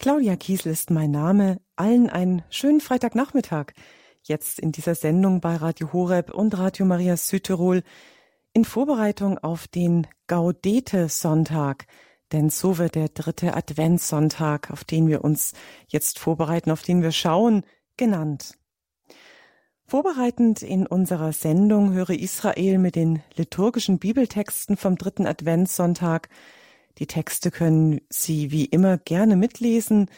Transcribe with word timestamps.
Claudia 0.00 0.34
Kiesel 0.34 0.72
ist 0.72 0.90
mein 0.90 1.10
Name. 1.10 1.60
Allen 1.76 2.08
einen 2.08 2.42
schönen 2.48 2.80
Freitagnachmittag. 2.80 3.74
Jetzt 4.22 4.58
in 4.58 4.72
dieser 4.72 4.94
Sendung 4.94 5.42
bei 5.42 5.56
Radio 5.56 5.92
Horeb 5.92 6.32
und 6.32 6.56
Radio 6.56 6.86
Maria 6.86 7.18
Südtirol 7.18 7.82
in 8.54 8.64
Vorbereitung 8.64 9.36
auf 9.36 9.68
den 9.68 10.06
Gaudete-Sonntag. 10.26 11.84
Denn 12.32 12.48
so 12.48 12.78
wird 12.78 12.94
der 12.94 13.10
dritte 13.10 13.54
Adventssonntag, 13.54 14.70
auf 14.70 14.84
den 14.84 15.06
wir 15.06 15.22
uns 15.22 15.52
jetzt 15.88 16.18
vorbereiten, 16.18 16.70
auf 16.70 16.80
den 16.80 17.02
wir 17.02 17.12
schauen, 17.12 17.62
genannt. 17.98 18.54
Vorbereitend 19.84 20.62
in 20.62 20.86
unserer 20.86 21.34
Sendung 21.34 21.92
höre 21.92 22.18
Israel 22.18 22.78
mit 22.78 22.96
den 22.96 23.22
liturgischen 23.34 23.98
Bibeltexten 23.98 24.78
vom 24.78 24.96
dritten 24.96 25.26
Adventssonntag 25.26 26.30
die 27.00 27.06
Texte 27.06 27.50
können 27.50 28.02
Sie 28.10 28.50
wie 28.50 28.66
immer 28.66 28.98
gerne 28.98 29.34
mitlesen. 29.34 30.10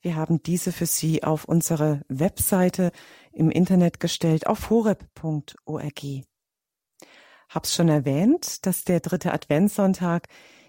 Wir 0.00 0.14
haben 0.14 0.40
diese 0.40 0.70
für 0.70 0.86
Sie 0.86 1.24
auf 1.24 1.44
unsere 1.44 2.02
Webseite 2.08 2.92
im 3.32 3.50
Internet 3.50 3.98
gestellt 3.98 4.46
auf 4.46 4.70
horeb.org. 4.70 6.00
Hab's 7.48 7.74
schon 7.74 7.88
erwähnt, 7.88 8.64
dass 8.66 8.84
der 8.84 9.00
dritte 9.00 9.32
Adventssonntag 9.32 10.28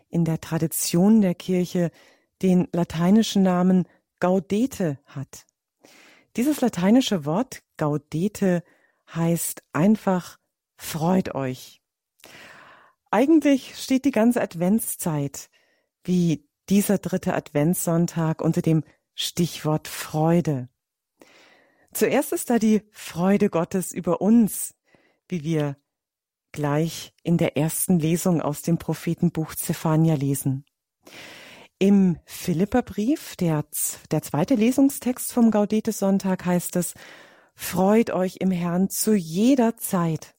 in 0.09 0.25
der 0.25 0.41
Tradition 0.41 1.21
der 1.21 1.35
Kirche 1.35 1.91
den 2.41 2.67
lateinischen 2.73 3.43
Namen 3.43 3.87
Gaudete 4.19 4.97
hat. 5.05 5.45
Dieses 6.35 6.61
lateinische 6.61 7.25
Wort 7.25 7.61
Gaudete 7.77 8.63
heißt 9.13 9.61
einfach 9.71 10.39
freut 10.77 11.35
euch. 11.35 11.79
Eigentlich 13.11 13.75
steht 13.75 14.05
die 14.05 14.11
ganze 14.11 14.41
Adventszeit 14.41 15.49
wie 16.09 16.43
dieser 16.69 16.97
dritte 16.97 17.35
Adventssonntag 17.35 18.41
unter 18.41 18.63
dem 18.63 18.83
Stichwort 19.13 19.87
Freude. 19.87 20.67
Zuerst 21.93 22.33
ist 22.33 22.49
da 22.49 22.57
die 22.57 22.81
Freude 22.91 23.51
Gottes 23.51 23.91
über 23.91 24.19
uns, 24.19 24.73
wie 25.27 25.43
wir 25.43 25.77
gleich 26.51 27.13
in 27.21 27.37
der 27.37 27.57
ersten 27.57 27.99
Lesung 27.99 28.41
aus 28.41 28.63
dem 28.63 28.79
Prophetenbuch 28.79 29.53
Zephania 29.53 30.15
lesen. 30.15 30.65
Im 31.77 32.17
Philipperbrief, 32.25 33.35
der, 33.35 33.65
der 34.09 34.23
zweite 34.23 34.55
Lesungstext 34.55 35.31
vom 35.31 35.51
Gaudete-Sonntag 35.51 36.43
heißt 36.43 36.75
es, 36.77 36.95
Freut 37.53 38.09
euch 38.09 38.37
im 38.37 38.49
Herrn 38.49 38.89
zu 38.89 39.13
jeder 39.13 39.77
Zeit. 39.77 40.33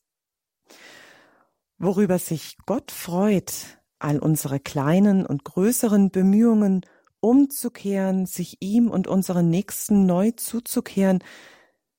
Worüber 1.78 2.18
sich 2.18 2.56
Gott 2.66 2.90
freut, 2.90 3.79
all 4.00 4.18
unsere 4.18 4.60
kleinen 4.60 5.26
und 5.26 5.44
größeren 5.44 6.10
Bemühungen 6.10 6.84
umzukehren, 7.20 8.26
sich 8.26 8.56
ihm 8.60 8.90
und 8.90 9.06
unseren 9.06 9.50
Nächsten 9.50 10.06
neu 10.06 10.32
zuzukehren, 10.32 11.22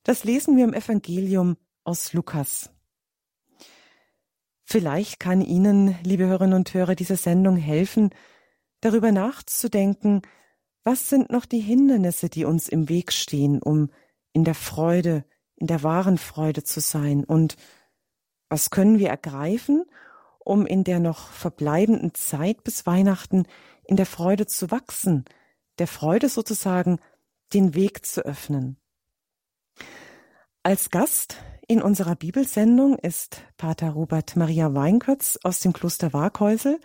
das 0.03 0.23
lesen 0.23 0.57
wir 0.57 0.63
im 0.63 0.73
Evangelium 0.73 1.57
aus 1.83 2.13
Lukas. 2.13 2.71
Vielleicht 4.63 5.19
kann 5.19 5.41
Ihnen, 5.41 5.95
liebe 6.03 6.25
Hörerinnen 6.25 6.55
und 6.55 6.73
Hörer, 6.73 6.95
diese 6.95 7.17
Sendung 7.17 7.57
helfen, 7.57 8.09
darüber 8.79 9.11
nachzudenken, 9.11 10.21
was 10.83 11.09
sind 11.09 11.29
noch 11.29 11.45
die 11.45 11.59
Hindernisse, 11.59 12.29
die 12.29 12.45
uns 12.45 12.67
im 12.67 12.89
Weg 12.89 13.11
stehen, 13.11 13.61
um 13.61 13.89
in 14.33 14.43
der 14.43 14.55
Freude, 14.55 15.25
in 15.55 15.67
der 15.67 15.83
wahren 15.83 16.17
Freude 16.17 16.63
zu 16.63 16.79
sein 16.79 17.23
und 17.23 17.57
was 18.49 18.69
können 18.69 18.97
wir 18.97 19.09
ergreifen, 19.09 19.85
um 20.43 20.65
in 20.65 20.83
der 20.83 20.99
noch 20.99 21.29
verbleibenden 21.31 22.13
Zeit 22.13 22.63
bis 22.63 22.85
Weihnachten 22.85 23.45
in 23.83 23.95
der 23.95 24.05
Freude 24.05 24.47
zu 24.47 24.71
wachsen, 24.71 25.25
der 25.79 25.87
Freude 25.87 26.29
sozusagen 26.29 26.99
den 27.53 27.75
Weg 27.75 28.05
zu 28.05 28.25
öffnen. 28.25 28.77
Als 30.63 30.89
Gast 30.91 31.37
in 31.67 31.81
unserer 31.81 32.15
Bibelsendung 32.15 32.97
ist 32.97 33.41
Pater 33.57 33.91
Robert 33.91 34.35
Maria 34.35 34.73
Weinkötz 34.73 35.39
aus 35.43 35.59
dem 35.59 35.73
Kloster 35.73 36.13
Waghäusel. 36.13 36.79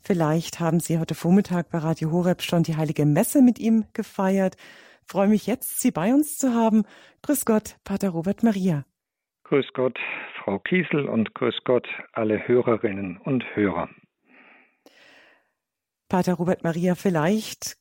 Vielleicht 0.00 0.60
haben 0.60 0.80
Sie 0.80 0.98
heute 0.98 1.14
Vormittag 1.14 1.70
bei 1.70 1.78
Radio 1.78 2.12
Horeb 2.12 2.42
schon 2.42 2.62
die 2.62 2.76
Heilige 2.76 3.06
Messe 3.06 3.42
mit 3.42 3.58
ihm 3.58 3.86
gefeiert. 3.92 4.56
Freue 5.04 5.28
mich 5.28 5.46
jetzt, 5.46 5.80
Sie 5.80 5.90
bei 5.90 6.14
uns 6.14 6.38
zu 6.38 6.54
haben. 6.54 6.84
Grüß 7.22 7.44
Gott, 7.44 7.76
Pater 7.84 8.10
Robert 8.10 8.42
Maria. 8.42 8.84
Grüß 9.48 9.72
Gott, 9.72 9.98
Frau 10.44 10.58
Kiesel 10.58 11.08
und 11.08 11.34
grüß 11.34 11.60
Gott 11.64 11.88
alle 12.12 12.46
Hörerinnen 12.46 13.16
und 13.16 13.44
Hörer. 13.56 13.88
Pater 16.10 16.34
Robert 16.34 16.64
Maria, 16.64 16.94
vielleicht 16.94 17.78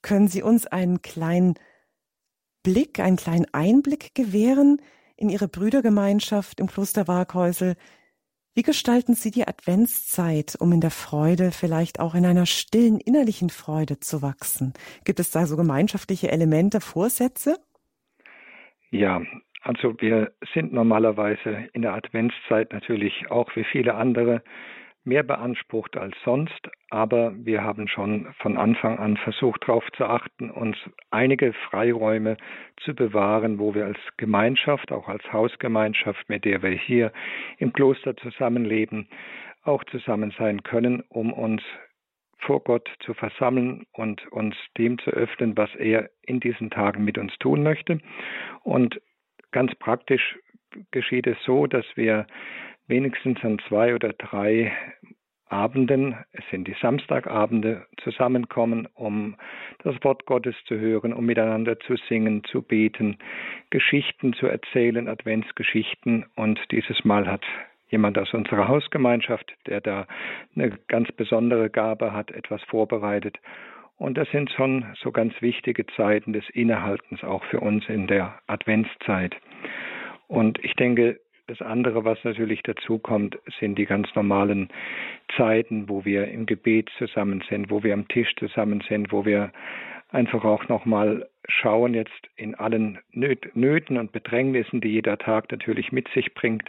können 0.00 0.28
Sie 0.28 0.42
uns 0.42 0.66
einen 0.66 1.02
kleinen 1.02 1.56
Blick, 2.62 3.00
einen 3.00 3.18
kleinen 3.18 3.44
Einblick 3.52 4.14
gewähren 4.14 4.80
in 5.14 5.28
Ihre 5.28 5.46
Brüdergemeinschaft 5.46 6.58
im 6.58 6.68
Kloster 6.68 7.06
Waghäusel. 7.06 7.76
Wie 8.54 8.62
gestalten 8.62 9.14
Sie 9.14 9.30
die 9.30 9.46
Adventszeit, 9.46 10.56
um 10.58 10.72
in 10.72 10.80
der 10.80 10.90
Freude, 10.90 11.52
vielleicht 11.52 12.00
auch 12.00 12.14
in 12.14 12.24
einer 12.24 12.46
stillen 12.46 12.98
innerlichen 12.98 13.50
Freude 13.50 14.00
zu 14.00 14.22
wachsen? 14.22 14.72
Gibt 15.04 15.20
es 15.20 15.30
da 15.32 15.44
so 15.44 15.58
gemeinschaftliche 15.58 16.32
Elemente, 16.32 16.80
Vorsätze? 16.80 17.58
Ja, 18.90 19.20
also 19.62 19.94
wir 20.00 20.32
sind 20.54 20.72
normalerweise 20.72 21.68
in 21.72 21.82
der 21.82 21.94
Adventszeit 21.94 22.72
natürlich 22.72 23.30
auch 23.30 23.54
wie 23.54 23.64
viele 23.64 23.94
andere 23.94 24.42
mehr 25.04 25.22
beansprucht 25.22 25.96
als 25.96 26.14
sonst, 26.24 26.68
aber 26.90 27.32
wir 27.36 27.64
haben 27.64 27.88
schon 27.88 28.32
von 28.38 28.56
Anfang 28.56 28.98
an 28.98 29.16
versucht 29.16 29.62
darauf 29.62 29.84
zu 29.96 30.04
achten, 30.04 30.50
uns 30.50 30.76
einige 31.10 31.52
Freiräume 31.52 32.36
zu 32.84 32.94
bewahren, 32.94 33.58
wo 33.58 33.74
wir 33.74 33.86
als 33.86 33.98
Gemeinschaft, 34.16 34.92
auch 34.92 35.08
als 35.08 35.32
Hausgemeinschaft, 35.32 36.28
mit 36.28 36.44
der 36.44 36.62
wir 36.62 36.70
hier 36.70 37.12
im 37.58 37.72
Kloster 37.72 38.16
zusammenleben, 38.16 39.08
auch 39.64 39.82
zusammen 39.84 40.32
sein 40.38 40.62
können, 40.62 41.02
um 41.08 41.32
uns 41.32 41.62
vor 42.38 42.62
Gott 42.62 42.88
zu 43.00 43.14
versammeln 43.14 43.86
und 43.92 44.26
uns 44.32 44.56
dem 44.76 44.98
zu 44.98 45.10
öffnen, 45.10 45.56
was 45.56 45.72
er 45.76 46.10
in 46.22 46.40
diesen 46.40 46.70
Tagen 46.70 47.04
mit 47.04 47.18
uns 47.18 47.32
tun 47.38 47.62
möchte. 47.62 48.00
Und 48.62 49.00
Ganz 49.52 49.74
praktisch 49.76 50.38
geschieht 50.90 51.26
es 51.26 51.36
so, 51.44 51.66
dass 51.66 51.84
wir 51.94 52.26
wenigstens 52.86 53.42
an 53.44 53.58
zwei 53.68 53.94
oder 53.94 54.12
drei 54.14 54.72
Abenden, 55.52 56.16
es 56.32 56.42
sind 56.50 56.66
die 56.66 56.76
Samstagabende, 56.80 57.86
zusammenkommen, 58.02 58.88
um 58.94 59.36
das 59.84 59.94
Wort 60.02 60.24
Gottes 60.24 60.56
zu 60.66 60.78
hören, 60.78 61.12
um 61.12 61.26
miteinander 61.26 61.78
zu 61.80 61.96
singen, 62.08 62.42
zu 62.44 62.62
beten, 62.62 63.18
Geschichten 63.68 64.32
zu 64.32 64.46
erzählen, 64.46 65.08
Adventsgeschichten. 65.08 66.24
Und 66.36 66.58
dieses 66.70 67.04
Mal 67.04 67.26
hat 67.26 67.44
jemand 67.90 68.16
aus 68.16 68.32
unserer 68.32 68.66
Hausgemeinschaft, 68.66 69.52
der 69.66 69.82
da 69.82 70.06
eine 70.56 70.70
ganz 70.88 71.12
besondere 71.12 71.68
Gabe 71.68 72.14
hat, 72.14 72.30
etwas 72.30 72.62
vorbereitet. 72.62 73.38
Und 74.02 74.18
das 74.18 74.28
sind 74.32 74.50
schon 74.50 74.84
so 75.00 75.12
ganz 75.12 75.32
wichtige 75.42 75.86
Zeiten 75.86 76.32
des 76.32 76.42
Innehaltens 76.50 77.22
auch 77.22 77.44
für 77.44 77.60
uns 77.60 77.88
in 77.88 78.08
der 78.08 78.34
Adventszeit. 78.48 79.36
Und 80.26 80.58
ich 80.64 80.74
denke, 80.74 81.20
das 81.46 81.62
andere, 81.62 82.04
was 82.04 82.18
natürlich 82.24 82.64
dazu 82.64 82.98
kommt, 82.98 83.38
sind 83.60 83.78
die 83.78 83.84
ganz 83.84 84.12
normalen 84.16 84.70
Zeiten, 85.36 85.88
wo 85.88 86.04
wir 86.04 86.26
im 86.26 86.46
Gebet 86.46 86.90
zusammen 86.98 87.44
sind, 87.48 87.70
wo 87.70 87.84
wir 87.84 87.94
am 87.94 88.08
Tisch 88.08 88.34
zusammen 88.40 88.82
sind, 88.88 89.12
wo 89.12 89.24
wir 89.24 89.52
einfach 90.10 90.44
auch 90.44 90.66
nochmal 90.66 91.28
schauen 91.46 91.94
jetzt 91.94 92.28
in 92.34 92.56
allen 92.56 92.98
Nöten 93.12 93.98
und 93.98 94.10
Bedrängnissen, 94.10 94.80
die 94.80 94.88
jeder 94.88 95.16
Tag 95.16 95.52
natürlich 95.52 95.92
mit 95.92 96.08
sich 96.08 96.34
bringt. 96.34 96.68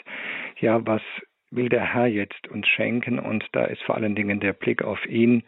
Ja, 0.60 0.86
was 0.86 1.02
will 1.56 1.70
der 1.70 1.94
Herr 1.94 2.08
jetzt 2.08 2.48
uns 2.50 2.68
schenken? 2.68 3.20
Und 3.20 3.46
da 3.52 3.66
ist 3.66 3.82
vor 3.84 3.96
allen 3.96 4.16
Dingen 4.16 4.40
der 4.40 4.54
Blick 4.54 4.82
auf 4.84 5.06
ihn 5.06 5.44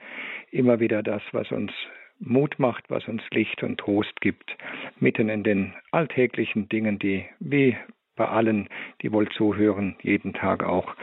immer 0.52 0.80
wieder 0.80 1.04
das, 1.04 1.22
was 1.32 1.52
uns 1.52 1.72
Mut 2.20 2.60
macht, 2.60 2.90
was 2.90 3.08
uns 3.08 3.22
Licht 3.32 3.62
und 3.64 3.78
Trost 3.78 4.22
gibt, 4.22 4.56
mitten 5.00 5.30
in 5.30 5.44
den 5.44 5.74
alltäglichen 5.92 6.70
Dingen, 6.70 6.98
die 7.00 7.26
wie 7.40 7.78
bei 8.16 8.28
allen, 8.28 8.70
die 9.02 9.12
wohl 9.12 9.30
zuhören, 9.30 9.98
jeden 10.02 10.34
Tag 10.34 10.64
auch 10.64 10.96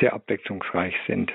sehr 0.00 0.12
abwechslungsreich 0.12 0.94
sind. 1.06 1.32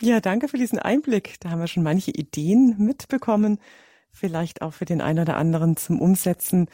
Ja, 0.00 0.20
danke 0.20 0.48
für 0.48 0.56
diesen 0.56 0.78
Einblick. 0.78 1.38
Da 1.40 1.50
haben 1.50 1.60
wir 1.60 1.66
schon 1.66 1.82
manche 1.82 2.10
Ideen 2.10 2.76
mitbekommen, 2.78 3.58
vielleicht 4.10 4.62
auch 4.62 4.72
für 4.72 4.86
den 4.86 5.00
einen 5.00 5.20
oder 5.20 5.36
anderen 5.36 5.76
zum 5.76 6.00
Umsetzen. 6.00 6.68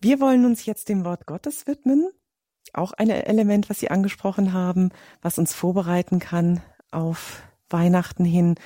Wir 0.00 0.20
wollen 0.20 0.44
uns 0.44 0.64
jetzt 0.66 0.88
dem 0.88 1.04
Wort 1.04 1.26
Gottes 1.26 1.66
widmen. 1.66 2.08
Auch 2.76 2.92
ein 2.92 3.08
Element, 3.08 3.70
was 3.70 3.80
Sie 3.80 3.90
angesprochen 3.90 4.52
haben, 4.52 4.90
was 5.22 5.38
uns 5.38 5.54
vorbereiten 5.54 6.18
kann 6.18 6.60
auf 6.90 7.42
Weihnachten 7.70 8.24
hin. 8.24 8.56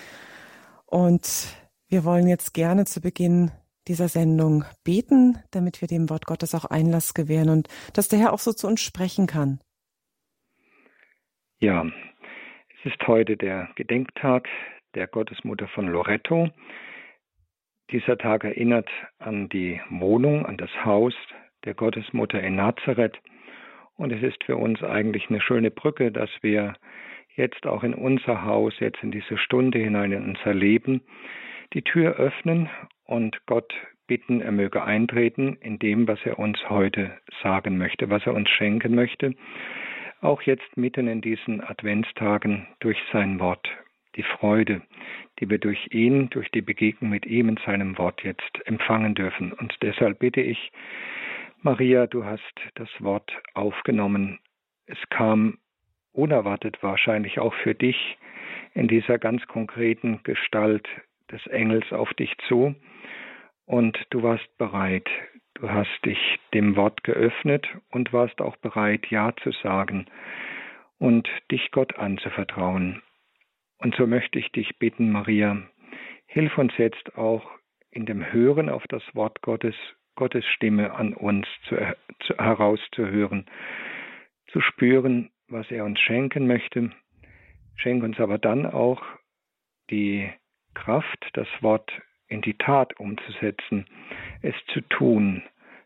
Und 0.85 1.57
wir 1.89 2.05
wollen 2.05 2.27
jetzt 2.27 2.53
gerne 2.53 2.85
zu 2.85 3.01
Beginn 3.01 3.53
dieser 3.87 4.09
Sendung 4.09 4.65
beten, 4.85 5.39
damit 5.53 5.81
wir 5.81 5.89
dem 5.89 6.11
Wort 6.11 6.27
Gottes 6.27 6.55
auch 6.55 6.65
Einlass 6.65 7.15
gewähren 7.15 7.51
und 7.51 7.69
dass 7.95 8.09
der 8.09 8.19
Herr 8.19 8.33
auch 8.33 8.41
so 8.41 8.53
zu 8.53 8.67
uns 8.67 8.81
sprechen 8.81 9.27
kann. 9.27 9.61
Ja, 11.61 11.87
es 12.79 12.93
ist 12.93 13.07
heute 13.07 13.37
der 13.37 13.69
Gedenktag 13.77 14.49
der 14.95 15.07
Gottesmutter 15.07 15.69
von 15.69 15.87
Loretto. 15.87 16.51
Dieser 17.93 18.19
Tag 18.19 18.43
erinnert 18.45 18.89
an 19.19 19.49
die 19.49 19.81
Wohnung, 19.89 20.47
an 20.47 20.57
das 20.57 20.71
Haus 20.85 21.15
der 21.65 21.75
Gottesmutter 21.75 22.41
in 22.41 22.57
Nazareth. 22.57 23.17
Und 24.01 24.13
es 24.13 24.23
ist 24.23 24.43
für 24.45 24.57
uns 24.57 24.83
eigentlich 24.83 25.29
eine 25.29 25.43
schöne 25.43 25.71
Brücke, 25.71 26.11
dass 26.11 26.31
wir 26.41 26.73
jetzt 27.37 27.67
auch 27.67 27.85
in 27.85 27.93
unser 27.93 28.47
Haus, 28.47 28.73
jetzt 28.81 29.03
in 29.03 29.11
diese 29.11 29.37
Stunde 29.37 29.79
hinein 29.79 30.13
in 30.13 30.25
unser 30.25 30.55
Leben, 30.55 31.03
die 31.75 31.83
Tür 31.83 32.15
öffnen 32.15 32.71
und 33.05 33.45
Gott 33.45 33.75
bitten, 34.07 34.41
er 34.41 34.53
möge 34.53 34.83
eintreten 34.83 35.59
in 35.61 35.79
dem, 35.79 36.09
was 36.09 36.19
er 36.25 36.39
uns 36.39 36.59
heute 36.71 37.13
sagen 37.43 37.77
möchte, 37.77 38.09
was 38.09 38.25
er 38.25 38.33
uns 38.33 38.49
schenken 38.49 38.95
möchte. 38.95 39.35
Auch 40.23 40.41
jetzt 40.41 40.79
mitten 40.79 41.07
in 41.07 41.21
diesen 41.21 41.63
Adventstagen 41.63 42.69
durch 42.81 42.97
sein 43.13 43.39
Wort, 43.39 43.69
die 44.17 44.23
Freude, 44.23 44.81
die 45.41 45.51
wir 45.51 45.59
durch 45.59 45.89
ihn, 45.91 46.31
durch 46.31 46.51
die 46.51 46.63
Begegnung 46.63 47.11
mit 47.11 47.27
ihm 47.27 47.51
in 47.51 47.59
seinem 47.67 47.99
Wort 47.99 48.25
jetzt 48.25 48.61
empfangen 48.65 49.15
dürfen. 49.15 49.53
Und 49.53 49.77
deshalb 49.83 50.21
bitte 50.21 50.41
ich, 50.41 50.73
Maria, 51.63 52.07
du 52.07 52.25
hast 52.25 52.55
das 52.77 52.89
Wort 53.01 53.31
aufgenommen. 53.53 54.39
Es 54.87 54.97
kam 55.11 55.59
unerwartet 56.13 56.83
wahrscheinlich 56.83 57.39
auch 57.39 57.53
für 57.53 57.75
dich 57.75 58.17
in 58.73 58.89
dieser 58.89 59.19
ganz 59.19 59.47
konkreten 59.47 60.21
Gestalt 60.23 60.89
des 61.31 61.47
Engels 61.49 61.93
auf 61.93 62.15
dich 62.15 62.35
zu 62.49 62.75
und 63.67 63.99
du 64.09 64.23
warst 64.23 64.57
bereit. 64.57 65.07
Du 65.53 65.69
hast 65.69 65.91
dich 66.07 66.19
dem 66.55 66.77
Wort 66.77 67.05
geöffnet 67.05 67.69
und 67.91 68.11
warst 68.11 68.41
auch 68.41 68.57
bereit, 68.57 69.09
Ja 69.11 69.35
zu 69.43 69.53
sagen 69.53 70.07
und 70.99 71.29
dich 71.51 71.73
Gott 71.73 71.99
anzuvertrauen. 71.99 73.03
Und 73.77 73.95
so 73.97 74.07
möchte 74.07 74.39
ich 74.39 74.51
dich 74.53 74.79
bitten, 74.79 75.13
Maria, 75.13 75.59
hilf 76.25 76.57
uns 76.57 76.73
jetzt 76.79 77.19
auch 77.19 77.51
in 77.91 78.07
dem 78.07 78.33
Hören 78.33 78.71
auf 78.71 78.87
das 78.89 79.03
Wort 79.15 79.43
Gottes, 79.43 79.75
Gottes 80.17 80.45
Stimme 80.47 80.93
an 80.95 81.15
uns 81.15 81.47
zu, 81.69 81.77
zu, 82.21 82.37
herauszuhören, 82.37 83.47
zu 84.53 84.61
spüren, 84.61 85.31
was 85.49 85.71
er 85.71 85.85
uns 85.85 85.99
schenken 86.01 86.47
möchte. 86.47 86.91
Schenk 87.77 88.03
uns 88.03 88.19
aber 88.21 88.39
dann 88.39 88.67
auch 88.67 89.03
die 89.91 90.31
Kraft, 90.75 91.31
das 91.35 91.49
Wort 91.61 91.91
in 92.29 92.43
die 92.43 92.55
Tat 92.55 92.99
umzusetzen, 92.99 93.87
es 94.43 94.55
zu 94.73 94.81
tun, 94.83 95.43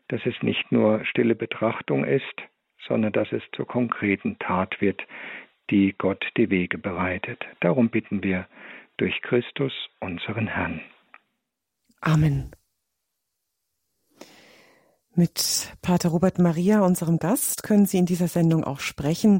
dass 0.09 0.21
es 0.25 0.35
nicht 0.41 0.71
nur 0.71 1.03
stille 1.05 1.35
Betrachtung 1.35 2.03
ist, 2.03 2.41
sondern 2.87 3.11
dass 3.11 3.31
es 3.31 3.41
zur 3.53 3.65
konkreten 3.65 4.37
Tat 4.39 4.79
wird, 4.79 5.01
die 5.71 5.95
Gott 5.97 6.23
die 6.37 6.49
Wege 6.49 6.77
bereitet. 6.77 7.43
Darum 7.61 7.89
bitten 7.89 8.21
wir 8.23 8.47
durch 8.97 9.21
Christus, 9.21 9.73
unseren 9.99 10.47
Herrn. 10.47 10.81
Amen. 12.01 12.51
Mit 15.17 15.71
Pater 15.81 16.09
Robert 16.09 16.39
Maria, 16.39 16.81
unserem 16.81 17.19
Gast, 17.19 17.63
können 17.63 17.85
Sie 17.85 17.97
in 17.97 18.05
dieser 18.05 18.27
Sendung 18.27 18.65
auch 18.65 18.81
sprechen. 18.81 19.39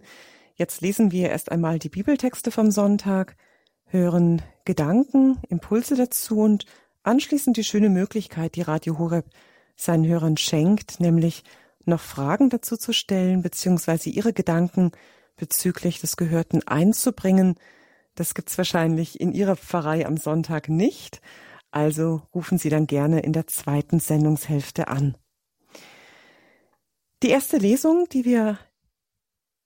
Jetzt 0.56 0.80
lesen 0.80 1.12
wir 1.12 1.30
erst 1.30 1.52
einmal 1.52 1.80
die 1.80 1.90
Bibeltexte 1.90 2.50
vom 2.50 2.72
Sonntag, 2.72 3.36
hören 3.88 4.42
Gedanken, 4.64 5.38
Impulse 5.50 5.96
dazu 5.96 6.40
und 6.40 6.66
anschließend 7.04 7.58
die 7.58 7.66
schöne 7.66 7.90
Möglichkeit, 7.90 8.56
die 8.56 8.62
Radio 8.62 8.98
Horeb 8.98 9.26
seinen 9.76 10.08
Hörern 10.08 10.38
schenkt, 10.38 11.02
nämlich 11.02 11.44
noch 11.84 12.00
Fragen 12.00 12.50
dazu 12.50 12.78
zu 12.78 12.94
stellen, 12.94 13.42
beziehungsweise 13.42 14.10
ihre 14.10 14.32
Gedanken 14.32 14.92
bezüglich 15.36 16.00
des 16.00 16.16
Gehörten 16.16 16.66
einzubringen. 16.66 17.56
Das 18.16 18.34
gibt's 18.34 18.58
wahrscheinlich 18.58 19.20
in 19.20 19.34
Ihrer 19.34 19.58
Pfarrei 19.58 20.06
am 20.06 20.16
Sonntag 20.16 20.70
nicht. 20.70 21.20
Also 21.70 22.22
rufen 22.34 22.58
Sie 22.58 22.70
dann 22.70 22.88
gerne 22.88 23.20
in 23.20 23.34
der 23.34 23.48
zweiten 23.48 24.00
Sendungshälfte 24.00 24.88
an. 24.88 25.18
Die 27.24 27.30
erste 27.30 27.58
Lesung, 27.58 28.08
die 28.10 28.26
wir 28.26 28.60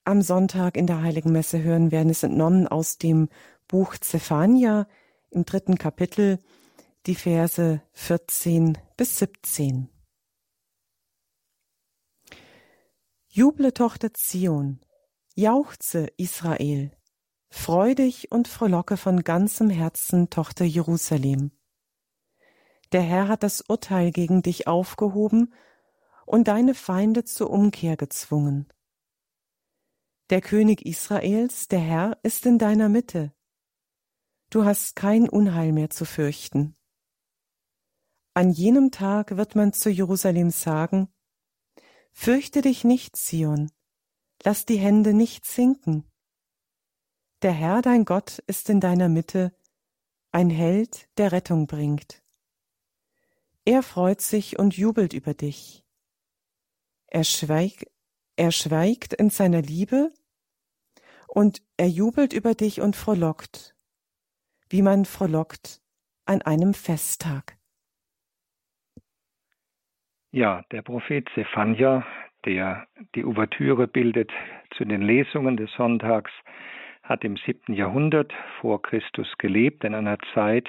am 0.03 0.21
Sonntag 0.21 0.77
in 0.77 0.85
der 0.85 1.01
Heiligen 1.01 1.31
Messe 1.31 1.61
hören 1.61 1.91
werden, 1.91 2.09
ist 2.09 2.23
entnommen 2.23 2.67
aus 2.67 2.97
dem 2.99 3.27
Buch 3.67 3.97
Zephania 3.97 4.87
im 5.31 5.45
dritten 5.45 5.77
Kapitel, 5.77 6.39
die 7.07 7.15
Verse 7.15 7.81
14 7.93 8.77
bis 8.97 9.17
17. 9.17 9.89
Juble, 13.27 13.73
Tochter 13.73 14.13
Zion, 14.13 14.79
jauchze, 15.35 16.07
Israel, 16.17 16.91
freu 17.49 17.95
dich 17.95 18.31
und 18.31 18.47
frohlocke 18.47 18.95
von 18.95 19.23
ganzem 19.23 19.69
Herzen, 19.69 20.29
Tochter 20.29 20.65
Jerusalem. 20.65 21.51
Der 22.91 23.01
Herr 23.01 23.27
hat 23.27 23.43
das 23.43 23.61
Urteil 23.61 24.11
gegen 24.11 24.43
dich 24.43 24.67
aufgehoben 24.67 25.53
und 26.29 26.47
deine 26.47 26.75
Feinde 26.75 27.23
zur 27.23 27.49
Umkehr 27.49 27.97
gezwungen. 27.97 28.67
Der 30.29 30.41
König 30.41 30.85
Israels, 30.85 31.67
der 31.69 31.79
Herr, 31.79 32.19
ist 32.21 32.45
in 32.45 32.59
deiner 32.59 32.87
Mitte. 32.87 33.33
Du 34.51 34.63
hast 34.63 34.95
kein 34.95 35.27
Unheil 35.27 35.71
mehr 35.71 35.89
zu 35.89 36.05
fürchten. 36.05 36.75
An 38.35 38.51
jenem 38.51 38.91
Tag 38.91 39.37
wird 39.37 39.55
man 39.55 39.73
zu 39.73 39.89
Jerusalem 39.89 40.51
sagen, 40.51 41.11
Fürchte 42.11 42.61
dich 42.61 42.83
nicht, 42.83 43.15
Zion, 43.15 43.71
lass 44.43 44.67
die 44.67 44.77
Hände 44.77 45.15
nicht 45.15 45.45
sinken. 45.45 46.11
Der 47.41 47.53
Herr 47.53 47.81
dein 47.81 48.05
Gott 48.05 48.37
ist 48.45 48.69
in 48.69 48.79
deiner 48.79 49.09
Mitte, 49.09 49.51
ein 50.31 50.51
Held, 50.51 51.09
der 51.17 51.31
Rettung 51.31 51.65
bringt. 51.65 52.21
Er 53.65 53.81
freut 53.81 54.21
sich 54.21 54.59
und 54.59 54.77
jubelt 54.77 55.13
über 55.13 55.33
dich. 55.33 55.88
Er, 57.11 57.23
schweig, 57.23 57.85
er 58.35 58.51
schweigt 58.51 59.13
in 59.13 59.29
seiner 59.29 59.61
Liebe 59.61 60.11
und 61.27 61.61
er 61.77 61.87
jubelt 61.87 62.33
über 62.33 62.53
dich 62.53 62.81
und 62.81 62.95
frohlockt, 62.95 63.75
wie 64.69 64.81
man 64.81 65.05
frohlockt 65.05 65.81
an 66.25 66.41
einem 66.43 66.73
Festtag. 66.73 67.57
Ja, 70.31 70.63
der 70.71 70.83
Prophet 70.83 71.27
Zephania, 71.33 72.05
der 72.45 72.87
die 73.15 73.25
Ouvertüre 73.25 73.87
bildet 73.87 74.31
zu 74.77 74.85
den 74.85 75.01
Lesungen 75.01 75.57
des 75.57 75.71
Sonntags, 75.73 76.31
hat 77.01 77.23
im 77.23 77.37
siebten 77.37 77.73
Jahrhundert 77.73 78.31
vor 78.61 78.83
Christus 78.83 79.27
gelebt, 79.39 79.83
in 79.83 79.95
einer 79.95 80.19
Zeit, 80.35 80.67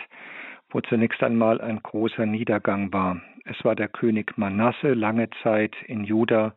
wo 0.71 0.81
zunächst 0.81 1.23
einmal 1.23 1.61
ein 1.61 1.83
großer 1.83 2.27
Niedergang 2.27 2.93
war. 2.93 3.21
Es 3.45 3.65
war 3.65 3.75
der 3.75 3.89
König 3.89 4.37
Manasse 4.39 4.95
lange 4.95 5.29
Zeit 5.43 5.75
in 5.87 6.05
Juda 6.05 6.55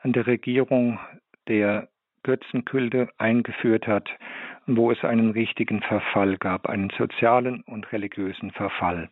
an 0.00 0.12
der 0.12 0.26
Regierung, 0.26 0.98
der 1.48 1.88
Götzenkulte 2.22 3.08
eingeführt 3.18 3.86
hat, 3.86 4.08
wo 4.66 4.90
es 4.90 5.04
einen 5.04 5.30
richtigen 5.30 5.82
Verfall 5.82 6.36
gab, 6.38 6.68
einen 6.68 6.90
sozialen 6.90 7.62
und 7.62 7.92
religiösen 7.92 8.52
Verfall. 8.52 9.10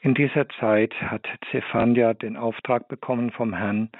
In 0.00 0.14
dieser 0.14 0.48
Zeit 0.60 0.94
hat 1.00 1.26
Zephania 1.50 2.14
den 2.14 2.36
Auftrag 2.36 2.88
bekommen 2.88 3.30
vom 3.30 3.54
Herrn, 3.54 3.90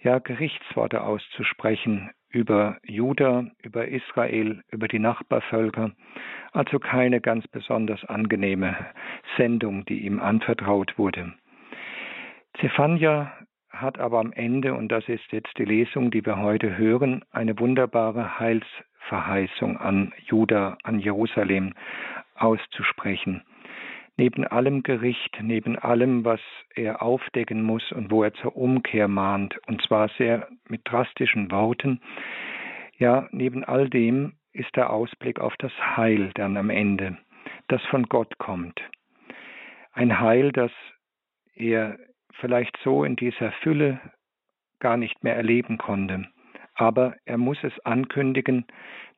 ja, 0.00 0.18
Gerichtsworte 0.18 1.02
auszusprechen 1.02 2.10
über 2.32 2.78
Juda, 2.84 3.46
über 3.62 3.88
Israel, 3.88 4.62
über 4.70 4.88
die 4.88 4.98
Nachbarvölker. 4.98 5.92
Also 6.52 6.78
keine 6.78 7.20
ganz 7.20 7.46
besonders 7.48 8.04
angenehme 8.04 8.76
Sendung, 9.36 9.84
die 9.84 10.00
ihm 10.00 10.20
anvertraut 10.20 10.98
wurde. 10.98 11.32
Zephania 12.60 13.32
hat 13.70 13.98
aber 13.98 14.20
am 14.20 14.32
Ende, 14.32 14.74
und 14.74 14.88
das 14.88 15.08
ist 15.08 15.32
jetzt 15.32 15.56
die 15.56 15.64
Lesung, 15.64 16.10
die 16.10 16.24
wir 16.26 16.38
heute 16.38 16.76
hören, 16.76 17.24
eine 17.30 17.58
wunderbare 17.58 18.38
Heilsverheißung 18.38 19.78
an 19.78 20.12
Juda, 20.26 20.76
an 20.82 20.98
Jerusalem 20.98 21.74
auszusprechen 22.34 23.42
neben 24.16 24.46
allem 24.46 24.82
Gericht, 24.82 25.38
neben 25.42 25.78
allem, 25.78 26.24
was 26.24 26.40
er 26.74 27.02
aufdecken 27.02 27.62
muss 27.62 27.92
und 27.92 28.10
wo 28.10 28.22
er 28.22 28.34
zur 28.34 28.56
Umkehr 28.56 29.08
mahnt, 29.08 29.58
und 29.66 29.82
zwar 29.82 30.08
sehr 30.18 30.48
mit 30.68 30.82
drastischen 30.84 31.50
Worten, 31.50 32.00
ja, 32.98 33.28
neben 33.32 33.64
all 33.64 33.88
dem 33.88 34.34
ist 34.52 34.74
der 34.76 34.90
Ausblick 34.90 35.40
auf 35.40 35.54
das 35.58 35.72
Heil 35.96 36.30
dann 36.34 36.56
am 36.56 36.70
Ende, 36.70 37.16
das 37.68 37.82
von 37.86 38.04
Gott 38.04 38.38
kommt. 38.38 38.80
Ein 39.92 40.20
Heil, 40.20 40.52
das 40.52 40.70
er 41.54 41.98
vielleicht 42.40 42.76
so 42.82 43.04
in 43.04 43.16
dieser 43.16 43.52
Fülle 43.62 44.00
gar 44.80 44.96
nicht 44.96 45.22
mehr 45.24 45.36
erleben 45.36 45.78
konnte. 45.78 46.26
Aber 46.74 47.14
er 47.24 47.38
muss 47.38 47.58
es 47.62 47.78
ankündigen 47.84 48.66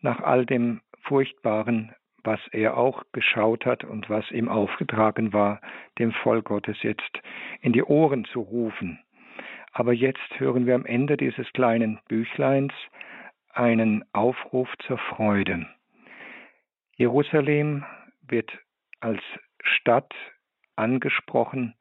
nach 0.01 0.21
all 0.21 0.45
dem 0.47 0.81
Furchtbaren, 1.03 1.95
was 2.25 2.41
er 2.53 2.77
auch 2.77 3.05
geschaut 3.13 3.67
hat 3.67 3.85
und 3.85 4.11
was 4.11 4.31
ihm 4.31 4.49
aufgetragen 4.49 5.33
war, 5.33 5.61
dem 5.99 6.13
Volk 6.13 6.47
Gottes 6.47 6.83
jetzt 6.83 7.21
in 7.61 7.73
die 7.73 7.85
Ohren 7.85 8.25
zu 8.25 8.41
rufen. 8.41 8.99
Aber 9.73 9.93
jetzt 9.93 10.39
hören 10.39 10.67
wir 10.67 10.75
am 10.75 10.87
Ende 10.87 11.17
dieses 11.17 11.53
kleinen 11.53 12.01
Büchleins 12.09 12.73
einen 13.53 14.05
Aufruf 14.13 14.69
zur 14.87 14.99
Freude. 14.99 15.67
Jerusalem 16.97 17.85
wird 18.23 18.51
als 19.01 19.21
Stadt 19.63 20.15
angesprochen 20.77 21.75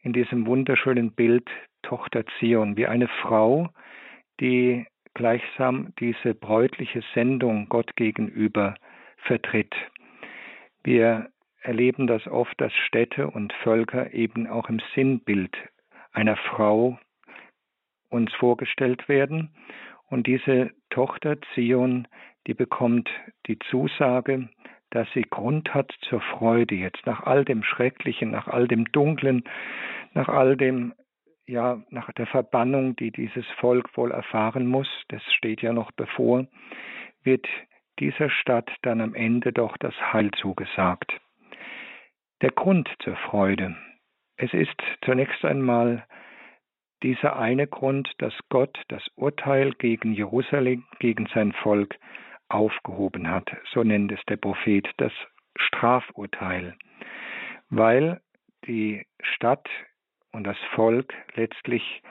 in 0.00 0.12
diesem 0.12 0.46
wunderschönen 0.46 1.12
Bild 1.12 1.48
Tochter 1.82 2.24
Zion, 2.38 2.76
wie 2.76 2.86
eine 2.86 3.08
Frau, 3.22 3.70
die 4.40 4.86
gleichsam 5.14 5.92
diese 5.98 6.34
bräutliche 6.34 7.02
Sendung 7.14 7.68
Gott 7.68 7.96
gegenüber 7.96 8.74
vertritt. 9.16 9.74
Wir 10.82 11.30
erleben 11.60 12.06
das 12.06 12.26
oft, 12.26 12.60
dass 12.60 12.72
Städte 12.86 13.28
und 13.28 13.52
Völker 13.52 14.12
eben 14.14 14.46
auch 14.46 14.68
im 14.68 14.80
Sinnbild 14.94 15.56
einer 16.12 16.36
Frau 16.36 16.98
uns 18.08 18.32
vorgestellt 18.34 19.08
werden. 19.08 19.50
Und 20.08 20.26
diese 20.26 20.70
Tochter 20.90 21.36
Zion, 21.54 22.06
die 22.46 22.54
bekommt 22.54 23.10
die 23.46 23.58
Zusage, 23.58 24.48
dass 24.90 25.08
sie 25.12 25.22
Grund 25.22 25.74
hat 25.74 25.92
zur 26.08 26.20
Freude 26.20 26.76
jetzt 26.76 27.04
nach 27.06 27.24
all 27.24 27.44
dem 27.44 27.62
Schrecklichen, 27.64 28.30
nach 28.30 28.46
all 28.46 28.68
dem 28.68 28.84
Dunklen, 28.92 29.42
nach 30.14 30.28
all 30.28 30.56
dem, 30.56 30.94
ja, 31.46 31.82
nach 31.90 32.12
der 32.12 32.26
Verbannung, 32.26 32.94
die 32.96 33.10
dieses 33.10 33.46
Volk 33.58 33.96
wohl 33.96 34.12
erfahren 34.12 34.66
muss, 34.66 34.88
das 35.08 35.22
steht 35.34 35.60
ja 35.62 35.72
noch 35.72 35.90
bevor, 35.92 36.46
wird 37.24 37.46
dieser 37.98 38.30
Stadt 38.30 38.70
dann 38.82 39.00
am 39.00 39.14
Ende 39.14 39.52
doch 39.52 39.76
das 39.78 39.94
Heil 40.12 40.30
zugesagt. 40.32 41.12
Der 42.42 42.50
Grund 42.50 42.88
zur 43.02 43.16
Freude. 43.16 43.76
Es 44.36 44.52
ist 44.52 44.80
zunächst 45.02 45.44
einmal 45.44 46.06
dieser 47.02 47.38
eine 47.38 47.66
Grund, 47.66 48.10
dass 48.18 48.34
Gott 48.48 48.78
das 48.88 49.06
Urteil 49.16 49.72
gegen 49.72 50.12
Jerusalem, 50.12 50.84
gegen 50.98 51.26
sein 51.34 51.52
Volk 51.52 51.96
aufgehoben 52.48 53.30
hat. 53.30 53.50
So 53.72 53.82
nennt 53.82 54.12
es 54.12 54.20
der 54.28 54.36
Prophet 54.36 54.88
das 54.98 55.12
Strafurteil, 55.56 56.74
weil 57.70 58.20
die 58.66 59.06
Stadt 59.20 59.68
und 60.32 60.44
das 60.44 60.58
Volk 60.74 61.14
letztlich 61.34 62.02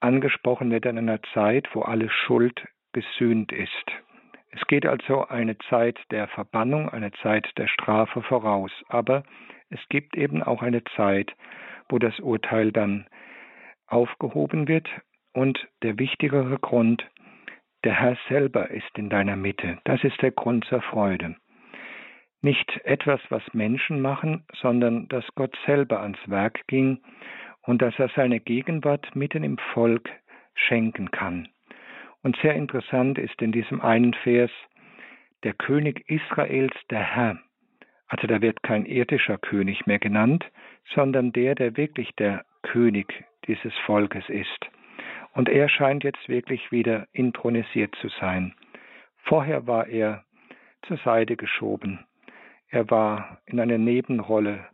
angesprochen 0.00 0.70
wird 0.70 0.86
in 0.86 0.98
einer 0.98 1.22
Zeit, 1.34 1.68
wo 1.74 1.82
alle 1.82 2.10
Schuld 2.10 2.66
gesühnt 2.92 3.52
ist. 3.52 3.92
Es 4.50 4.66
geht 4.66 4.84
also 4.84 5.26
eine 5.28 5.56
Zeit 5.68 5.98
der 6.10 6.26
Verbannung, 6.28 6.88
eine 6.88 7.12
Zeit 7.12 7.48
der 7.56 7.68
Strafe 7.68 8.22
voraus, 8.22 8.72
aber 8.88 9.22
es 9.70 9.80
gibt 9.88 10.16
eben 10.16 10.42
auch 10.42 10.62
eine 10.62 10.82
Zeit, 10.96 11.32
wo 11.88 11.98
das 11.98 12.18
Urteil 12.18 12.72
dann 12.72 13.06
aufgehoben 13.86 14.68
wird 14.68 14.88
und 15.32 15.68
der 15.82 15.98
wichtigere 15.98 16.58
Grund, 16.58 17.08
der 17.84 17.94
Herr 17.94 18.16
selber 18.28 18.70
ist 18.70 18.98
in 18.98 19.08
deiner 19.08 19.36
Mitte. 19.36 19.78
Das 19.84 20.02
ist 20.04 20.20
der 20.20 20.32
Grund 20.32 20.64
zur 20.66 20.82
Freude. 20.82 21.36
Nicht 22.42 22.80
etwas, 22.84 23.20
was 23.28 23.42
Menschen 23.52 24.00
machen, 24.00 24.44
sondern 24.60 25.08
dass 25.08 25.24
Gott 25.34 25.56
selber 25.66 26.00
ans 26.00 26.18
Werk 26.26 26.66
ging 26.66 27.00
und 27.62 27.82
dass 27.82 27.98
er 27.98 28.08
seine 28.16 28.40
Gegenwart 28.40 29.14
mitten 29.14 29.44
im 29.44 29.58
Volk 29.72 30.08
schenken 30.54 31.10
kann. 31.10 31.48
Und 32.22 32.36
sehr 32.42 32.54
interessant 32.54 33.18
ist 33.18 33.40
in 33.40 33.52
diesem 33.52 33.80
einen 33.80 34.14
Vers, 34.14 34.50
der 35.42 35.54
König 35.54 36.08
Israels, 36.08 36.74
der 36.90 37.02
Herr. 37.02 37.38
Also 38.08 38.26
da 38.26 38.42
wird 38.42 38.62
kein 38.62 38.84
irdischer 38.84 39.38
König 39.38 39.86
mehr 39.86 39.98
genannt, 39.98 40.44
sondern 40.94 41.32
der, 41.32 41.54
der 41.54 41.76
wirklich 41.76 42.10
der 42.16 42.44
König 42.62 43.24
dieses 43.46 43.72
Volkes 43.86 44.28
ist. 44.28 44.66
Und 45.32 45.48
er 45.48 45.68
scheint 45.68 46.04
jetzt 46.04 46.28
wirklich 46.28 46.72
wieder 46.72 47.06
intronisiert 47.12 47.94
zu 48.00 48.08
sein. 48.08 48.54
Vorher 49.22 49.66
war 49.66 49.86
er 49.86 50.24
zur 50.82 50.96
Seite 50.98 51.36
geschoben. 51.36 52.04
Er 52.68 52.90
war 52.90 53.38
in 53.46 53.60
eine 53.60 53.78
Nebenrolle 53.78 54.66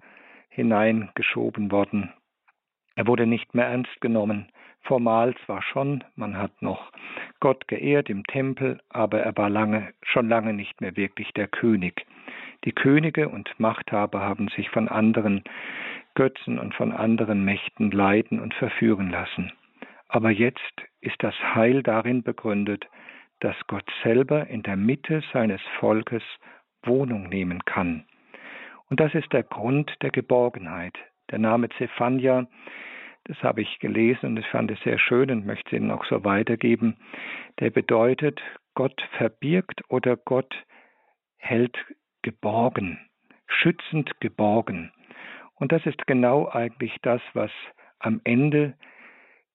hineingeschoben 0.48 1.70
worden. 1.70 2.12
Er 2.94 3.06
wurde 3.06 3.26
nicht 3.26 3.54
mehr 3.54 3.66
ernst 3.66 4.00
genommen. 4.00 4.48
Formal 4.86 5.34
zwar 5.44 5.62
schon, 5.62 6.04
man 6.14 6.38
hat 6.38 6.62
noch 6.62 6.92
Gott 7.40 7.66
geehrt 7.66 8.08
im 8.08 8.24
Tempel, 8.24 8.80
aber 8.88 9.20
er 9.20 9.36
war 9.36 9.50
lange, 9.50 9.92
schon 10.02 10.28
lange 10.28 10.52
nicht 10.52 10.80
mehr 10.80 10.96
wirklich 10.96 11.32
der 11.32 11.48
König. 11.48 12.06
Die 12.64 12.72
Könige 12.72 13.28
und 13.28 13.48
Machthaber 13.58 14.20
haben 14.20 14.48
sich 14.48 14.70
von 14.70 14.88
anderen 14.88 15.42
Götzen 16.14 16.58
und 16.58 16.74
von 16.74 16.92
anderen 16.92 17.44
Mächten 17.44 17.90
leiten 17.90 18.40
und 18.40 18.54
verführen 18.54 19.10
lassen. 19.10 19.52
Aber 20.08 20.30
jetzt 20.30 20.82
ist 21.00 21.22
das 21.22 21.34
Heil 21.54 21.82
darin 21.82 22.22
begründet, 22.22 22.86
dass 23.40 23.56
Gott 23.66 23.88
selber 24.02 24.46
in 24.46 24.62
der 24.62 24.76
Mitte 24.76 25.22
seines 25.32 25.60
Volkes 25.78 26.22
Wohnung 26.84 27.28
nehmen 27.28 27.64
kann. 27.64 28.04
Und 28.88 29.00
das 29.00 29.14
ist 29.14 29.32
der 29.32 29.42
Grund 29.42 29.92
der 30.02 30.10
Geborgenheit. 30.10 30.94
Der 31.30 31.40
Name 31.40 31.68
Zephania, 31.70 32.46
das 33.26 33.42
habe 33.42 33.62
ich 33.62 33.78
gelesen 33.80 34.26
und 34.26 34.36
ich 34.38 34.46
fand 34.46 34.70
es 34.70 34.80
sehr 34.80 34.98
schön 34.98 35.30
und 35.30 35.46
möchte 35.46 35.68
es 35.68 35.72
Ihnen 35.80 35.90
auch 35.90 36.04
so 36.04 36.24
weitergeben, 36.24 36.96
der 37.58 37.70
bedeutet, 37.70 38.40
Gott 38.74 39.00
verbirgt 39.16 39.82
oder 39.88 40.16
Gott 40.16 40.54
hält 41.36 41.76
geborgen, 42.22 42.98
schützend 43.48 44.20
geborgen. 44.20 44.92
Und 45.54 45.72
das 45.72 45.84
ist 45.86 46.06
genau 46.06 46.48
eigentlich 46.48 46.96
das, 47.02 47.20
was 47.32 47.50
am 47.98 48.20
Ende 48.24 48.74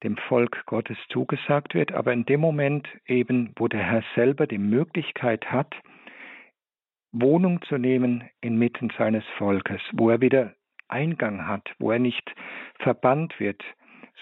dem 0.04 0.18
Volk 0.18 0.66
Gottes 0.66 0.98
zugesagt 1.10 1.74
wird, 1.74 1.92
aber 1.92 2.12
in 2.12 2.26
dem 2.26 2.40
Moment 2.40 2.88
eben, 3.06 3.54
wo 3.56 3.68
der 3.68 3.84
Herr 3.84 4.04
selber 4.16 4.48
die 4.48 4.58
Möglichkeit 4.58 5.46
hat, 5.52 5.76
Wohnung 7.12 7.62
zu 7.64 7.78
nehmen 7.78 8.24
inmitten 8.42 8.92
seines 8.98 9.24
Volkes, 9.38 9.82
wo 9.94 10.10
er 10.10 10.22
wieder 10.22 10.56
Eingang 10.92 11.48
hat, 11.48 11.74
wo 11.80 11.92
er 11.92 12.00
nicht 12.00 12.34
verbannt 12.80 13.40
wird, 13.40 13.64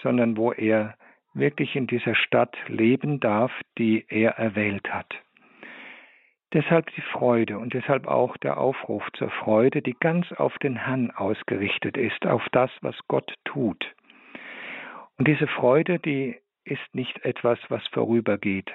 sondern 0.01 0.37
wo 0.37 0.51
er 0.51 0.95
wirklich 1.33 1.75
in 1.75 1.87
dieser 1.87 2.15
Stadt 2.15 2.55
leben 2.67 3.19
darf, 3.19 3.51
die 3.77 4.05
er 4.09 4.31
erwählt 4.31 4.91
hat. 4.93 5.13
Deshalb 6.53 6.91
die 6.95 7.01
Freude 7.01 7.59
und 7.59 7.73
deshalb 7.75 8.07
auch 8.07 8.35
der 8.37 8.57
Aufruf 8.57 9.03
zur 9.13 9.29
Freude, 9.29 9.83
die 9.83 9.95
ganz 9.99 10.31
auf 10.31 10.57
den 10.57 10.75
Herrn 10.75 11.11
ausgerichtet 11.11 11.95
ist, 11.95 12.25
auf 12.25 12.43
das, 12.51 12.71
was 12.81 12.95
Gott 13.07 13.31
tut. 13.45 13.93
Und 15.17 15.27
diese 15.27 15.47
Freude, 15.47 15.99
die 15.99 16.37
ist 16.63 16.95
nicht 16.95 17.23
etwas, 17.23 17.59
was 17.69 17.85
vorübergeht, 17.89 18.71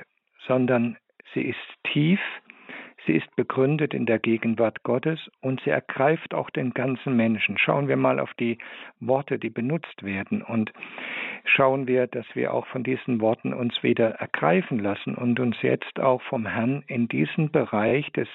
sondern 0.47 0.97
sie 1.33 1.43
ist 1.43 1.59
tief, 1.93 2.21
sie 3.07 3.13
ist 3.13 3.35
begründet 3.37 3.95
in 3.95 4.07
der 4.07 4.19
Gegenwart 4.19 4.83
Gottes 4.83 5.31
und 5.41 5.61
sie 5.63 5.71
ergreift 5.71 6.35
auch 6.35 6.51
den 6.51 6.73
ganzen 6.73 7.17
Menschen. 7.17 7.59
Schauen 7.59 7.89
wir 7.89 7.97
mal 7.97 8.19
auf 8.19 8.33
die 8.35 8.59
Worte, 9.01 9.39
die 9.39 9.51
benutzt 9.51 10.03
werden 10.03 10.43
und 10.43 10.73
schauen 11.45 11.87
wir, 11.87 12.07
dass 12.07 12.27
wir 12.35 12.53
auch 12.53 12.67
von 12.67 12.83
diesen 12.83 13.21
Worten 13.21 13.53
uns 13.53 13.83
wieder 13.83 14.11
ergreifen 14.13 14.79
lassen 14.79 15.15
und 15.15 15.41
uns 15.41 15.57
jetzt 15.63 16.01
auch 16.01 16.23
vom 16.23 16.47
Herrn 16.47 16.83
in 16.87 17.09
diesen 17.09 17.51
Bereich 17.51 18.11
des 18.13 18.29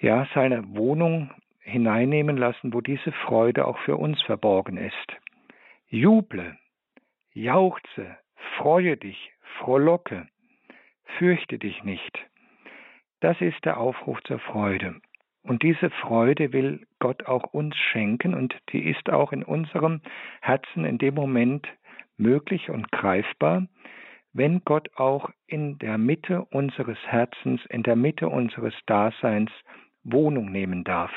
ja, 0.00 0.26
seiner 0.34 0.62
Wohnung 0.74 1.30
hineinnehmen 1.60 2.36
lassen, 2.36 2.74
wo 2.74 2.80
diese 2.80 3.12
Freude 3.12 3.66
auch 3.66 3.78
für 3.78 3.96
uns 3.96 4.20
verborgen 4.22 4.76
ist. 4.76 4.94
Juble, 5.88 6.56
Jauchze, 7.34 8.18
freue 8.58 8.96
dich, 8.96 9.32
frohlocke, 9.58 10.26
fürchte 11.18 11.58
dich 11.58 11.84
nicht. 11.84 12.18
Das 13.22 13.40
ist 13.40 13.64
der 13.64 13.78
Aufruf 13.78 14.20
zur 14.24 14.40
Freude. 14.40 14.96
Und 15.44 15.62
diese 15.62 15.90
Freude 15.90 16.52
will 16.52 16.84
Gott 16.98 17.24
auch 17.26 17.44
uns 17.54 17.76
schenken 17.76 18.34
und 18.34 18.52
die 18.72 18.90
ist 18.90 19.10
auch 19.10 19.32
in 19.32 19.44
unserem 19.44 20.00
Herzen 20.40 20.84
in 20.84 20.98
dem 20.98 21.14
Moment 21.14 21.68
möglich 22.16 22.68
und 22.68 22.90
greifbar, 22.90 23.68
wenn 24.32 24.64
Gott 24.64 24.88
auch 24.96 25.30
in 25.46 25.78
der 25.78 25.98
Mitte 25.98 26.44
unseres 26.46 26.98
Herzens, 27.06 27.60
in 27.66 27.84
der 27.84 27.94
Mitte 27.94 28.28
unseres 28.28 28.74
Daseins 28.86 29.52
Wohnung 30.02 30.50
nehmen 30.50 30.82
darf. 30.82 31.12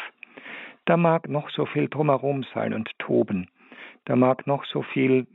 Da 0.86 0.98
mag 0.98 1.28
noch 1.28 1.50
so 1.50 1.66
viel 1.66 1.90
drumherum 1.90 2.46
sein 2.54 2.76
und 2.76 2.88
toben, 3.00 3.50
da 4.06 4.16
mag 4.16 4.46
noch 4.46 4.64
so 4.66 4.84
viel 4.84 5.26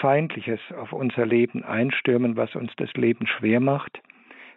Feindliches 0.00 0.60
auf 0.76 0.92
unser 0.92 1.24
Leben 1.24 1.64
einstürmen, 1.64 2.36
was 2.36 2.54
uns 2.54 2.70
das 2.76 2.92
Leben 2.92 3.26
schwer 3.26 3.60
macht, 3.60 4.02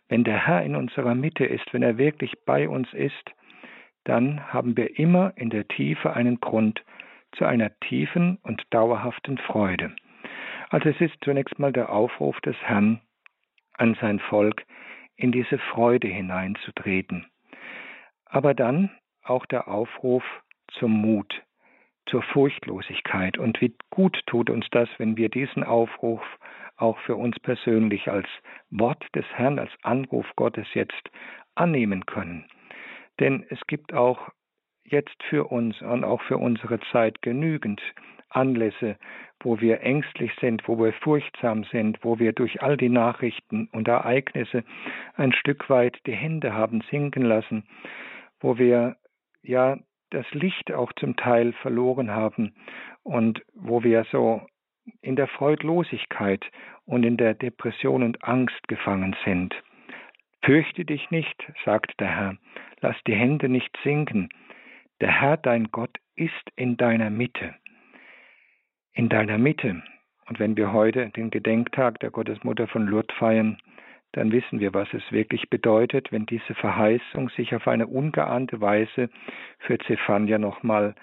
wenn 0.09 0.23
der 0.23 0.47
Herr 0.47 0.63
in 0.63 0.75
unserer 0.75 1.15
Mitte 1.15 1.45
ist, 1.45 1.73
wenn 1.73 1.83
er 1.83 1.97
wirklich 1.97 2.33
bei 2.45 2.69
uns 2.69 2.91
ist, 2.93 3.31
dann 4.03 4.53
haben 4.53 4.77
wir 4.77 4.99
immer 4.99 5.33
in 5.35 5.49
der 5.49 5.67
Tiefe 5.67 6.13
einen 6.13 6.39
Grund 6.39 6.83
zu 7.31 7.45
einer 7.45 7.71
tiefen 7.79 8.37
und 8.43 8.63
dauerhaften 8.69 9.37
Freude. 9.37 9.95
Also 10.69 10.89
es 10.89 11.01
ist 11.01 11.15
zunächst 11.23 11.59
mal 11.59 11.73
der 11.73 11.91
Aufruf 11.91 12.39
des 12.41 12.55
Herrn 12.61 13.01
an 13.73 13.97
sein 13.99 14.19
Volk, 14.19 14.63
in 15.17 15.31
diese 15.31 15.57
Freude 15.57 16.07
hineinzutreten. 16.07 17.25
Aber 18.25 18.53
dann 18.53 18.91
auch 19.23 19.45
der 19.45 19.67
Aufruf 19.67 20.23
zum 20.67 20.91
Mut, 20.91 21.41
zur 22.05 22.21
Furchtlosigkeit. 22.21 23.37
Und 23.37 23.59
wie 23.61 23.75
gut 23.89 24.19
tut 24.27 24.49
uns 24.49 24.65
das, 24.71 24.89
wenn 24.97 25.17
wir 25.17 25.29
diesen 25.29 25.63
Aufruf 25.63 26.21
auch 26.77 26.97
für 26.99 27.15
uns 27.15 27.39
persönlich 27.39 28.09
als 28.09 28.27
Wort 28.69 29.03
des 29.15 29.25
Herrn, 29.33 29.59
als 29.59 29.71
Anruf 29.83 30.25
Gottes 30.35 30.67
jetzt 30.73 31.09
annehmen 31.55 32.05
können. 32.05 32.45
Denn 33.19 33.45
es 33.49 33.59
gibt 33.67 33.93
auch 33.93 34.29
jetzt 34.83 35.23
für 35.29 35.45
uns 35.45 35.81
und 35.81 36.03
auch 36.03 36.21
für 36.23 36.37
unsere 36.37 36.79
Zeit 36.91 37.21
genügend 37.21 37.81
Anlässe, 38.29 38.97
wo 39.39 39.59
wir 39.61 39.81
ängstlich 39.81 40.31
sind, 40.41 40.67
wo 40.67 40.77
wir 40.77 40.93
furchtsam 40.93 41.63
sind, 41.65 41.99
wo 42.03 42.19
wir 42.19 42.33
durch 42.33 42.61
all 42.61 42.77
die 42.77 42.89
Nachrichten 42.89 43.69
und 43.71 43.87
Ereignisse 43.87 44.63
ein 45.15 45.31
Stück 45.33 45.69
weit 45.69 45.97
die 46.05 46.15
Hände 46.15 46.53
haben 46.53 46.81
sinken 46.89 47.23
lassen, 47.23 47.63
wo 48.39 48.57
wir 48.57 48.97
ja 49.41 49.77
das 50.09 50.29
Licht 50.31 50.71
auch 50.73 50.91
zum 50.93 51.15
Teil 51.15 51.53
verloren 51.53 52.11
haben 52.11 52.55
und 53.03 53.41
wo 53.53 53.83
wir 53.83 54.05
so 54.11 54.41
in 55.01 55.15
der 55.15 55.27
Freudlosigkeit 55.27 56.45
und 56.85 57.03
in 57.03 57.17
der 57.17 57.33
Depression 57.33 58.03
und 58.03 58.23
Angst 58.23 58.67
gefangen 58.67 59.15
sind. 59.25 59.55
Fürchte 60.43 60.85
dich 60.85 61.09
nicht, 61.09 61.51
sagt 61.63 61.99
der 61.99 62.15
Herr, 62.15 62.37
lass 62.81 62.95
die 63.07 63.15
Hände 63.15 63.49
nicht 63.49 63.75
sinken. 63.83 64.29
Der 65.01 65.21
Herr 65.21 65.37
dein 65.37 65.71
Gott 65.71 65.97
ist 66.15 66.51
in 66.55 66.77
deiner 66.77 67.09
Mitte. 67.09 67.55
In 68.93 69.09
deiner 69.09 69.37
Mitte. 69.37 69.81
Und 70.27 70.39
wenn 70.39 70.55
wir 70.55 70.71
heute 70.71 71.09
den 71.09 71.29
Gedenktag 71.29 71.99
der 71.99 72.11
Gottesmutter 72.11 72.67
von 72.67 72.87
Lourdes 72.87 73.15
feiern, 73.17 73.57
dann 74.13 74.31
wissen 74.31 74.59
wir, 74.59 74.73
was 74.73 74.87
es 74.93 75.03
wirklich 75.11 75.49
bedeutet, 75.49 76.11
wenn 76.11 76.25
diese 76.25 76.55
Verheißung 76.55 77.29
sich 77.29 77.53
auf 77.53 77.67
eine 77.67 77.87
ungeahnte 77.87 78.61
Weise 78.61 79.09
für 79.59 79.77
Zephania 79.79 80.37
nochmal 80.37 80.95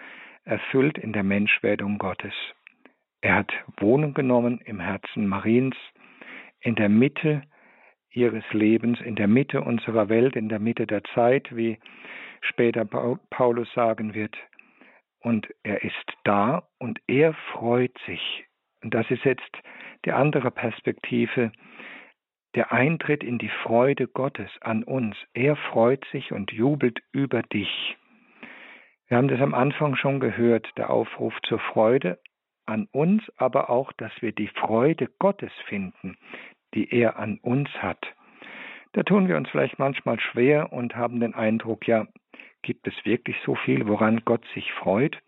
erfüllt 0.44 0.98
in 0.98 1.12
der 1.12 1.22
Menschwerdung 1.22 1.98
Gottes. 1.98 2.34
Er 3.22 3.36
hat 3.36 3.52
Wohnung 3.78 4.14
genommen 4.14 4.60
im 4.64 4.80
Herzen 4.80 5.28
Mariens, 5.28 5.76
in 6.60 6.74
der 6.74 6.88
Mitte 6.88 7.42
ihres 8.10 8.44
Lebens, 8.52 9.00
in 9.00 9.14
der 9.14 9.28
Mitte 9.28 9.62
unserer 9.62 10.08
Welt, 10.08 10.34
in 10.34 10.48
der 10.48 10.58
Mitte 10.58 10.86
der 10.86 11.04
Zeit, 11.14 11.54
wie 11.54 11.78
später 12.40 12.84
Paulus 12.84 13.72
sagen 13.74 14.12
wird. 14.14 14.36
Und 15.20 15.48
er 15.62 15.84
ist 15.84 16.12
da 16.24 16.68
und 16.78 17.00
er 17.06 17.32
freut 17.52 17.96
sich. 18.06 18.44
Und 18.82 18.92
das 18.92 19.08
ist 19.08 19.24
jetzt 19.24 19.56
die 20.04 20.12
andere 20.12 20.50
Perspektive, 20.50 21.52
der 22.56 22.72
Eintritt 22.72 23.22
in 23.22 23.38
die 23.38 23.52
Freude 23.62 24.08
Gottes 24.08 24.50
an 24.62 24.82
uns. 24.82 25.16
Er 25.32 25.54
freut 25.54 26.04
sich 26.10 26.32
und 26.32 26.50
jubelt 26.50 27.00
über 27.12 27.42
dich. 27.42 27.96
Wir 29.06 29.16
haben 29.16 29.28
das 29.28 29.40
am 29.40 29.54
Anfang 29.54 29.94
schon 29.94 30.18
gehört, 30.18 30.68
der 30.76 30.90
Aufruf 30.90 31.34
zur 31.42 31.60
Freude 31.60 32.18
an 32.66 32.88
uns, 32.92 33.22
aber 33.36 33.70
auch, 33.70 33.92
dass 33.92 34.12
wir 34.20 34.32
die 34.32 34.48
Freude 34.48 35.08
Gottes 35.18 35.52
finden, 35.66 36.16
die 36.74 36.92
er 36.92 37.18
an 37.18 37.38
uns 37.42 37.68
hat. 37.82 38.04
Da 38.92 39.02
tun 39.02 39.28
wir 39.28 39.36
uns 39.36 39.48
vielleicht 39.48 39.78
manchmal 39.78 40.20
schwer 40.20 40.72
und 40.72 40.94
haben 40.94 41.20
den 41.20 41.34
Eindruck, 41.34 41.86
ja, 41.86 42.06
gibt 42.62 42.86
es 42.86 42.94
wirklich 43.04 43.36
so 43.44 43.54
viel, 43.54 43.86
woran 43.88 44.22
Gott 44.24 44.44
sich 44.54 44.72
freut? 44.72 45.18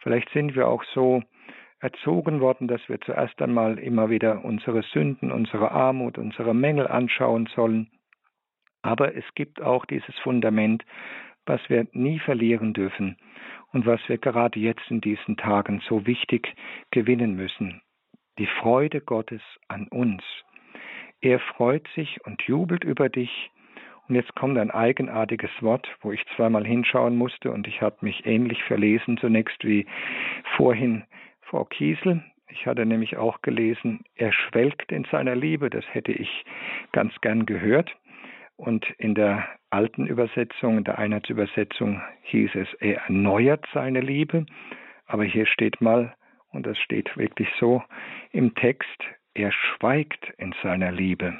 Vielleicht 0.00 0.28
sind 0.30 0.54
wir 0.54 0.68
auch 0.68 0.84
so 0.94 1.22
erzogen 1.80 2.40
worden, 2.40 2.68
dass 2.68 2.86
wir 2.88 3.00
zuerst 3.00 3.40
einmal 3.40 3.78
immer 3.78 4.10
wieder 4.10 4.44
unsere 4.44 4.82
Sünden, 4.82 5.32
unsere 5.32 5.70
Armut, 5.70 6.18
unsere 6.18 6.54
Mängel 6.54 6.86
anschauen 6.86 7.48
sollen. 7.54 7.90
Aber 8.82 9.14
es 9.16 9.24
gibt 9.34 9.62
auch 9.62 9.84
dieses 9.86 10.16
Fundament, 10.18 10.84
was 11.46 11.60
wir 11.68 11.86
nie 11.92 12.18
verlieren 12.18 12.74
dürfen 12.74 13.16
und 13.72 13.86
was 13.86 14.00
wir 14.08 14.18
gerade 14.18 14.58
jetzt 14.58 14.90
in 14.90 15.00
diesen 15.00 15.36
Tagen 15.36 15.80
so 15.88 16.06
wichtig 16.06 16.54
gewinnen 16.90 17.34
müssen. 17.34 17.80
Die 18.38 18.46
Freude 18.46 19.00
Gottes 19.00 19.42
an 19.68 19.88
uns. 19.88 20.22
Er 21.20 21.40
freut 21.40 21.86
sich 21.94 22.24
und 22.24 22.42
jubelt 22.42 22.84
über 22.84 23.08
dich. 23.08 23.50
Und 24.08 24.14
jetzt 24.14 24.34
kommt 24.34 24.56
ein 24.56 24.70
eigenartiges 24.70 25.50
Wort, 25.60 25.88
wo 26.00 26.12
ich 26.12 26.24
zweimal 26.36 26.66
hinschauen 26.66 27.16
musste 27.16 27.50
und 27.50 27.66
ich 27.66 27.82
habe 27.82 27.96
mich 28.00 28.24
ähnlich 28.24 28.62
verlesen 28.64 29.18
zunächst 29.18 29.64
wie 29.64 29.86
vorhin 30.56 31.04
Frau 31.42 31.64
Kiesel. 31.64 32.22
Ich 32.50 32.66
hatte 32.66 32.86
nämlich 32.86 33.16
auch 33.18 33.42
gelesen, 33.42 34.04
er 34.14 34.32
schwelgt 34.32 34.90
in 34.92 35.04
seiner 35.10 35.34
Liebe. 35.34 35.68
Das 35.68 35.84
hätte 35.92 36.12
ich 36.12 36.44
ganz 36.92 37.12
gern 37.20 37.44
gehört. 37.44 37.94
Und 38.58 38.84
in 38.98 39.14
der 39.14 39.46
alten 39.70 40.08
Übersetzung, 40.08 40.78
in 40.78 40.84
der 40.84 40.98
Einheitsübersetzung 40.98 42.02
hieß 42.22 42.50
es, 42.56 42.68
er 42.80 43.02
erneuert 43.02 43.64
seine 43.72 44.00
Liebe. 44.00 44.46
Aber 45.06 45.22
hier 45.22 45.46
steht 45.46 45.80
mal, 45.80 46.14
und 46.50 46.66
das 46.66 46.76
steht 46.78 47.16
wirklich 47.16 47.48
so 47.60 47.82
im 48.32 48.56
Text, 48.56 48.98
er 49.34 49.52
schweigt 49.52 50.32
in 50.38 50.52
seiner 50.60 50.90
Liebe. 50.90 51.38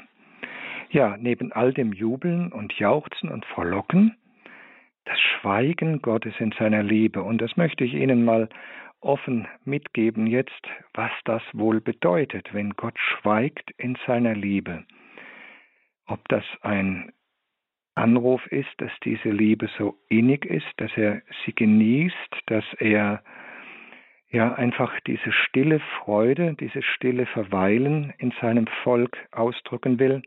Ja, 0.91 1.17
neben 1.17 1.51
all 1.51 1.73
dem 1.73 1.91
Jubeln 1.91 2.53
und 2.53 2.73
Jauchzen 2.79 3.29
und 3.29 3.45
Verlocken, 3.45 4.15
das 5.03 5.19
Schweigen 5.19 6.01
Gottes 6.01 6.33
in 6.39 6.53
seiner 6.53 6.83
Liebe. 6.83 7.21
Und 7.21 7.41
das 7.41 7.57
möchte 7.57 7.83
ich 7.83 7.95
Ihnen 7.95 8.23
mal 8.23 8.47
offen 9.01 9.45
mitgeben 9.65 10.25
jetzt, 10.25 10.67
was 10.93 11.11
das 11.25 11.43
wohl 11.51 11.81
bedeutet, 11.81 12.53
wenn 12.53 12.71
Gott 12.71 12.97
schweigt 12.97 13.71
in 13.77 13.97
seiner 14.07 14.35
Liebe. 14.35 14.85
Ob 16.09 16.27
das 16.29 16.43
ein 16.61 17.11
Anruf 17.93 18.45
ist, 18.47 18.69
dass 18.77 18.91
diese 19.03 19.29
Liebe 19.29 19.69
so 19.77 19.95
innig 20.09 20.45
ist, 20.45 20.67
dass 20.77 20.91
er 20.95 21.21
sie 21.45 21.53
genießt, 21.53 22.43
dass 22.47 22.65
er 22.79 23.23
ja 24.29 24.53
einfach 24.53 24.99
diese 25.01 25.31
stille 25.31 25.79
Freude, 25.99 26.55
dieses 26.55 26.83
stille 26.85 27.25
Verweilen 27.27 28.13
in 28.17 28.31
seinem 28.41 28.67
Volk 28.83 29.17
ausdrücken 29.31 29.99
will. 29.99 30.23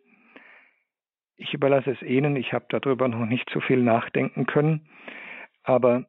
Ich 1.36 1.52
überlasse 1.54 1.90
es 1.90 2.02
Ihnen, 2.02 2.36
ich 2.36 2.52
habe 2.52 2.66
darüber 2.68 3.08
noch 3.08 3.26
nicht 3.26 3.48
so 3.50 3.60
viel 3.60 3.82
nachdenken 3.82 4.46
können, 4.46 4.88
aber 5.64 6.06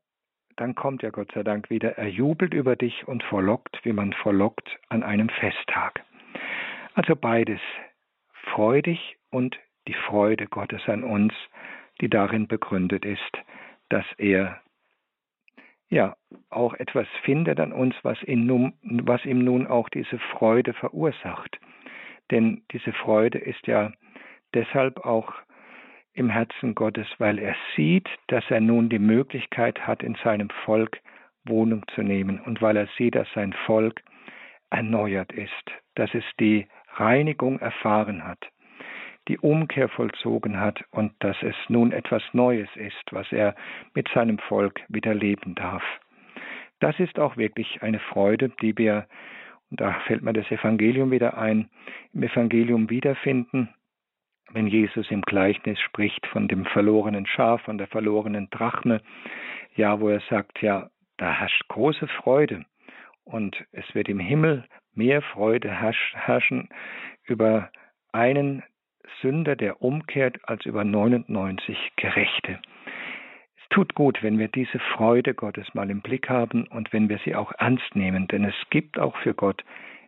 dann 0.58 0.76
kommt 0.76 1.02
ja 1.02 1.10
Gott 1.10 1.32
sei 1.34 1.42
Dank 1.42 1.72
wieder, 1.72 1.98
er 1.98 2.10
jubelt 2.10 2.54
über 2.54 2.76
dich 2.76 3.08
und 3.08 3.24
verlockt, 3.24 3.80
wie 3.84 3.94
man 3.94 4.14
verlockt 4.14 4.78
an 4.90 5.02
einem 5.02 5.30
Festtag. 5.30 6.04
Also 6.94 7.16
beides, 7.16 7.60
freudig 8.52 9.18
und 9.34 9.60
die 9.88 9.94
Freude 9.94 10.48
Gottes 10.48 10.82
an 10.88 11.04
uns, 11.04 11.34
die 12.02 12.10
darin 12.10 12.48
begründet 12.48 13.06
ist, 13.06 13.32
dass 13.90 14.06
er 14.18 14.62
ja 15.90 16.16
auch 16.50 16.74
etwas 16.76 17.08
findet 17.24 17.60
an 17.60 17.72
uns, 17.72 17.96
was, 18.04 18.18
nun, 18.26 18.74
was 18.82 19.24
ihm 19.26 19.44
nun 19.44 19.68
auch 19.68 19.90
diese 19.90 20.18
Freude 20.18 20.74
verursacht. 20.74 21.60
Denn 22.32 22.64
diese 22.72 22.94
Freude 22.94 23.38
ist 23.38 23.68
ja 23.68 23.92
deshalb 24.54 25.06
auch 25.06 25.34
im 26.14 26.30
Herzen 26.30 26.76
Gottes, 26.76 27.08
weil 27.18 27.40
er 27.40 27.56
sieht, 27.76 28.08
dass 28.28 28.44
er 28.50 28.62
nun 28.62 28.90
die 28.90 29.00
Möglichkeit 29.00 29.86
hat, 29.86 30.04
in 30.04 30.16
seinem 30.24 30.50
Volk 30.66 31.00
Wohnung 31.46 31.86
zu 31.94 32.02
nehmen 32.02 32.40
und 32.40 32.62
weil 32.62 32.78
er 32.78 32.88
sieht, 32.98 33.16
dass 33.16 33.28
sein 33.34 33.54
Volk 33.66 34.02
erneuert 34.70 35.32
ist, 35.32 35.72
dass 35.96 36.14
es 36.14 36.24
die 36.40 36.68
Reinigung 36.96 37.60
erfahren 37.60 38.24
hat, 38.24 38.40
die 39.28 39.38
Umkehr 39.40 39.90
vollzogen 39.90 40.60
hat 40.60 40.84
und 40.92 41.14
dass 41.20 41.38
es 41.42 41.56
nun 41.70 41.92
etwas 41.92 42.24
Neues 42.34 42.70
ist, 42.76 43.04
was 43.12 43.32
er 43.32 43.56
mit 43.94 44.08
seinem 44.10 44.38
Volk 44.38 44.82
wieder 44.90 45.14
leben 45.14 45.56
darf. 45.56 45.84
Das 46.80 47.00
ist 47.00 47.18
auch 47.20 47.38
wirklich 47.38 47.82
eine 47.82 48.00
Freude, 48.00 48.50
die 48.62 48.78
wir, 48.78 49.08
und 49.72 49.80
da 49.80 49.94
fällt 50.06 50.22
mir 50.22 50.34
das 50.34 50.50
Evangelium 50.52 51.12
wieder 51.12 51.38
ein, 51.38 51.70
im 52.14 52.24
Evangelium 52.24 52.90
wiederfinden, 52.90 53.74
wenn 54.52 54.68
Jesus 54.68 55.10
im 55.10 55.22
Gleichnis 55.22 55.80
spricht 55.80 56.28
von 56.28 56.48
dem 56.48 56.66
verlorenen 56.66 57.26
Schaf, 57.26 57.62
von 57.62 57.78
der 57.78 57.88
verlorenen 57.88 58.50
Drachme, 58.50 59.02
ja, 59.76 60.00
wo 60.00 60.10
er 60.10 60.22
sagt, 60.30 60.62
ja, 60.62 60.90
da 61.18 61.32
herrscht 61.32 61.68
große 61.70 62.08
Freude 62.08 62.66
und 63.24 63.64
es 63.72 63.86
wird 63.96 64.10
im 64.10 64.20
Himmel 64.20 64.66
mehr 64.94 65.22
Freude 65.22 65.72
herrschen 65.72 66.70
über 67.26 67.72
einen 68.12 68.64
Sünder, 69.22 69.56
der 69.56 69.82
umkehrt, 69.82 70.38
als 70.44 70.66
über 70.66 70.84
99 70.84 71.78
Gerechte. 71.96 72.60
Es 73.58 73.70
tut 73.70 73.96
gut, 73.96 74.22
wenn 74.22 74.38
wir 74.40 74.48
diese 74.48 74.80
Freude 74.80 75.34
Gottes 75.34 75.74
mal 75.74 75.90
im 75.90 76.02
Blick 76.02 76.30
haben 76.30 76.68
und 76.68 76.94
wenn 76.94 77.10
wir 77.10 77.20
sie 77.26 77.36
auch 77.36 77.52
ernst 77.58 77.96
nehmen, 77.96 78.28
denn 78.28 78.44
es 78.44 78.56
gibt 78.70 79.00
auch 79.00 79.16
für 79.18 79.34
Gott 79.34 79.64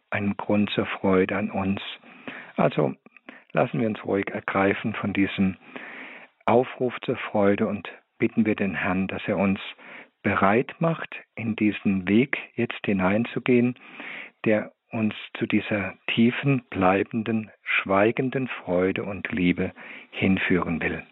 einen 0.10 0.38
Grund 0.38 0.70
zur 0.72 0.86
Freude 0.86 1.36
an 1.36 1.52
uns. 1.52 1.82
Also 2.56 2.94
lassen 3.54 3.80
wir 3.80 3.88
uns 3.88 4.04
ruhig 4.06 4.30
ergreifen 4.30 4.94
von 4.94 5.14
diesem 5.14 5.58
Aufruf 6.46 6.94
zur 7.02 7.18
Freude 7.18 7.68
und 7.68 7.90
bitten 8.20 8.46
wir 8.46 8.56
den 8.56 8.76
Herrn, 8.76 9.08
dass 9.08 9.22
er 9.28 9.38
uns 9.38 9.60
bereit 10.22 10.76
macht, 10.80 11.16
in 11.36 11.56
diesen 11.56 12.08
Weg 12.08 12.38
jetzt 12.56 12.86
hineinzugehen, 12.86 13.76
der 14.44 14.72
uns 14.92 15.14
zu 15.38 15.46
dieser 15.46 15.94
tiefen, 16.14 16.64
bleibenden, 16.70 17.52
schweigenden 17.64 18.48
Freude 18.48 19.04
und 19.04 19.32
Liebe 19.32 19.74
hinführen 20.12 20.82
will. 20.82 21.04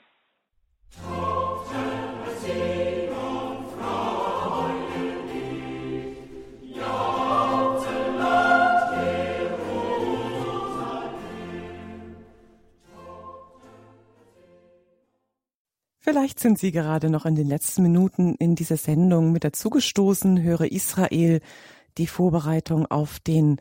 Vielleicht 16.00 16.40
sind 16.40 16.60
Sie 16.60 16.72
gerade 16.72 17.10
noch 17.10 17.26
in 17.26 17.36
den 17.36 17.48
letzten 17.48 17.82
Minuten 17.82 18.36
in 18.36 18.56
dieser 18.56 18.78
Sendung 18.78 19.32
mit 19.32 19.44
dazugestoßen. 19.44 20.44
Höre 20.44 20.72
Israel, 20.72 21.40
die 21.98 22.08
Vorbereitung 22.08 22.86
auf 22.86 23.20
den 23.20 23.58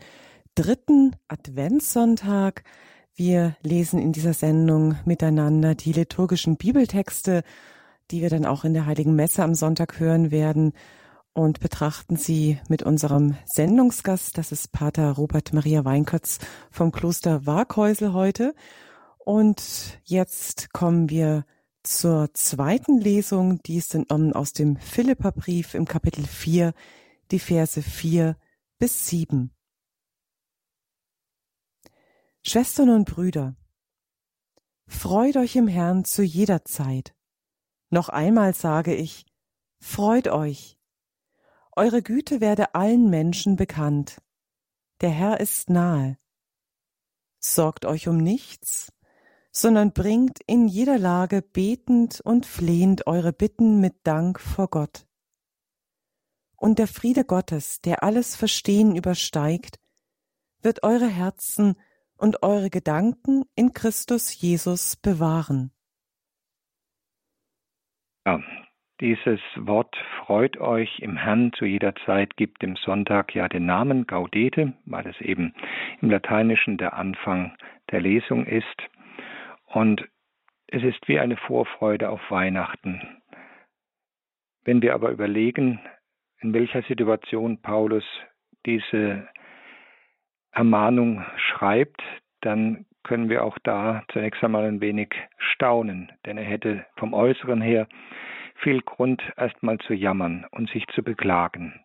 dritten 0.54 1.16
Adventssonntag. 1.28 2.64
Wir 3.14 3.56
lesen 3.62 3.98
in 3.98 4.12
dieser 4.12 4.34
Sendung 4.34 4.96
miteinander 5.04 5.74
die 5.74 5.92
liturgischen 5.92 6.56
Bibeltexte, 6.56 7.42
die 8.10 8.22
wir 8.22 8.30
dann 8.30 8.46
auch 8.46 8.64
in 8.64 8.74
der 8.74 8.86
Heiligen 8.86 9.14
Messe 9.14 9.42
am 9.42 9.54
Sonntag 9.54 10.00
hören 10.00 10.30
werden 10.30 10.72
und 11.34 11.60
betrachten 11.60 12.16
sie 12.16 12.58
mit 12.68 12.82
unserem 12.82 13.36
Sendungsgast. 13.46 14.36
Das 14.36 14.52
ist 14.52 14.72
Pater 14.72 15.12
Robert 15.12 15.52
Maria 15.52 15.84
Weinkötz 15.84 16.38
vom 16.70 16.92
Kloster 16.92 17.46
Waghäusel 17.46 18.12
heute. 18.12 18.54
Und 19.18 20.00
jetzt 20.04 20.72
kommen 20.72 21.08
wir 21.08 21.44
zur 21.82 22.32
zweiten 22.34 22.98
Lesung, 22.98 23.62
die 23.62 23.76
ist 23.76 23.94
entnommen 23.94 24.32
aus 24.32 24.52
dem 24.52 24.76
Philipperbrief 24.76 25.74
im 25.74 25.86
Kapitel 25.86 26.24
4, 26.24 26.74
die 27.32 27.38
Verse 27.38 27.82
4 27.82 28.36
bis 28.78 29.06
7. 29.06 29.50
Schwestern 32.42 32.90
und 32.90 33.06
Brüder, 33.06 33.56
freut 34.86 35.36
euch 35.36 35.56
im 35.56 35.66
Herrn 35.66 36.04
zu 36.04 36.22
jeder 36.22 36.64
Zeit. 36.64 37.14
Noch 37.88 38.10
einmal 38.10 38.54
sage 38.54 38.94
ich, 38.94 39.24
freut 39.80 40.28
euch. 40.28 40.78
Eure 41.74 42.02
Güte 42.02 42.42
werde 42.42 42.74
allen 42.74 43.08
Menschen 43.08 43.56
bekannt. 43.56 44.20
Der 45.00 45.10
Herr 45.10 45.40
ist 45.40 45.70
nahe. 45.70 46.18
Sorgt 47.38 47.86
euch 47.86 48.08
um 48.08 48.18
nichts, 48.18 48.92
sondern 49.52 49.92
bringt 49.92 50.40
in 50.46 50.68
jeder 50.68 50.98
Lage 50.98 51.40
betend 51.40 52.20
und 52.20 52.44
flehend 52.44 53.06
eure 53.06 53.32
Bitten 53.32 53.80
mit 53.80 54.06
Dank 54.06 54.38
vor 54.38 54.68
Gott. 54.68 55.06
Und 56.62 56.78
der 56.78 56.86
Friede 56.86 57.24
Gottes, 57.24 57.80
der 57.80 58.04
alles 58.04 58.36
Verstehen 58.36 58.94
übersteigt, 58.94 59.80
wird 60.62 60.84
eure 60.84 61.08
Herzen 61.08 61.74
und 62.16 62.44
eure 62.44 62.70
Gedanken 62.70 63.42
in 63.56 63.72
Christus 63.72 64.40
Jesus 64.40 64.94
bewahren. 64.94 65.72
Ja, 68.24 68.40
dieses 69.00 69.40
Wort 69.56 69.96
freut 70.24 70.56
euch 70.58 71.00
im 71.00 71.16
Herrn 71.16 71.52
zu 71.52 71.64
jeder 71.64 71.96
Zeit 72.06 72.36
gibt 72.36 72.62
dem 72.62 72.76
Sonntag 72.76 73.34
ja 73.34 73.48
den 73.48 73.66
Namen 73.66 74.06
Gaudete, 74.06 74.72
weil 74.84 75.08
es 75.08 75.20
eben 75.20 75.54
im 76.00 76.10
Lateinischen 76.10 76.78
der 76.78 76.92
Anfang 76.92 77.56
der 77.90 78.00
Lesung 78.00 78.46
ist. 78.46 78.82
Und 79.66 80.08
es 80.68 80.84
ist 80.84 81.08
wie 81.08 81.18
eine 81.18 81.36
Vorfreude 81.38 82.08
auf 82.08 82.20
Weihnachten. 82.30 83.20
Wenn 84.62 84.80
wir 84.80 84.94
aber 84.94 85.10
überlegen, 85.10 85.80
in 86.42 86.52
welcher 86.54 86.82
Situation 86.82 87.60
Paulus 87.62 88.04
diese 88.66 89.28
Ermahnung 90.52 91.24
schreibt, 91.36 92.02
dann 92.40 92.84
können 93.04 93.28
wir 93.28 93.44
auch 93.44 93.58
da 93.62 94.04
zunächst 94.12 94.42
einmal 94.44 94.64
ein 94.64 94.80
wenig 94.80 95.14
staunen, 95.38 96.12
denn 96.26 96.38
er 96.38 96.44
hätte 96.44 96.84
vom 96.96 97.14
Äußeren 97.14 97.60
her 97.60 97.88
viel 98.56 98.80
Grund, 98.82 99.22
erstmal 99.36 99.78
zu 99.78 99.94
jammern 99.94 100.46
und 100.50 100.70
sich 100.70 100.86
zu 100.88 101.02
beklagen. 101.02 101.80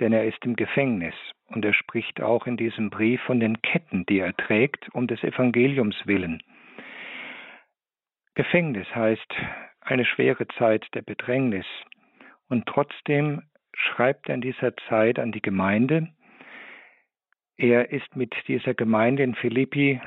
Denn 0.00 0.12
er 0.12 0.24
ist 0.24 0.44
im 0.44 0.56
Gefängnis 0.56 1.14
und 1.48 1.64
er 1.64 1.74
spricht 1.74 2.20
auch 2.20 2.46
in 2.46 2.56
diesem 2.56 2.88
Brief 2.88 3.20
von 3.22 3.40
den 3.40 3.60
Ketten, 3.62 4.06
die 4.06 4.20
er 4.20 4.36
trägt, 4.36 4.88
um 4.94 5.06
des 5.06 5.22
Evangeliums 5.22 5.96
willen. 6.06 6.42
Gefängnis 8.34 8.86
heißt 8.94 9.34
eine 9.80 10.04
schwere 10.04 10.46
Zeit 10.58 10.86
der 10.94 11.02
Bedrängnis. 11.02 11.66
Und 12.48 12.66
trotzdem 12.66 13.42
schreibt 13.78 14.28
er 14.28 14.34
in 14.34 14.40
dieser 14.40 14.76
Zeit 14.88 15.18
an 15.18 15.32
die 15.32 15.42
Gemeinde. 15.42 16.08
Er 17.56 17.90
ist 17.90 18.14
mit 18.16 18.34
dieser 18.46 18.74
Gemeinde 18.74 19.22
in 19.22 19.34
Philippi 19.34 20.00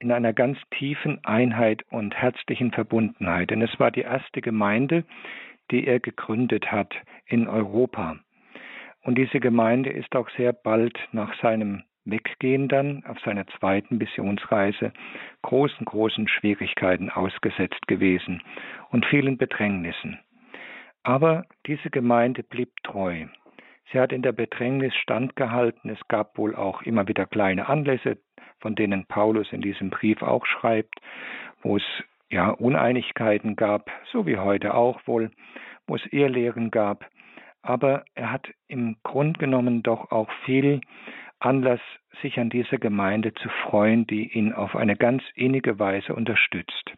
in 0.00 0.12
einer 0.12 0.32
ganz 0.32 0.58
tiefen 0.70 1.24
Einheit 1.24 1.82
und 1.90 2.14
herzlichen 2.14 2.72
Verbundenheit. 2.72 3.50
Denn 3.50 3.62
es 3.62 3.80
war 3.80 3.90
die 3.90 4.02
erste 4.02 4.40
Gemeinde, 4.40 5.04
die 5.70 5.86
er 5.86 6.00
gegründet 6.00 6.70
hat 6.70 6.94
in 7.26 7.48
Europa. 7.48 8.18
Und 9.02 9.16
diese 9.16 9.40
Gemeinde 9.40 9.90
ist 9.90 10.14
auch 10.14 10.28
sehr 10.36 10.52
bald 10.52 10.98
nach 11.12 11.34
seinem 11.40 11.82
Weggehen 12.04 12.68
dann 12.68 13.04
auf 13.04 13.18
seiner 13.20 13.46
zweiten 13.58 13.98
Missionsreise 13.98 14.92
großen, 15.42 15.84
großen 15.84 16.26
Schwierigkeiten 16.28 17.10
ausgesetzt 17.10 17.86
gewesen 17.86 18.42
und 18.90 19.04
vielen 19.06 19.36
Bedrängnissen. 19.36 20.18
Aber 21.08 21.46
diese 21.66 21.88
Gemeinde 21.88 22.42
blieb 22.42 22.68
treu. 22.82 23.24
Sie 23.90 23.98
hat 23.98 24.12
in 24.12 24.20
der 24.20 24.32
Bedrängnis 24.32 24.94
standgehalten. 24.96 25.88
Es 25.88 26.06
gab 26.08 26.36
wohl 26.36 26.54
auch 26.54 26.82
immer 26.82 27.08
wieder 27.08 27.24
kleine 27.24 27.66
Anlässe, 27.66 28.18
von 28.60 28.74
denen 28.74 29.06
Paulus 29.06 29.50
in 29.50 29.62
diesem 29.62 29.88
Brief 29.88 30.20
auch 30.20 30.44
schreibt, 30.44 31.00
wo 31.62 31.78
es 31.78 31.82
ja 32.28 32.50
Uneinigkeiten 32.50 33.56
gab, 33.56 33.90
so 34.12 34.26
wie 34.26 34.36
heute 34.36 34.74
auch 34.74 35.00
wohl, 35.06 35.30
wo 35.86 35.96
es 35.96 36.04
Irrlehren 36.12 36.70
gab. 36.70 37.06
Aber 37.62 38.04
er 38.14 38.30
hat 38.30 38.46
im 38.66 38.98
Grund 39.02 39.38
genommen 39.38 39.82
doch 39.82 40.10
auch 40.10 40.30
viel 40.44 40.82
Anlass, 41.38 41.80
sich 42.20 42.38
an 42.38 42.50
dieser 42.50 42.76
Gemeinde 42.76 43.32
zu 43.32 43.48
freuen, 43.48 44.06
die 44.06 44.30
ihn 44.30 44.52
auf 44.52 44.76
eine 44.76 44.94
ganz 44.94 45.22
innige 45.34 45.78
Weise 45.78 46.14
unterstützt. 46.14 46.92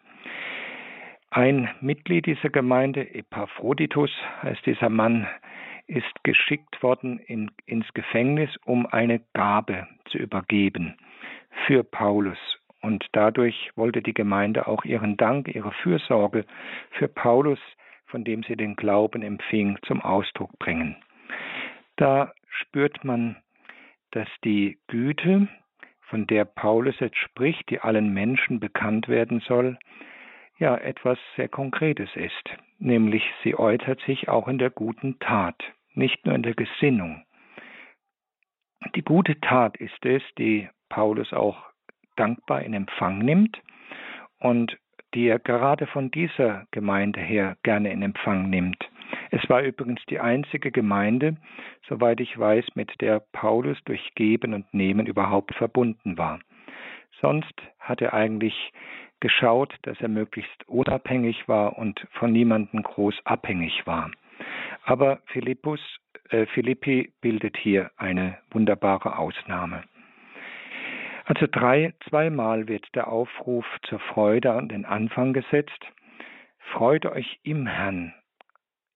Ein 1.30 1.70
Mitglied 1.80 2.26
dieser 2.26 2.50
Gemeinde, 2.50 3.14
Epaphroditus 3.14 4.10
heißt 4.42 4.66
dieser 4.66 4.88
Mann, 4.88 5.28
ist 5.86 6.24
geschickt 6.24 6.82
worden 6.82 7.18
in, 7.18 7.50
ins 7.66 7.86
Gefängnis, 7.94 8.50
um 8.64 8.86
eine 8.86 9.20
Gabe 9.34 9.86
zu 10.06 10.18
übergeben 10.18 10.96
für 11.66 11.84
Paulus. 11.84 12.38
Und 12.80 13.06
dadurch 13.12 13.70
wollte 13.76 14.02
die 14.02 14.14
Gemeinde 14.14 14.66
auch 14.66 14.84
ihren 14.84 15.16
Dank, 15.16 15.48
ihre 15.54 15.72
Fürsorge 15.72 16.44
für 16.90 17.08
Paulus, 17.08 17.58
von 18.06 18.24
dem 18.24 18.42
sie 18.42 18.56
den 18.56 18.74
Glauben 18.76 19.22
empfing, 19.22 19.78
zum 19.86 20.00
Ausdruck 20.00 20.58
bringen. 20.58 20.96
Da 21.96 22.32
spürt 22.48 23.04
man 23.04 23.36
dass 24.12 24.28
die 24.44 24.78
Güte, 24.88 25.48
von 26.02 26.26
der 26.26 26.44
Paulus 26.44 26.98
jetzt 26.98 27.18
spricht, 27.18 27.70
die 27.70 27.80
allen 27.80 28.12
Menschen 28.12 28.58
bekannt 28.58 29.08
werden 29.08 29.40
soll, 29.40 29.78
ja 30.60 30.76
etwas 30.76 31.18
sehr 31.36 31.48
Konkretes 31.48 32.10
ist, 32.14 32.50
nämlich 32.78 33.24
sie 33.42 33.58
äußert 33.58 34.00
sich 34.02 34.28
auch 34.28 34.46
in 34.46 34.58
der 34.58 34.70
guten 34.70 35.18
Tat, 35.18 35.60
nicht 35.94 36.24
nur 36.24 36.34
in 36.34 36.42
der 36.42 36.54
Gesinnung. 36.54 37.24
Die 38.94 39.02
gute 39.02 39.40
Tat 39.40 39.76
ist 39.78 40.04
es, 40.04 40.22
die 40.38 40.68
Paulus 40.88 41.32
auch 41.32 41.58
dankbar 42.16 42.62
in 42.62 42.74
Empfang 42.74 43.18
nimmt 43.18 43.60
und 44.38 44.76
die 45.14 45.26
er 45.26 45.38
gerade 45.38 45.86
von 45.86 46.10
dieser 46.10 46.66
Gemeinde 46.70 47.20
her 47.20 47.56
gerne 47.62 47.90
in 47.90 48.02
Empfang 48.02 48.48
nimmt. 48.48 48.88
Es 49.30 49.48
war 49.48 49.62
übrigens 49.62 50.04
die 50.06 50.20
einzige 50.20 50.70
Gemeinde, 50.70 51.36
soweit 51.88 52.20
ich 52.20 52.38
weiß, 52.38 52.64
mit 52.74 53.00
der 53.00 53.20
Paulus 53.32 53.78
durch 53.84 54.14
Geben 54.14 54.54
und 54.54 54.72
Nehmen 54.72 55.06
überhaupt 55.06 55.54
verbunden 55.54 56.16
war. 56.18 56.40
Sonst 57.20 57.54
hat 57.78 58.00
er 58.00 58.14
eigentlich 58.14 58.72
geschaut, 59.20 59.74
dass 59.82 60.00
er 60.00 60.08
möglichst 60.08 60.68
unabhängig 60.68 61.48
war 61.48 61.78
und 61.78 62.06
von 62.12 62.32
niemandem 62.32 62.82
groß 62.82 63.14
abhängig 63.24 63.86
war. 63.86 64.10
Aber 64.84 65.20
Philippus, 65.26 65.80
äh, 66.30 66.46
Philippi 66.46 67.12
bildet 67.20 67.56
hier 67.56 67.90
eine 67.96 68.38
wunderbare 68.50 69.18
Ausnahme. 69.18 69.84
Also 71.24 71.46
drei, 71.50 71.94
zweimal 72.08 72.66
wird 72.66 72.92
der 72.94 73.08
Aufruf 73.08 73.64
zur 73.82 74.00
Freude 74.00 74.52
an 74.52 74.68
den 74.68 74.84
Anfang 74.84 75.32
gesetzt. 75.32 75.86
Freut 76.72 77.06
euch 77.06 77.38
im 77.44 77.66
Herrn. 77.66 78.14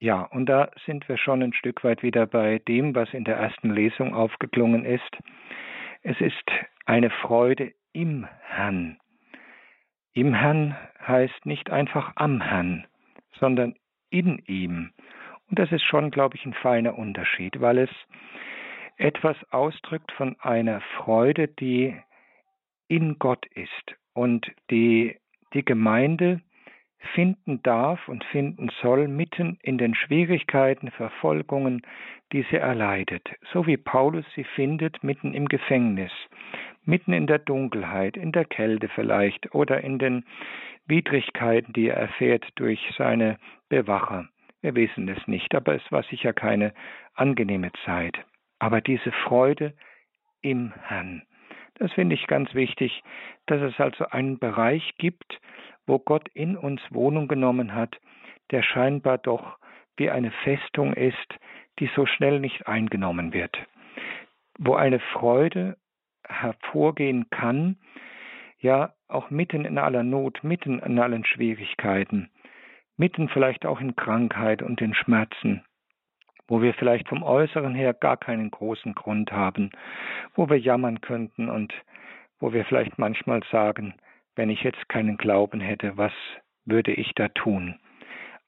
Ja, 0.01 0.23
und 0.23 0.47
da 0.47 0.71
sind 0.85 1.09
wir 1.09 1.17
schon 1.17 1.43
ein 1.43 1.53
Stück 1.53 1.85
weit 1.85 2.03
wieder 2.03 2.27
bei 2.27 2.59
dem, 2.67 2.95
was 2.95 3.15
in 3.15 3.25
der 3.25 3.37
ersten 3.37 3.71
Lesung 3.71 4.15
aufgeklungen 4.15 4.85
ist. 4.85 5.17
Es 6.03 6.21
ist 6.21 6.51
eine 6.85 7.11
Freude 7.11 7.73
im 7.93 8.27
Herrn. 8.43 8.99
Im 10.15 10.33
Herrn 10.33 10.77
heißt 11.07 11.45
nicht 11.45 11.71
einfach 11.71 12.13
am 12.17 12.41
Herrn, 12.41 12.87
sondern 13.39 13.75
in 14.11 14.39
ihm. 14.47 14.93
Und 15.51 15.59
das 15.59 15.71
ist 15.73 15.83
schon, 15.83 16.11
glaube 16.11 16.37
ich, 16.37 16.47
ein 16.47 16.55
feiner 16.55 16.97
Unterschied, 16.97 17.61
weil 17.61 17.79
es 17.79 17.91
etwas 18.97 19.37
ausdrückt 19.51 20.13
von 20.13 20.37
einer 20.41 20.81
Freude, 20.97 21.49
die 21.49 21.97
in 22.89 23.19
Gott 23.19 23.45
ist 23.47 23.97
und 24.13 24.51
die 24.71 25.17
die 25.53 25.65
Gemeinde 25.65 26.41
finden 27.13 27.63
darf 27.63 28.09
und 28.09 28.25
finden 28.25 28.71
soll, 28.81 29.09
mitten 29.09 29.59
in 29.63 29.79
den 29.79 29.95
Schwierigkeiten, 29.95 30.91
Verfolgungen, 30.91 31.83
die 32.33 32.45
sie 32.51 32.57
erleidet, 32.57 33.29
so 33.53 33.67
wie 33.67 33.77
Paulus 33.77 34.25
sie 34.35 34.45
findet, 34.45 35.03
mitten 35.05 35.35
im 35.35 35.47
Gefängnis, 35.47 36.13
mitten 36.85 37.13
in 37.13 37.27
der 37.27 37.39
Dunkelheit, 37.39 38.17
in 38.17 38.33
der 38.33 38.45
Kälte 38.45 38.89
vielleicht 38.89 39.55
oder 39.55 39.83
in 39.83 39.99
den 39.99 40.25
Widrigkeiten, 40.87 41.73
die 41.73 41.89
er 41.89 41.97
erfährt 41.97 42.47
durch 42.57 42.81
seine 42.97 43.39
Bewacher. 43.69 44.29
Wir 44.61 44.75
wissen 44.75 45.09
es 45.09 45.27
nicht, 45.27 45.55
aber 45.55 45.75
es 45.75 45.93
war 45.93 46.03
sicher 46.05 46.33
keine 46.33 46.73
angenehme 47.15 47.71
Zeit. 47.85 48.17
Aber 48.59 48.81
diese 48.81 49.13
Freude 49.13 49.75
im 50.43 50.73
Herrn, 50.83 51.23
das 51.75 51.93
finde 51.93 52.15
ich 52.15 52.27
ganz 52.27 52.55
wichtig, 52.55 53.03
dass 53.47 53.61
es 53.61 53.79
also 53.81 54.07
einen 54.07 54.39
Bereich 54.39 54.95
gibt, 54.99 55.41
wo 55.87 55.99
Gott 55.99 56.29
in 56.35 56.57
uns 56.57 56.81
Wohnung 56.91 57.29
genommen 57.29 57.75
hat, 57.75 57.99
der 58.51 58.63
scheinbar 58.63 59.19
doch 59.19 59.59
wie 59.97 60.11
eine 60.11 60.31
Festung 60.31 60.95
ist, 60.95 61.35
die 61.79 61.91
so 61.95 62.07
schnell 62.07 62.41
nicht 62.41 62.67
eingenommen 62.67 63.33
wird, 63.33 63.57
wo 64.59 64.75
eine 64.75 65.01
Freude 65.01 65.77
hervorgehen 66.29 67.29
kann, 67.31 67.77
ja 68.59 68.95
auch 69.09 69.31
mitten 69.31 69.65
in 69.65 69.79
aller 69.79 70.03
Not, 70.03 70.43
mitten 70.43 70.79
in 70.81 70.99
allen 70.99 71.25
Schwierigkeiten, 71.25 72.31
mitten 72.97 73.29
vielleicht 73.29 73.67
auch 73.67 73.81
in 73.81 73.97
Krankheit 73.97 74.63
und 74.63 74.81
in 74.81 74.95
Schmerzen, 74.95 75.65
wo 76.49 76.63
wir 76.63 76.75
vielleicht 76.75 77.09
vom 77.09 77.23
Äußeren 77.23 77.75
her 77.75 77.95
gar 77.95 78.17
keinen 78.17 78.51
großen 78.51 78.95
Grund 78.95 79.33
haben, 79.33 79.71
wo 80.35 80.49
wir 80.49 80.59
jammern 80.59 81.01
könnten 81.01 81.49
und 81.49 81.73
wo 82.41 82.53
wir 82.53 82.65
vielleicht 82.65 82.99
manchmal 82.99 83.43
sagen, 83.51 83.95
wenn 84.37 84.51
ich 84.51 84.63
jetzt 84.63 84.89
keinen 84.89 85.17
Glauben 85.17 85.61
hätte, 85.61 85.97
was 85.97 86.13
würde 86.65 86.93
ich 86.93 87.13
da 87.15 87.29
tun? 87.29 87.79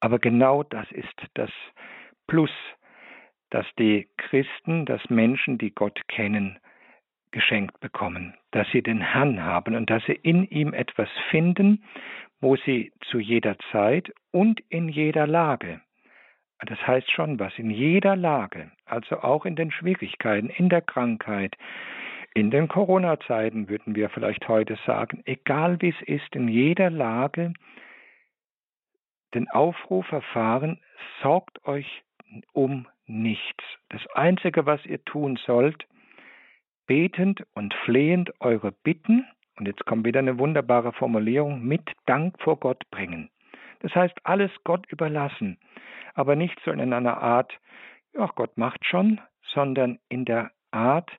Aber 0.01 0.19
genau 0.19 0.63
das 0.63 0.91
ist 0.93 1.15
das 1.35 1.51
Plus, 2.27 2.51
dass 3.51 3.67
die 3.79 4.09
Christen, 4.17 4.85
dass 4.85 5.09
Menschen, 5.09 5.59
die 5.59 5.73
Gott 5.73 6.01
kennen, 6.09 6.59
geschenkt 7.37 7.81
bekommen, 7.81 8.33
dass 8.53 8.67
sie 8.71 8.81
den 8.81 9.03
Herrn 9.03 9.45
haben 9.45 9.75
und 9.75 9.91
dass 9.91 10.03
sie 10.07 10.19
in 10.23 10.45
ihm 10.45 10.73
etwas 10.73 11.11
finden, 11.29 11.85
wo 12.41 12.57
sie 12.57 12.95
zu 13.11 13.19
jeder 13.19 13.59
Zeit 13.71 14.11
und 14.31 14.61
in 14.71 14.89
jeder 14.89 15.27
Lage, 15.27 15.83
das 16.65 16.79
heißt 16.87 17.11
schon 17.11 17.39
was, 17.39 17.53
in 17.59 17.69
jeder 17.69 18.17
Lage, 18.17 18.71
also 18.87 19.21
auch 19.21 19.45
in 19.45 19.55
den 19.55 19.71
Schwierigkeiten, 19.71 20.49
in 20.49 20.71
der 20.71 20.81
Krankheit, 20.81 21.55
in 22.33 22.51
den 22.51 22.69
Corona-Zeiten 22.69 23.69
würden 23.69 23.95
wir 23.95 24.09
vielleicht 24.09 24.49
heute 24.49 24.79
sagen, 24.87 25.21
egal 25.27 25.83
wie 25.83 25.91
es 25.91 26.09
ist, 26.09 26.35
in 26.35 26.49
jeder 26.49 26.89
Lage 26.89 27.53
den 29.35 29.51
Aufruf 29.51 30.11
erfahren, 30.11 30.81
sorgt 31.21 31.63
euch 31.67 32.03
um 32.55 32.89
nichts. 33.05 33.63
Das 33.91 34.07
Einzige, 34.15 34.65
was 34.65 34.87
ihr 34.87 35.05
tun 35.05 35.39
sollt, 35.45 35.87
betend 36.87 37.45
und 37.55 37.75
flehend 37.85 38.33
eure 38.41 38.73
Bitten, 38.73 39.27
und 39.59 39.67
jetzt 39.67 39.87
kommt 39.87 40.05
wieder 40.07 40.21
eine 40.21 40.39
wunderbare 40.39 40.93
Formulierung, 40.93 41.63
mit 41.63 41.93
Dank 42.07 42.41
vor 42.41 42.59
Gott 42.59 42.83
bringen. 42.91 43.31
Das 43.81 43.95
heißt, 43.95 44.15
alles 44.25 44.51
Gott 44.65 44.87
überlassen, 44.91 45.59
aber 46.15 46.37
nicht 46.37 46.59
so 46.65 46.71
in 46.71 46.93
einer 46.93 47.19
Art, 47.19 47.59
ja, 48.15 48.27
Gott 48.35 48.57
macht 48.57 48.85
schon, 48.87 49.21
sondern 49.53 49.99
in 50.09 50.25
der 50.25 50.51
Art, 50.71 51.11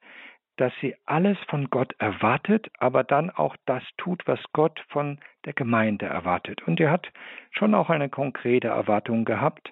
dass 0.57 0.73
sie 0.81 0.95
alles 1.05 1.37
von 1.49 1.69
Gott 1.69 1.93
erwartet, 1.99 2.69
aber 2.79 3.03
dann 3.03 3.29
auch 3.29 3.55
das 3.65 3.83
tut, 3.97 4.25
was 4.25 4.39
Gott 4.53 4.83
von 4.89 5.19
der 5.45 5.53
Gemeinde 5.53 6.07
erwartet. 6.07 6.63
Und 6.65 6.79
er 6.79 6.91
hat 6.91 7.11
schon 7.51 7.75
auch 7.75 7.89
eine 7.89 8.09
konkrete 8.09 8.69
Erwartung 8.69 9.23
gehabt, 9.23 9.71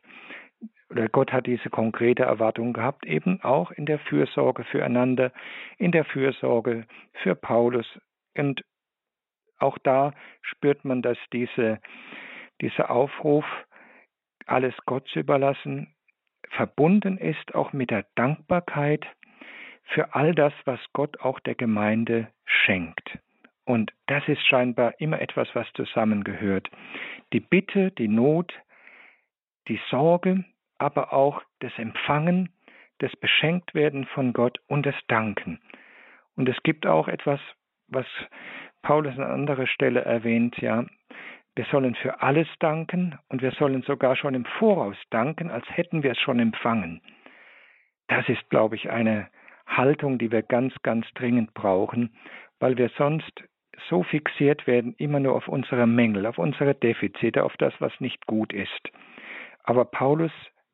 oder 0.90 1.10
Gott 1.10 1.32
hat 1.32 1.48
diese 1.48 1.70
konkrete 1.70 2.24
Erwartung 2.24 2.74
gehabt, 2.74 3.06
eben 3.06 3.42
auch 3.42 3.72
in 3.72 3.86
der 3.86 4.00
Fürsorge 4.00 4.64
füreinander, 4.66 5.32
in 5.78 5.92
der 5.92 6.06
Fürsorge 6.06 6.86
für 7.24 7.36
Paulus. 7.36 7.88
Und 8.38 8.64
auch 9.58 9.78
da 9.80 10.14
spürt 10.42 10.86
man, 10.86 11.02
dass 11.02 11.18
diese, 11.34 11.80
dieser 12.62 12.92
Aufruf, 12.92 13.46
alles 14.46 14.76
Gott 14.86 15.08
zu 15.08 15.20
überlassen, 15.20 15.96
verbunden 16.50 17.18
ist 17.18 17.56
auch 17.56 17.74
mit 17.74 17.90
der 17.90 18.06
Dankbarkeit 18.16 19.06
für 19.86 20.14
all 20.14 20.36
das, 20.36 20.54
was 20.66 20.80
Gott 20.94 21.20
auch 21.20 21.40
der 21.40 21.56
Gemeinde 21.56 22.28
schenkt. 22.46 23.18
Und 23.66 23.92
das 24.06 24.28
ist 24.28 24.46
scheinbar 24.46 24.94
immer 25.00 25.20
etwas, 25.20 25.48
was 25.54 25.68
zusammengehört. 25.74 26.70
Die 27.34 27.40
Bitte, 27.40 27.92
die 27.92 28.08
Not, 28.08 28.54
die 29.68 29.80
Sorge, 29.90 30.46
aber 30.78 31.14
auch 31.14 31.42
das 31.60 31.72
Empfangen, 31.78 32.50
das 33.00 33.16
Beschenktwerden 33.16 34.06
von 34.06 34.34
Gott 34.34 34.60
und 34.68 34.86
das 34.86 34.96
Danken. 35.08 35.60
Und 36.36 36.50
es 36.50 36.62
gibt 36.64 36.86
auch 36.88 37.08
etwas, 37.08 37.40
was 37.88 38.06
Paulus 38.82 39.18
an 39.18 39.24
anderer 39.24 39.68
Stelle 39.68 40.02
erwähnt, 40.02 40.58
ja, 40.58 40.86
wir 41.56 41.66
sollen 41.72 41.96
für 41.96 42.22
alles 42.22 42.48
danken 42.60 43.18
und 43.30 43.42
wir 43.42 43.52
sollen 43.52 43.82
sogar 43.84 44.16
schon 44.18 44.36
im 44.36 44.46
Voraus 44.46 44.98
danken, 45.10 45.50
als 45.50 45.66
hätten 45.70 46.04
wir 46.04 46.12
es 46.12 46.20
schon 46.20 46.40
empfangen. 46.40 47.02
Das 48.08 48.28
ist, 48.28 48.50
glaube 48.50 48.76
ich, 48.76 48.90
eine 48.90 49.30
Haltung, 49.66 50.18
die 50.18 50.32
wir 50.32 50.44
ganz, 50.44 50.74
ganz 50.84 51.08
dringend 51.16 51.54
brauchen, 51.54 52.16
weil 52.60 52.78
wir 52.78 52.90
sonst 52.98 53.44
so 53.90 54.04
fixiert 54.04 54.68
werden, 54.68 54.96
immer 54.98 55.20
nur 55.20 55.36
auf 55.36 55.48
unsere 55.48 55.88
Mängel, 55.88 56.26
auf 56.26 56.38
unsere 56.38 56.76
Defizite, 56.76 57.44
auf 57.44 57.56
das, 57.58 57.74
was 57.80 57.94
nicht 58.00 58.26
gut 58.26 58.54
ist. 58.54 58.92
Aber 59.64 59.86
Paulus 59.86 60.32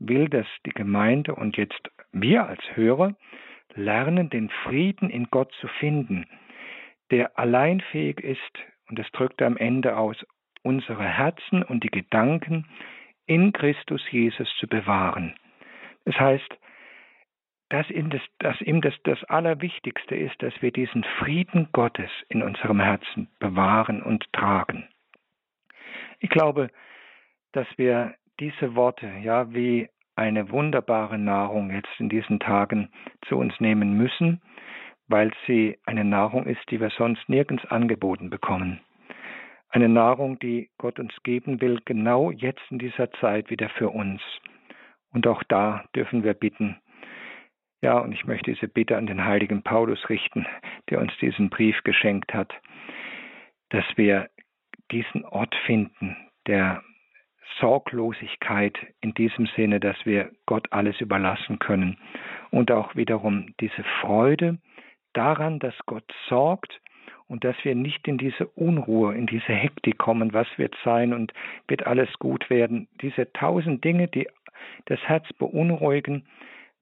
will, 0.08 0.30
dass 0.30 0.48
die 0.66 0.72
Gemeinde 0.72 1.36
und 1.36 1.58
jetzt 1.58 1.90
wir 2.12 2.48
als 2.48 2.62
Hörer 2.76 3.16
lernen, 3.76 4.30
den 4.30 4.50
Frieden 4.64 5.10
in 5.10 5.28
Gott 5.32 5.52
zu 5.62 5.68
finden, 5.68 6.26
der 7.12 7.38
allein 7.38 7.82
fähig 7.82 8.20
ist, 8.22 8.60
und 8.90 9.00
das 9.00 9.10
drückt 9.12 9.42
er 9.42 9.48
am 9.48 9.58
Ende 9.58 9.98
aus, 9.98 10.18
unsere 10.64 11.04
Herzen 11.04 11.64
und 11.64 11.84
die 11.84 11.90
Gedanken 11.90 12.68
in 13.26 13.54
Christus 13.54 14.02
Jesus 14.12 14.50
zu 14.60 14.68
bewahren. 14.68 15.36
Das 16.06 16.20
heißt, 16.20 16.58
dass 17.70 17.90
ihm, 17.90 18.10
das, 18.10 18.22
dass 18.40 18.60
ihm 18.60 18.82
das, 18.82 18.94
das 19.04 19.24
Allerwichtigste 19.26 20.16
ist, 20.16 20.42
dass 20.42 20.54
wir 20.62 20.72
diesen 20.72 21.06
Frieden 21.20 21.70
Gottes 21.72 22.12
in 22.28 22.44
unserem 22.44 22.82
Herzen 22.82 23.30
bewahren 23.40 24.04
und 24.04 24.32
tragen. 24.34 24.90
Ich 26.20 26.30
glaube, 26.30 26.70
dass 27.54 27.68
wir 27.78 28.16
diese 28.42 28.76
Worte, 28.76 29.08
ja, 29.22 29.54
wie 29.54 29.88
eine 30.16 30.50
wunderbare 30.50 31.20
Nahrung 31.20 31.72
jetzt 31.72 32.00
in 32.00 32.10
diesen 32.10 32.40
Tagen 32.40 32.90
zu 33.28 33.38
uns 33.38 33.54
nehmen 33.60 33.96
müssen, 33.96 34.42
weil 35.08 35.32
sie 35.46 35.78
eine 35.86 36.04
Nahrung 36.04 36.48
ist, 36.48 36.60
die 36.72 36.82
wir 36.82 36.90
sonst 36.90 37.30
nirgends 37.30 37.64
angeboten 37.66 38.32
bekommen. 38.32 38.82
Eine 39.70 39.90
Nahrung, 39.90 40.40
die 40.40 40.72
Gott 40.80 41.00
uns 41.00 41.14
geben 41.24 41.62
will, 41.62 41.80
genau 41.86 42.32
jetzt 42.32 42.64
in 42.72 42.80
dieser 42.80 43.12
Zeit 43.14 43.52
wieder 43.52 43.70
für 43.70 43.90
uns. 43.90 44.22
Und 45.14 45.28
auch 45.28 45.44
da 45.44 45.86
dürfen 45.96 46.24
wir 46.24 46.34
bitten. 46.34 46.78
Ja, 47.82 48.00
und 48.00 48.12
ich 48.12 48.26
möchte 48.26 48.52
diese 48.52 48.68
Bitte 48.68 48.98
an 48.98 49.06
den 49.06 49.24
heiligen 49.24 49.62
Paulus 49.62 50.10
richten, 50.10 50.48
der 50.90 51.00
uns 51.00 51.16
diesen 51.20 51.52
Brief 51.52 51.82
geschenkt 51.84 52.34
hat, 52.34 52.52
dass 53.70 53.86
wir 53.98 54.30
diesen 54.92 55.26
Ort 55.26 55.56
finden, 55.66 56.18
der 56.48 56.82
Sorglosigkeit 57.60 58.78
in 59.02 59.14
diesem 59.14 59.48
Sinne, 59.56 59.80
dass 59.80 59.98
wir 60.06 60.32
Gott 60.46 60.68
alles 60.72 61.00
überlassen 61.02 61.60
können 61.60 61.98
und 62.50 62.72
auch 62.72 62.96
wiederum 62.96 63.54
diese 63.60 63.84
Freude 64.02 64.58
daran, 65.14 65.60
dass 65.60 65.76
Gott 65.86 66.12
sorgt 66.28 66.80
und 67.28 67.44
dass 67.44 67.56
wir 67.64 67.76
nicht 67.76 68.08
in 68.08 68.18
diese 68.18 68.48
Unruhe, 68.48 69.16
in 69.16 69.26
diese 69.26 69.54
Hektik 69.54 69.98
kommen, 69.98 70.34
was 70.34 70.48
wird 70.58 70.76
sein 70.84 71.14
und 71.14 71.34
wird 71.68 71.88
alles 71.88 72.10
gut 72.20 72.50
werden. 72.50 72.88
Diese 73.02 73.32
tausend 73.34 73.84
Dinge, 73.84 74.08
die 74.08 74.28
das 74.86 75.00
Herz 75.02 75.26
beunruhigen, 75.38 76.26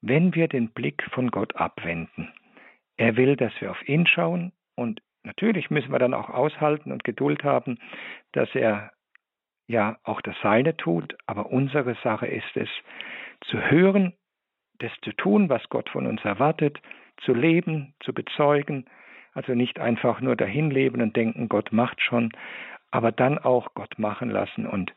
wenn 0.02 0.34
wir 0.34 0.48
den 0.48 0.70
Blick 0.70 1.04
von 1.12 1.30
Gott 1.30 1.56
abwenden. 1.56 2.34
Er 2.98 3.16
will, 3.16 3.36
dass 3.36 3.54
wir 3.60 3.72
auf 3.72 3.88
ihn 3.88 4.08
schauen 4.08 4.52
und 4.76 5.02
natürlich 5.24 5.70
müssen 5.70 5.92
wir 5.92 6.00
dann 6.00 6.14
auch 6.14 6.30
aushalten 6.30 6.92
und 6.92 7.04
Geduld 7.04 7.44
haben, 7.44 7.78
dass 8.32 8.54
er 8.56 8.92
ja 9.70 9.98
auch 10.04 10.20
das 10.22 10.36
Seine 10.42 10.76
tut, 10.76 11.16
aber 11.28 11.52
unsere 11.52 11.96
Sache 12.04 12.28
ist 12.28 12.56
es, 12.56 12.70
zu 13.42 13.62
hören, 13.70 14.14
das 14.80 14.92
zu 15.04 15.14
tun, 15.14 15.48
was 15.50 15.70
Gott 15.70 15.90
von 15.90 16.08
uns 16.08 16.26
erwartet, 16.26 16.82
zu 17.22 17.34
leben, 17.34 17.94
zu 18.00 18.14
bezeugen, 18.14 18.86
also 19.34 19.54
nicht 19.54 19.80
einfach 19.80 20.22
nur 20.22 20.36
dahin 20.36 20.72
leben 20.72 21.02
und 21.02 21.16
denken, 21.16 21.50
Gott 21.50 21.72
macht 21.72 22.02
schon, 22.02 22.32
aber 22.92 23.12
dann 23.12 23.38
auch 23.38 23.74
Gott 23.76 24.00
machen 24.00 24.30
lassen 24.30 24.66
und 24.66 24.94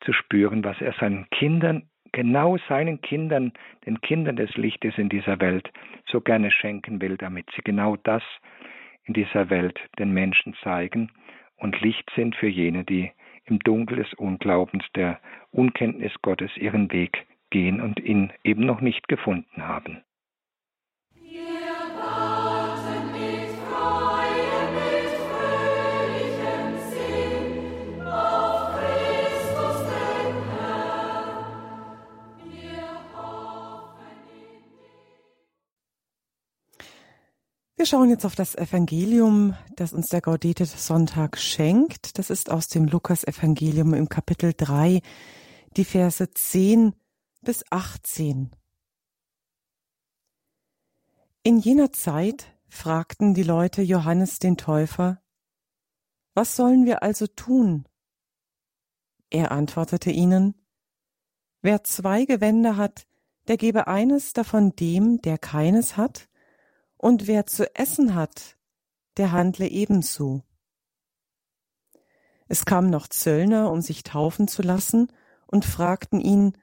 zu 0.00 0.12
spüren, 0.12 0.64
was 0.64 0.80
er 0.80 0.92
seinen 0.94 1.28
Kindern, 1.30 1.88
genau 2.12 2.58
seinen 2.68 3.00
Kindern, 3.00 3.52
den 3.86 4.00
Kindern 4.02 4.36
des 4.36 4.56
Lichtes 4.56 4.96
in 4.98 5.08
dieser 5.08 5.40
Welt 5.40 5.70
so 6.06 6.20
gerne 6.20 6.50
schenken 6.50 7.00
will, 7.00 7.16
damit 7.16 7.50
sie 7.56 7.62
genau 7.62 7.96
das 7.96 8.22
in 9.04 9.14
dieser 9.14 9.50
Welt 9.50 9.80
den 9.98 10.12
Menschen 10.12 10.54
zeigen 10.62 11.10
und 11.56 11.80
Licht 11.80 12.08
sind 12.14 12.36
für 12.36 12.48
jene, 12.48 12.84
die 12.84 13.10
im 13.44 13.58
Dunkel 13.60 13.98
des 13.98 14.12
Unglaubens, 14.14 14.84
der 14.94 15.20
Unkenntnis 15.50 16.12
Gottes 16.22 16.56
ihren 16.56 16.90
Weg 16.92 17.26
gehen 17.50 17.80
und 17.80 18.00
ihn 18.00 18.32
eben 18.44 18.64
noch 18.64 18.80
nicht 18.80 19.08
gefunden 19.08 19.66
haben. 19.66 20.02
Wir 37.82 37.86
schauen 37.86 38.10
jetzt 38.10 38.24
auf 38.24 38.36
das 38.36 38.54
Evangelium, 38.54 39.56
das 39.74 39.92
uns 39.92 40.08
der 40.08 40.20
Gaudete 40.20 40.66
Sonntag 40.66 41.36
schenkt. 41.36 42.16
Das 42.16 42.30
ist 42.30 42.48
aus 42.48 42.68
dem 42.68 42.84
Lukas-Evangelium 42.84 43.92
im 43.92 44.08
Kapitel 44.08 44.54
3, 44.56 45.00
die 45.76 45.84
Verse 45.84 46.30
10 46.30 46.94
bis 47.40 47.64
18. 47.70 48.52
In 51.42 51.58
jener 51.58 51.90
Zeit 51.90 52.56
fragten 52.68 53.34
die 53.34 53.42
Leute 53.42 53.82
Johannes 53.82 54.38
den 54.38 54.56
Täufer, 54.56 55.20
Was 56.34 56.54
sollen 56.54 56.86
wir 56.86 57.02
also 57.02 57.26
tun? 57.26 57.88
Er 59.28 59.50
antwortete 59.50 60.12
ihnen, 60.12 60.54
Wer 61.62 61.82
zwei 61.82 62.26
Gewänder 62.26 62.76
hat, 62.76 63.08
der 63.48 63.56
gebe 63.56 63.88
eines 63.88 64.34
davon 64.34 64.70
dem, 64.76 65.20
der 65.20 65.36
keines 65.36 65.96
hat, 65.96 66.28
und 67.02 67.26
wer 67.26 67.46
zu 67.46 67.74
essen 67.74 68.14
hat, 68.14 68.56
der 69.16 69.32
handle 69.32 69.66
ebenso. 69.66 70.44
Es 72.46 72.64
kamen 72.64 72.90
noch 72.90 73.08
Zöllner, 73.08 73.72
um 73.72 73.80
sich 73.80 74.04
taufen 74.04 74.46
zu 74.46 74.62
lassen, 74.62 75.12
und 75.46 75.64
fragten 75.64 76.20
ihn, 76.20 76.56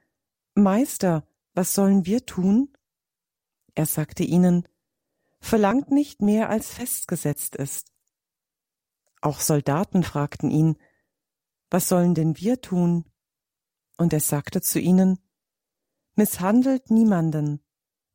Meister, 0.55 1.27
was 1.53 1.75
sollen 1.75 2.05
wir 2.05 2.25
tun? 2.25 2.73
Er 3.75 3.85
sagte 3.85 4.23
ihnen, 4.23 4.67
Verlangt 5.41 5.91
nicht 5.91 6.21
mehr, 6.21 6.49
als 6.49 6.69
festgesetzt 6.69 7.55
ist. 7.57 7.91
Auch 9.21 9.41
Soldaten 9.41 10.03
fragten 10.03 10.51
ihn, 10.51 10.77
Was 11.69 11.89
sollen 11.89 12.15
denn 12.15 12.37
wir 12.37 12.61
tun? 12.61 13.03
Und 13.97 14.13
er 14.13 14.21
sagte 14.21 14.61
zu 14.61 14.79
ihnen, 14.79 15.19
Misshandelt 16.15 16.91
niemanden, 16.91 17.61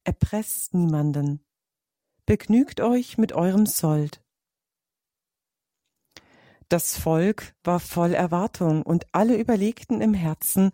erpresst 0.04 0.72
niemanden, 0.72 1.43
begnügt 2.26 2.80
euch 2.80 3.18
mit 3.18 3.32
eurem 3.32 3.66
Sold. 3.66 4.22
Das 6.68 6.96
Volk 6.96 7.54
war 7.62 7.78
voll 7.78 8.14
Erwartung, 8.14 8.82
und 8.82 9.06
alle 9.12 9.36
überlegten 9.36 10.00
im 10.00 10.14
Herzen, 10.14 10.72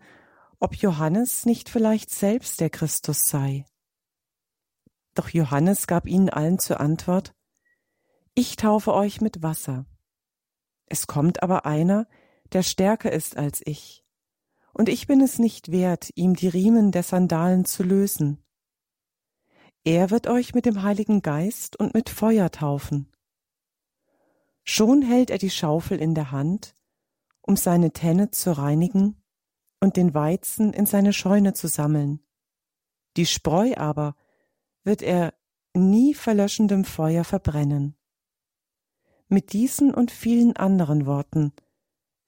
ob 0.61 0.77
Johannes 0.77 1.47
nicht 1.47 1.69
vielleicht 1.69 2.11
selbst 2.11 2.61
der 2.61 2.71
Christus 2.71 3.29
sei. 3.29 3.65
Doch 5.15 5.29
Johannes 5.29 5.87
gab 5.87 6.07
ihnen 6.07 6.31
allen 6.31 6.59
zur 6.59 6.81
Antwort 6.81 7.35
Ich 8.35 8.57
taufe 8.57 8.95
euch 8.95 9.21
mit 9.21 9.43
Wasser. 9.43 9.87
Es 10.87 11.07
kommt 11.07 11.43
aber 11.43 11.67
einer, 11.67 12.07
der 12.53 12.63
stärker 12.63 13.13
ist 13.13 13.37
als 13.37 13.61
ich, 13.65 14.05
und 14.73 14.89
ich 14.89 15.07
bin 15.07 15.21
es 15.21 15.39
nicht 15.39 15.73
wert, 15.73 16.11
ihm 16.15 16.35
die 16.35 16.49
Riemen 16.49 16.93
der 16.93 17.03
Sandalen 17.03 17.65
zu 17.65 17.83
lösen. 17.83 18.43
Er 19.85 20.11
wird 20.11 20.27
euch 20.27 20.55
mit 20.55 20.67
dem 20.67 20.83
Heiligen 20.83 21.23
Geist 21.23 21.77
und 21.77 21.95
mit 21.95 22.11
Feuer 22.11 22.51
taufen. 22.51 23.11
Schon 24.63 25.01
hält 25.03 25.31
er 25.31 25.39
die 25.39 25.51
Schaufel 25.51 26.01
in 26.01 26.15
der 26.15 26.33
Hand, 26.33 26.75
um 27.41 27.57
seine 27.57 27.93
Tenne 27.93 28.31
zu 28.31 28.57
reinigen 28.57 29.23
und 29.81 29.97
den 29.97 30.13
Weizen 30.13 30.75
in 30.75 30.85
seine 30.85 31.15
Scheune 31.15 31.55
zu 31.55 31.67
sammeln. 31.67 32.21
Die 33.17 33.25
Spreu 33.25 33.75
aber 33.77 34.17
wird 34.85 35.01
er 35.01 35.35
nie 35.75 36.15
verlöschendem 36.15 36.85
Feuer 36.85 37.25
verbrennen. 37.25 37.97
Mit 39.29 39.53
diesen 39.55 39.95
und 39.95 40.11
vielen 40.11 40.57
anderen 40.57 41.07
Worten 41.07 41.53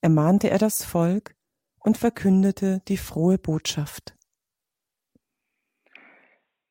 ermahnte 0.01 0.49
er 0.49 0.59
das 0.59 0.85
Volk 0.85 1.37
und 1.81 1.99
verkündete 1.99 2.81
die 2.88 2.97
frohe 2.97 3.38
Botschaft. 3.38 4.17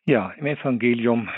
Ja, 0.05 0.33
im 0.37 0.47
Evangelium 0.47 1.29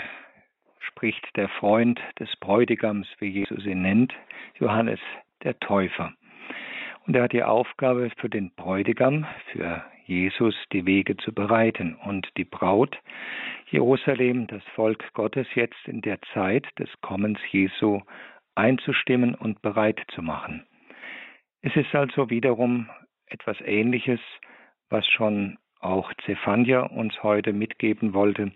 spricht 0.80 1.36
der 1.36 1.50
Freund 1.50 2.00
des 2.18 2.34
Bräutigams, 2.36 3.06
wie 3.18 3.28
Jesus 3.28 3.66
ihn 3.66 3.82
nennt, 3.82 4.14
Johannes 4.58 5.00
der 5.42 5.58
Täufer. 5.60 6.14
Und 7.06 7.14
er 7.14 7.24
hat 7.24 7.32
die 7.32 7.42
Aufgabe 7.42 8.10
für 8.16 8.30
den 8.30 8.54
Bräutigam, 8.54 9.26
für 9.52 9.84
Jesus 10.06 10.54
die 10.72 10.86
Wege 10.86 11.18
zu 11.18 11.34
bereiten 11.34 11.94
und 12.06 12.26
die 12.38 12.46
Braut, 12.46 12.98
Jerusalem, 13.70 14.46
das 14.46 14.62
Volk 14.74 15.12
Gottes, 15.12 15.46
jetzt 15.54 15.86
in 15.86 16.00
der 16.00 16.18
Zeit 16.32 16.66
des 16.78 16.88
Kommens 17.02 17.38
Jesu 17.50 18.00
einzustimmen 18.54 19.34
und 19.34 19.60
bereit 19.60 20.00
zu 20.14 20.22
machen. 20.22 20.66
Es 21.60 21.76
ist 21.76 21.94
also 21.94 22.30
wiederum 22.30 22.88
etwas 23.26 23.60
Ähnliches, 23.60 24.20
was 24.88 25.06
schon 25.08 25.58
auch 25.84 26.12
Zephania 26.24 26.80
uns 26.80 27.22
heute 27.22 27.52
mitgeben 27.52 28.14
wollte, 28.14 28.52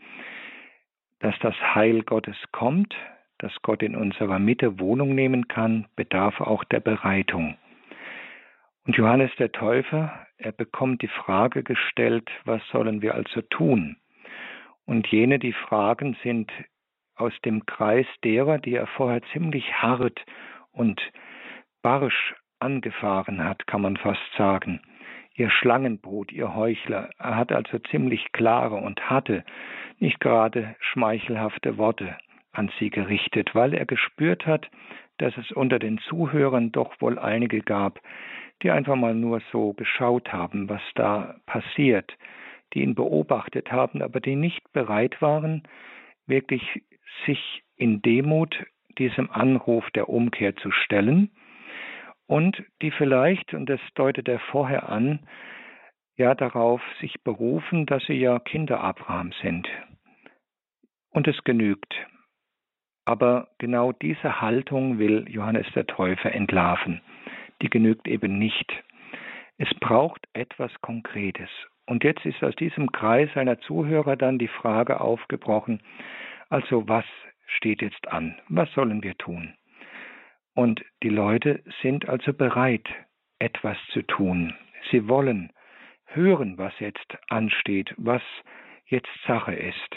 dass 1.21 1.35
das 1.41 1.55
Heil 1.75 2.03
Gottes 2.03 2.37
kommt, 2.53 2.95
dass 3.39 3.53
Gott 3.63 3.83
in 3.83 3.97
unserer 3.97 4.39
Mitte 4.39 4.81
Wohnung 4.81 5.15
nehmen 5.15 5.49
kann, 5.49 5.87
bedarf 5.97 6.41
auch 6.41 6.65
der 6.65 6.81
Bereitung. 6.81 7.57
Und 8.87 8.97
Johannes 8.97 9.31
der 9.39 9.53
Täufer, 9.53 10.27
er 10.39 10.53
bekommt 10.53 11.03
die 11.03 11.09
Frage 11.09 11.63
gestellt, 11.63 12.31
was 12.45 12.63
sollen 12.69 13.03
wir 13.03 13.15
also 13.15 13.43
tun? 13.43 13.97
Und 14.87 15.07
jene, 15.09 15.39
die 15.39 15.53
Fragen 15.53 16.17
sind 16.23 16.51
aus 17.15 17.33
dem 17.45 17.67
Kreis 17.67 18.07
derer, 18.25 18.59
die 18.59 18.75
er 18.75 18.87
vorher 18.87 19.21
ziemlich 19.33 19.75
hart 19.75 20.25
und 20.73 21.01
barsch 21.83 22.35
angefahren 22.61 23.45
hat, 23.45 23.67
kann 23.67 23.83
man 23.83 23.97
fast 23.97 24.23
sagen. 24.37 24.81
Ihr 25.39 25.51
Schlangenbrut, 25.51 26.33
ihr 26.33 26.57
Heuchler. 26.57 27.11
Er 27.17 27.37
hat 27.37 27.53
also 27.53 27.79
ziemlich 27.79 28.33
klare 28.33 28.75
und 28.75 29.09
harte, 29.09 29.45
nicht 30.01 30.19
gerade 30.19 30.75
schmeichelhafte 30.81 31.79
Worte 31.79 32.17
an 32.51 32.73
sie 32.81 32.91
gerichtet, 32.91 33.55
weil 33.55 33.73
er 33.73 33.87
gespürt 33.87 34.47
hat, 34.47 34.69
dass 35.19 35.37
es 35.37 35.53
unter 35.53 35.79
den 35.79 35.99
Zuhörern 35.99 36.73
doch 36.73 37.01
wohl 37.01 37.21
einige 37.21 37.61
gab, 37.61 38.01
die 38.65 38.73
einfach 38.73 38.97
mal 38.97 39.15
nur 39.15 39.41
so 39.53 39.75
geschaut 39.75 40.33
haben, 40.33 40.69
was 40.69 40.83
da 40.97 41.37
passiert, 41.47 42.19
die 42.75 42.83
ihn 42.83 42.97
beobachtet 42.97 43.71
haben, 43.71 44.03
aber 44.03 44.19
die 44.19 44.35
nicht 44.35 44.73
bereit 44.73 45.23
waren, 45.23 45.63
wirklich 46.27 46.83
sich 47.27 47.63
in 47.77 48.03
Demut 48.03 48.67
diesem 48.99 49.31
Anruf 49.31 49.89
der 49.93 50.09
Umkehr 50.09 50.57
zu 50.57 50.73
stellen 50.73 51.31
und 52.29 52.63
die 52.83 52.91
vielleicht, 52.91 53.55
und 53.55 53.67
das 53.69 53.81
deutet 53.95 54.29
er 54.29 54.39
vorher 54.39 54.89
an, 54.89 55.21
ja 56.17 56.35
darauf 56.35 56.83
sich 57.01 57.23
berufen, 57.25 57.87
dass 57.87 58.05
sie 58.05 58.21
ja 58.21 58.39
Kinder 58.39 58.81
Abraham 58.81 59.33
sind. 59.41 59.67
Und 61.11 61.27
es 61.27 61.43
genügt. 61.45 61.95
Aber 63.07 63.49
genau 63.57 63.93
diese 63.93 64.43
Haltung 64.43 64.99
will 64.99 65.25
Johannes 65.29 65.67
der 65.75 65.87
Täufer 65.87 66.31
entlarven. 66.33 67.01
Die 67.63 67.71
genügt 67.71 68.07
eben 68.07 68.39
nicht. 68.39 68.71
Es 69.57 69.71
braucht 69.81 70.29
etwas 70.35 70.71
Konkretes. 70.83 71.49
Und 71.87 72.05
jetzt 72.05 72.27
ist 72.27 72.45
aus 72.45 72.55
diesem 72.57 72.93
Kreis 72.93 73.31
seiner 73.35 73.59
Zuhörer 73.61 74.17
dann 74.17 74.39
die 74.39 74.49
Frage 74.49 75.01
aufgebrochen, 75.01 75.81
also 76.51 76.87
was 76.87 77.07
steht 77.47 77.81
jetzt 77.81 78.07
an? 78.09 78.39
Was 78.49 78.71
sollen 78.75 79.03
wir 79.03 79.17
tun? 79.17 79.55
Und 80.59 80.85
die 81.05 81.09
Leute 81.09 81.63
sind 81.83 82.09
also 82.09 82.33
bereit, 82.33 82.89
etwas 83.39 83.77
zu 83.93 84.03
tun. 84.03 84.57
Sie 84.91 85.07
wollen 85.07 85.53
hören, 86.07 86.59
was 86.59 86.77
jetzt 86.81 87.17
ansteht, 87.29 87.95
was 87.97 88.23
jetzt 88.87 89.09
Sache 89.25 89.55
ist. 89.55 89.97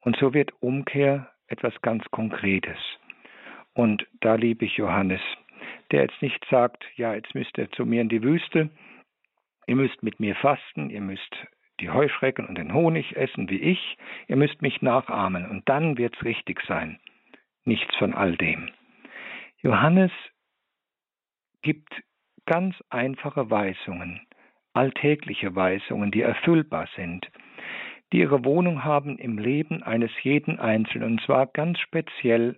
Und 0.00 0.18
so 0.18 0.34
wird 0.34 0.52
Umkehr 0.60 1.30
etwas 1.46 1.72
ganz 1.80 2.04
Konkretes. 2.10 2.76
Und 3.72 4.06
da 4.20 4.34
liebe 4.34 4.66
ich 4.66 4.76
Johannes, 4.76 5.22
der 5.92 6.02
jetzt 6.02 6.20
nicht 6.20 6.44
sagt, 6.50 6.84
ja, 6.96 7.14
jetzt 7.14 7.34
müsst 7.34 7.56
ihr 7.56 7.70
zu 7.70 7.86
mir 7.86 8.02
in 8.02 8.10
die 8.10 8.22
Wüste, 8.22 8.68
ihr 9.66 9.76
müsst 9.76 10.02
mit 10.02 10.20
mir 10.20 10.34
fasten, 10.34 10.90
ihr 10.90 11.00
müsst 11.00 11.34
die 11.80 11.88
Heuschrecken 11.88 12.44
und 12.46 12.58
den 12.58 12.74
Honig 12.74 13.16
essen 13.16 13.48
wie 13.48 13.60
ich, 13.60 13.96
ihr 14.28 14.36
müsst 14.36 14.60
mich 14.60 14.82
nachahmen 14.82 15.48
und 15.48 15.66
dann 15.70 15.96
wird's 15.96 16.22
richtig 16.22 16.60
sein. 16.68 17.00
Nichts 17.64 17.96
von 17.96 18.12
all 18.12 18.36
dem. 18.36 18.70
Johannes 19.62 20.10
gibt 21.60 22.02
ganz 22.46 22.76
einfache 22.88 23.50
Weisungen, 23.50 24.22
alltägliche 24.72 25.54
Weisungen, 25.54 26.10
die 26.10 26.22
erfüllbar 26.22 26.88
sind, 26.96 27.30
die 28.10 28.20
ihre 28.20 28.42
Wohnung 28.46 28.84
haben 28.84 29.18
im 29.18 29.36
Leben 29.36 29.82
eines 29.82 30.10
jeden 30.22 30.58
Einzelnen, 30.58 31.12
und 31.12 31.20
zwar 31.22 31.46
ganz 31.46 31.78
speziell 31.78 32.56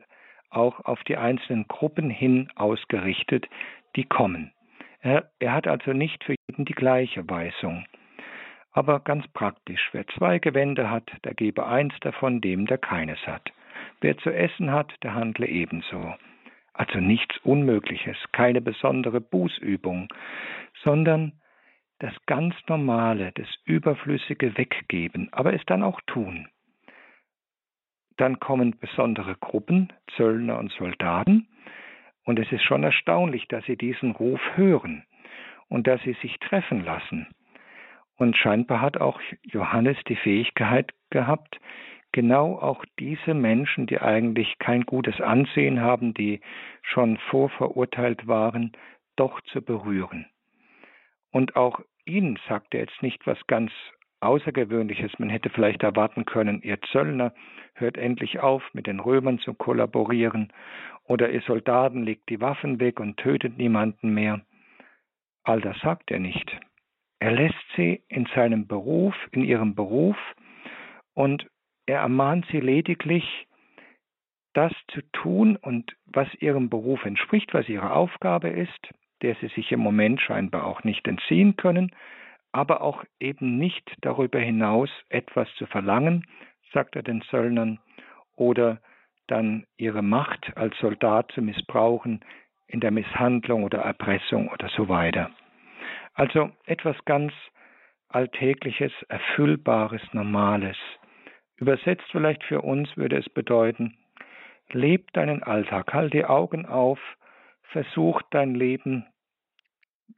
auch 0.50 0.78
auf 0.84 1.02
die 1.02 1.16
einzelnen 1.16 1.66
Gruppen 1.66 2.08
hin 2.08 2.48
ausgerichtet, 2.54 3.48
die 3.96 4.04
kommen. 4.04 4.52
Er, 5.00 5.28
er 5.40 5.54
hat 5.54 5.66
also 5.66 5.92
nicht 5.92 6.22
für 6.22 6.36
jeden 6.48 6.64
die 6.64 6.74
gleiche 6.74 7.28
Weisung. 7.28 7.84
Aber 8.70 9.00
ganz 9.00 9.26
praktisch, 9.28 9.88
wer 9.90 10.06
zwei 10.06 10.38
Gewänder 10.38 10.88
hat, 10.88 11.10
der 11.24 11.34
gebe 11.34 11.66
eins 11.66 11.94
davon 12.00 12.40
dem, 12.40 12.66
der 12.66 12.78
keines 12.78 13.18
hat. 13.26 13.50
Wer 14.00 14.16
zu 14.18 14.30
essen 14.30 14.70
hat, 14.70 14.94
der 15.02 15.14
handle 15.14 15.48
ebenso. 15.48 16.14
Also 16.74 16.98
nichts 16.98 17.36
Unmögliches, 17.44 18.16
keine 18.32 18.60
besondere 18.60 19.20
Bußübung, 19.20 20.08
sondern 20.82 21.32
das 21.98 22.14
ganz 22.26 22.54
Normale, 22.68 23.32
das 23.34 23.48
Überflüssige 23.64 24.56
weggeben, 24.56 25.28
aber 25.32 25.52
es 25.54 25.62
dann 25.66 25.82
auch 25.82 26.00
tun. 26.06 26.48
dann 28.16 28.38
kommen 28.40 28.78
besondere 28.78 29.36
Gruppen, 29.36 29.92
Zöllner 30.16 30.58
und 30.58 30.70
Soldaten, 30.72 31.48
und 32.24 32.38
es 32.38 32.50
ist 32.52 32.62
schon 32.62 32.84
erstaunlich, 32.84 33.48
dass 33.48 33.64
sie 33.64 33.76
diesen 33.76 34.12
Ruf 34.12 34.40
hören 34.54 35.04
und 35.68 35.86
dass 35.86 36.00
sie 36.02 36.16
sich 36.22 36.38
treffen 36.38 36.84
lassen. 36.84 37.26
Und 38.16 38.36
scheinbar 38.36 38.80
hat 38.80 38.98
auch 39.00 39.20
Johannes 39.42 39.96
die 40.06 40.16
Fähigkeit 40.16 40.92
gehabt, 41.10 41.58
genau 42.12 42.58
auch 42.58 42.84
diese 42.98 43.34
Menschen, 43.34 43.86
die 43.86 44.00
eigentlich 44.00 44.58
kein 44.58 44.82
gutes 44.82 45.20
Ansehen 45.20 45.80
haben, 45.80 46.14
die 46.14 46.40
schon 46.82 47.18
vorverurteilt 47.30 48.26
waren, 48.26 48.72
doch 49.16 49.40
zu 49.42 49.62
berühren. 49.62 50.26
Und 51.30 51.56
auch 51.56 51.80
ihnen 52.04 52.38
sagt 52.48 52.74
er 52.74 52.80
jetzt 52.80 53.02
nicht 53.02 53.26
was 53.26 53.38
ganz 53.46 53.72
Außergewöhnliches. 54.20 55.18
Man 55.18 55.30
hätte 55.30 55.50
vielleicht 55.50 55.82
erwarten 55.82 56.24
können, 56.24 56.62
ihr 56.62 56.80
Zöllner 56.92 57.34
hört 57.74 57.96
endlich 57.96 58.38
auf, 58.38 58.62
mit 58.72 58.86
den 58.86 59.00
Römern 59.00 59.38
zu 59.38 59.54
kollaborieren, 59.54 60.52
oder 61.04 61.30
ihr 61.30 61.42
Soldaten 61.42 62.04
legt 62.04 62.28
die 62.28 62.40
Waffen 62.40 62.78
weg 62.78 63.00
und 63.00 63.16
tötet 63.16 63.58
niemanden 63.58 64.14
mehr. 64.14 64.40
All 65.42 65.60
das 65.60 65.76
sagt 65.80 66.12
er 66.12 66.20
nicht. 66.20 66.56
Er 67.18 67.32
lässt 67.32 67.64
sie 67.76 68.02
in 68.08 68.26
seinem 68.34 68.68
Beruf, 68.68 69.14
in 69.32 69.42
ihrem 69.42 69.74
Beruf, 69.74 70.16
und 71.14 71.46
er 71.86 72.00
ermahnt 72.00 72.46
sie 72.50 72.60
lediglich, 72.60 73.46
das 74.54 74.72
zu 74.88 75.00
tun 75.12 75.56
und 75.56 75.96
was 76.06 76.28
ihrem 76.34 76.68
Beruf 76.68 77.04
entspricht, 77.04 77.54
was 77.54 77.68
ihre 77.68 77.92
Aufgabe 77.92 78.48
ist, 78.48 78.88
der 79.22 79.34
sie 79.36 79.48
sich 79.48 79.72
im 79.72 79.80
Moment 79.80 80.20
scheinbar 80.20 80.66
auch 80.66 80.84
nicht 80.84 81.06
entziehen 81.08 81.56
können, 81.56 81.94
aber 82.52 82.82
auch 82.82 83.04
eben 83.18 83.58
nicht 83.58 83.90
darüber 84.02 84.38
hinaus 84.38 84.90
etwas 85.08 85.48
zu 85.56 85.66
verlangen, 85.66 86.26
sagt 86.72 86.96
er 86.96 87.02
den 87.02 87.22
Söldnern, 87.30 87.78
oder 88.36 88.80
dann 89.26 89.66
ihre 89.76 90.02
Macht 90.02 90.56
als 90.56 90.76
Soldat 90.78 91.30
zu 91.32 91.42
missbrauchen 91.42 92.20
in 92.66 92.80
der 92.80 92.90
Misshandlung 92.90 93.64
oder 93.64 93.80
Erpressung 93.80 94.48
oder 94.48 94.68
so 94.68 94.88
weiter. 94.88 95.30
Also 96.14 96.50
etwas 96.66 96.96
ganz 97.04 97.32
Alltägliches, 98.08 98.92
Erfüllbares, 99.08 100.02
Normales. 100.12 100.76
Übersetzt 101.62 102.02
vielleicht 102.10 102.42
für 102.42 102.60
uns 102.60 102.88
würde 102.96 103.16
es 103.18 103.28
bedeuten, 103.28 103.96
leb 104.72 105.12
deinen 105.12 105.44
Alltag, 105.44 105.94
halt 105.94 106.12
die 106.12 106.24
Augen 106.24 106.66
auf, 106.66 106.98
versuch 107.70 108.20
dein 108.32 108.56
Leben 108.56 109.06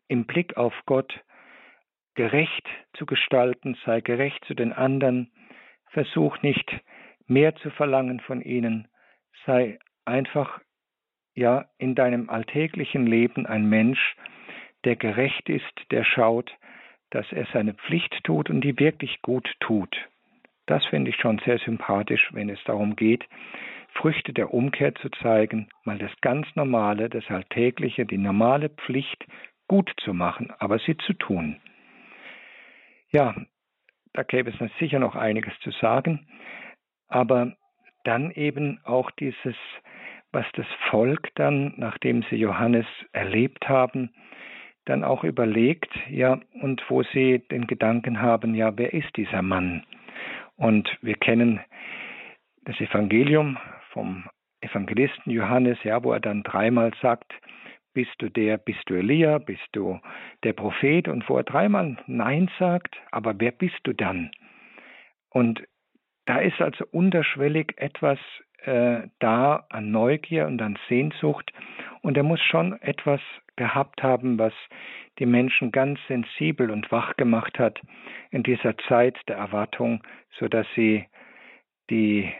im 0.08 0.24
Blick 0.24 0.56
auf 0.56 0.72
Gott 0.86 1.20
gerecht 2.14 2.66
zu 2.94 3.04
gestalten, 3.04 3.76
sei 3.84 4.00
gerecht 4.00 4.42
zu 4.46 4.54
den 4.54 4.72
anderen, 4.72 5.30
versuch 5.90 6.40
nicht 6.40 6.80
mehr 7.26 7.54
zu 7.56 7.68
verlangen 7.68 8.20
von 8.20 8.40
ihnen, 8.40 8.88
sei 9.44 9.78
einfach 10.06 10.62
ja 11.34 11.66
in 11.76 11.94
deinem 11.94 12.30
alltäglichen 12.30 13.06
Leben 13.06 13.44
ein 13.44 13.68
Mensch, 13.68 14.16
der 14.84 14.96
gerecht 14.96 15.50
ist, 15.50 15.74
der 15.90 16.04
schaut, 16.04 16.56
dass 17.10 17.30
er 17.32 17.46
seine 17.52 17.74
Pflicht 17.74 18.24
tut 18.24 18.48
und 18.48 18.62
die 18.62 18.78
wirklich 18.78 19.20
gut 19.20 19.52
tut. 19.60 19.94
Das 20.66 20.84
finde 20.86 21.10
ich 21.10 21.16
schon 21.16 21.40
sehr 21.44 21.58
sympathisch, 21.58 22.30
wenn 22.32 22.48
es 22.48 22.62
darum 22.64 22.96
geht, 22.96 23.24
Früchte 23.92 24.32
der 24.32 24.52
Umkehr 24.52 24.94
zu 24.96 25.08
zeigen, 25.22 25.68
mal 25.84 25.98
das 25.98 26.10
ganz 26.20 26.46
Normale, 26.56 27.08
das 27.08 27.24
Alltägliche, 27.28 28.06
die 28.06 28.18
normale 28.18 28.68
Pflicht 28.70 29.24
gut 29.68 29.92
zu 30.02 30.12
machen, 30.12 30.52
aber 30.58 30.78
sie 30.78 30.96
zu 30.96 31.12
tun. 31.12 31.60
Ja, 33.10 33.34
da 34.12 34.22
gäbe 34.22 34.50
es 34.50 34.78
sicher 34.78 34.98
noch 34.98 35.14
einiges 35.14 35.52
zu 35.60 35.70
sagen, 35.70 36.26
aber 37.08 37.56
dann 38.04 38.30
eben 38.32 38.80
auch 38.84 39.10
dieses, 39.12 39.56
was 40.32 40.46
das 40.54 40.66
Volk 40.90 41.30
dann, 41.36 41.74
nachdem 41.76 42.24
sie 42.28 42.36
Johannes 42.36 42.86
erlebt 43.12 43.68
haben, 43.68 44.10
dann 44.84 45.04
auch 45.04 45.24
überlegt, 45.24 45.90
ja, 46.10 46.40
und 46.60 46.82
wo 46.88 47.02
sie 47.02 47.38
den 47.50 47.66
Gedanken 47.66 48.20
haben, 48.20 48.54
ja, 48.54 48.76
wer 48.76 48.92
ist 48.92 49.16
dieser 49.16 49.42
Mann? 49.42 49.84
Und 50.56 50.88
wir 51.02 51.14
kennen 51.14 51.60
das 52.64 52.80
Evangelium 52.80 53.58
vom 53.90 54.24
Evangelisten 54.60 55.30
Johannes, 55.30 55.78
ja, 55.82 56.02
wo 56.02 56.12
er 56.12 56.20
dann 56.20 56.42
dreimal 56.42 56.92
sagt, 57.02 57.32
bist 57.92 58.12
du 58.18 58.28
der, 58.28 58.58
bist 58.58 58.80
du 58.86 58.94
Elia, 58.94 59.38
bist 59.38 59.68
du 59.72 60.00
der 60.42 60.52
Prophet? 60.52 61.08
Und 61.08 61.28
wo 61.28 61.36
er 61.36 61.44
dreimal 61.44 61.96
Nein 62.06 62.50
sagt, 62.58 62.96
aber 63.12 63.34
wer 63.38 63.52
bist 63.52 63.78
du 63.84 63.92
dann? 63.92 64.30
Und 65.30 65.62
da 66.26 66.38
ist 66.38 66.60
also 66.60 66.84
unterschwellig 66.90 67.74
etwas 67.76 68.18
äh, 68.64 69.08
da 69.18 69.66
an 69.70 69.90
Neugier 69.90 70.46
und 70.46 70.60
an 70.62 70.78
Sehnsucht. 70.88 71.52
Und 72.02 72.16
er 72.16 72.22
muss 72.22 72.40
schon 72.40 72.80
etwas 72.80 73.20
gehabt 73.56 74.02
haben, 74.02 74.38
was 74.38 74.52
die 75.18 75.26
Menschen 75.26 75.72
ganz 75.72 75.98
sensibel 76.08 76.70
und 76.70 76.90
wach 76.90 77.16
gemacht 77.16 77.58
hat 77.58 77.80
in 78.30 78.42
dieser 78.42 78.76
Zeit 78.88 79.16
der 79.28 79.36
Erwartung, 79.36 80.02
so 80.38 80.48
dass 80.48 80.66
sie 80.74 81.06
die 81.90 82.32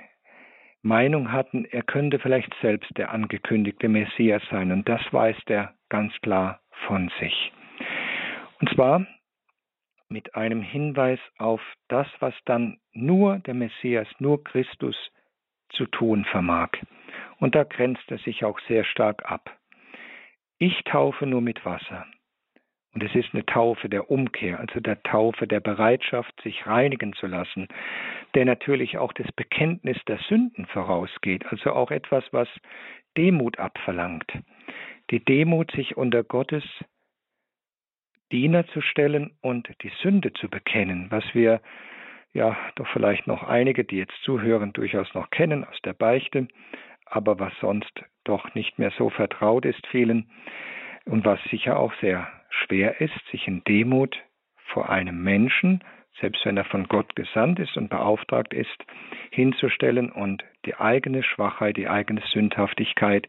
Meinung 0.83 1.33
hatten, 1.33 1.65
er 1.65 1.83
könnte 1.83 2.19
vielleicht 2.19 2.55
selbst 2.61 2.91
der 2.99 3.11
angekündigte 3.11 3.89
Messias 3.89 4.43
sein. 4.51 4.71
Und 4.71 4.89
das 4.89 5.01
weist 5.13 5.49
er 5.49 5.75
ganz 5.89 6.13
klar 6.21 6.61
von 6.87 7.11
sich. 7.21 7.53
Und 8.61 8.69
zwar 8.75 9.07
mit 10.09 10.35
einem 10.35 10.61
Hinweis 10.61 11.19
auf 11.39 11.61
das, 11.89 12.07
was 12.21 12.35
dann 12.45 12.79
nur 12.93 13.39
der 13.39 13.55
Messias, 13.55 14.09
nur 14.19 14.45
Christus 14.45 14.97
zu 15.71 15.87
tun 15.87 16.25
vermag. 16.27 16.71
Und 17.39 17.55
da 17.55 17.65
grenzt 17.65 18.05
er 18.09 18.19
sich 18.19 18.45
auch 18.45 18.61
sehr 18.69 18.85
stark 18.85 19.25
ab. 19.31 19.51
Ich 20.59 20.85
taufe 20.85 21.27
nur 21.27 21.41
mit 21.41 21.65
Wasser. 21.65 22.07
Und 22.95 23.03
es 23.03 23.15
ist 23.15 23.35
eine 23.35 23.45
Taufe 23.45 23.89
der 23.89 24.09
Umkehr, 24.09 24.61
also 24.61 24.79
der 24.79 25.03
Taufe 25.03 25.49
der 25.49 25.59
Bereitschaft, 25.59 26.33
sich 26.43 26.65
reinigen 26.65 27.13
zu 27.15 27.27
lassen, 27.27 27.67
der 28.35 28.45
natürlich 28.45 28.99
auch 28.99 29.13
das 29.13 29.31
Bekenntnis 29.33 29.99
der 30.07 30.19
Sünden 30.29 30.67
vorausgeht, 30.67 31.45
also 31.47 31.73
auch 31.73 31.91
etwas, 31.91 32.25
was 32.31 32.49
Demut 33.17 33.59
abverlangt. 33.59 34.33
Die 35.11 35.25
Demut, 35.25 35.73
sich 35.73 35.97
unter 35.97 36.23
Gottes 36.23 36.65
Diener 38.31 38.67
zu 38.69 38.81
stellen 38.81 39.33
und 39.41 39.69
die 39.83 39.93
Sünde 40.01 40.33
zu 40.33 40.49
bekennen, 40.49 41.11
was 41.11 41.25
wir 41.35 41.61
ja 42.33 42.57
doch 42.77 42.87
vielleicht 42.89 43.27
noch 43.27 43.43
einige, 43.43 43.85
die 43.85 43.97
jetzt 43.97 44.21
zuhören, 44.23 44.73
durchaus 44.73 45.13
noch 45.15 45.31
kennen 45.31 45.65
aus 45.65 45.79
der 45.85 45.93
Beichte, 45.95 46.49
aber 47.07 47.39
was 47.39 47.53
sonst 47.61 48.05
doch 48.25 48.55
nicht 48.55 48.79
mehr 48.79 48.93
so 48.97 49.11
vertraut 49.11 49.65
ist 49.65 49.87
vielen 49.89 50.31
und 51.05 51.25
was 51.25 51.43
sicher 51.51 51.79
auch 51.79 51.93
sehr 52.01 52.27
schwer 52.49 53.01
ist, 53.01 53.19
sich 53.31 53.47
in 53.47 53.63
Demut 53.65 54.17
vor 54.57 54.89
einem 54.89 55.23
Menschen, 55.23 55.85
selbst 56.21 56.45
wenn 56.47 56.57
er 56.57 56.65
von 56.65 56.89
Gott 56.89 57.15
gesandt 57.17 57.59
ist 57.59 57.77
und 57.77 57.91
beauftragt 57.91 58.55
ist, 58.55 58.85
hinzustellen 59.31 60.11
und 60.11 60.45
die 60.65 60.77
eigene 60.77 61.23
Schwachheit, 61.23 61.77
die 61.77 61.89
eigene 61.89 62.23
Sündhaftigkeit 62.33 63.29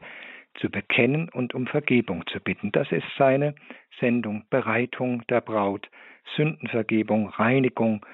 zu 0.60 0.70
bekennen 0.70 1.30
und 1.30 1.54
um 1.54 1.68
Vergebung 1.68 2.26
zu 2.28 2.40
bitten. 2.40 2.72
Das 2.72 2.92
ist 2.92 3.06
seine 3.18 3.56
Sendung, 4.00 4.46
Bereitung 4.50 5.26
der 5.28 5.42
Braut, 5.42 5.90
Sündenvergebung, 6.36 7.30
Reinigung, 7.30 8.06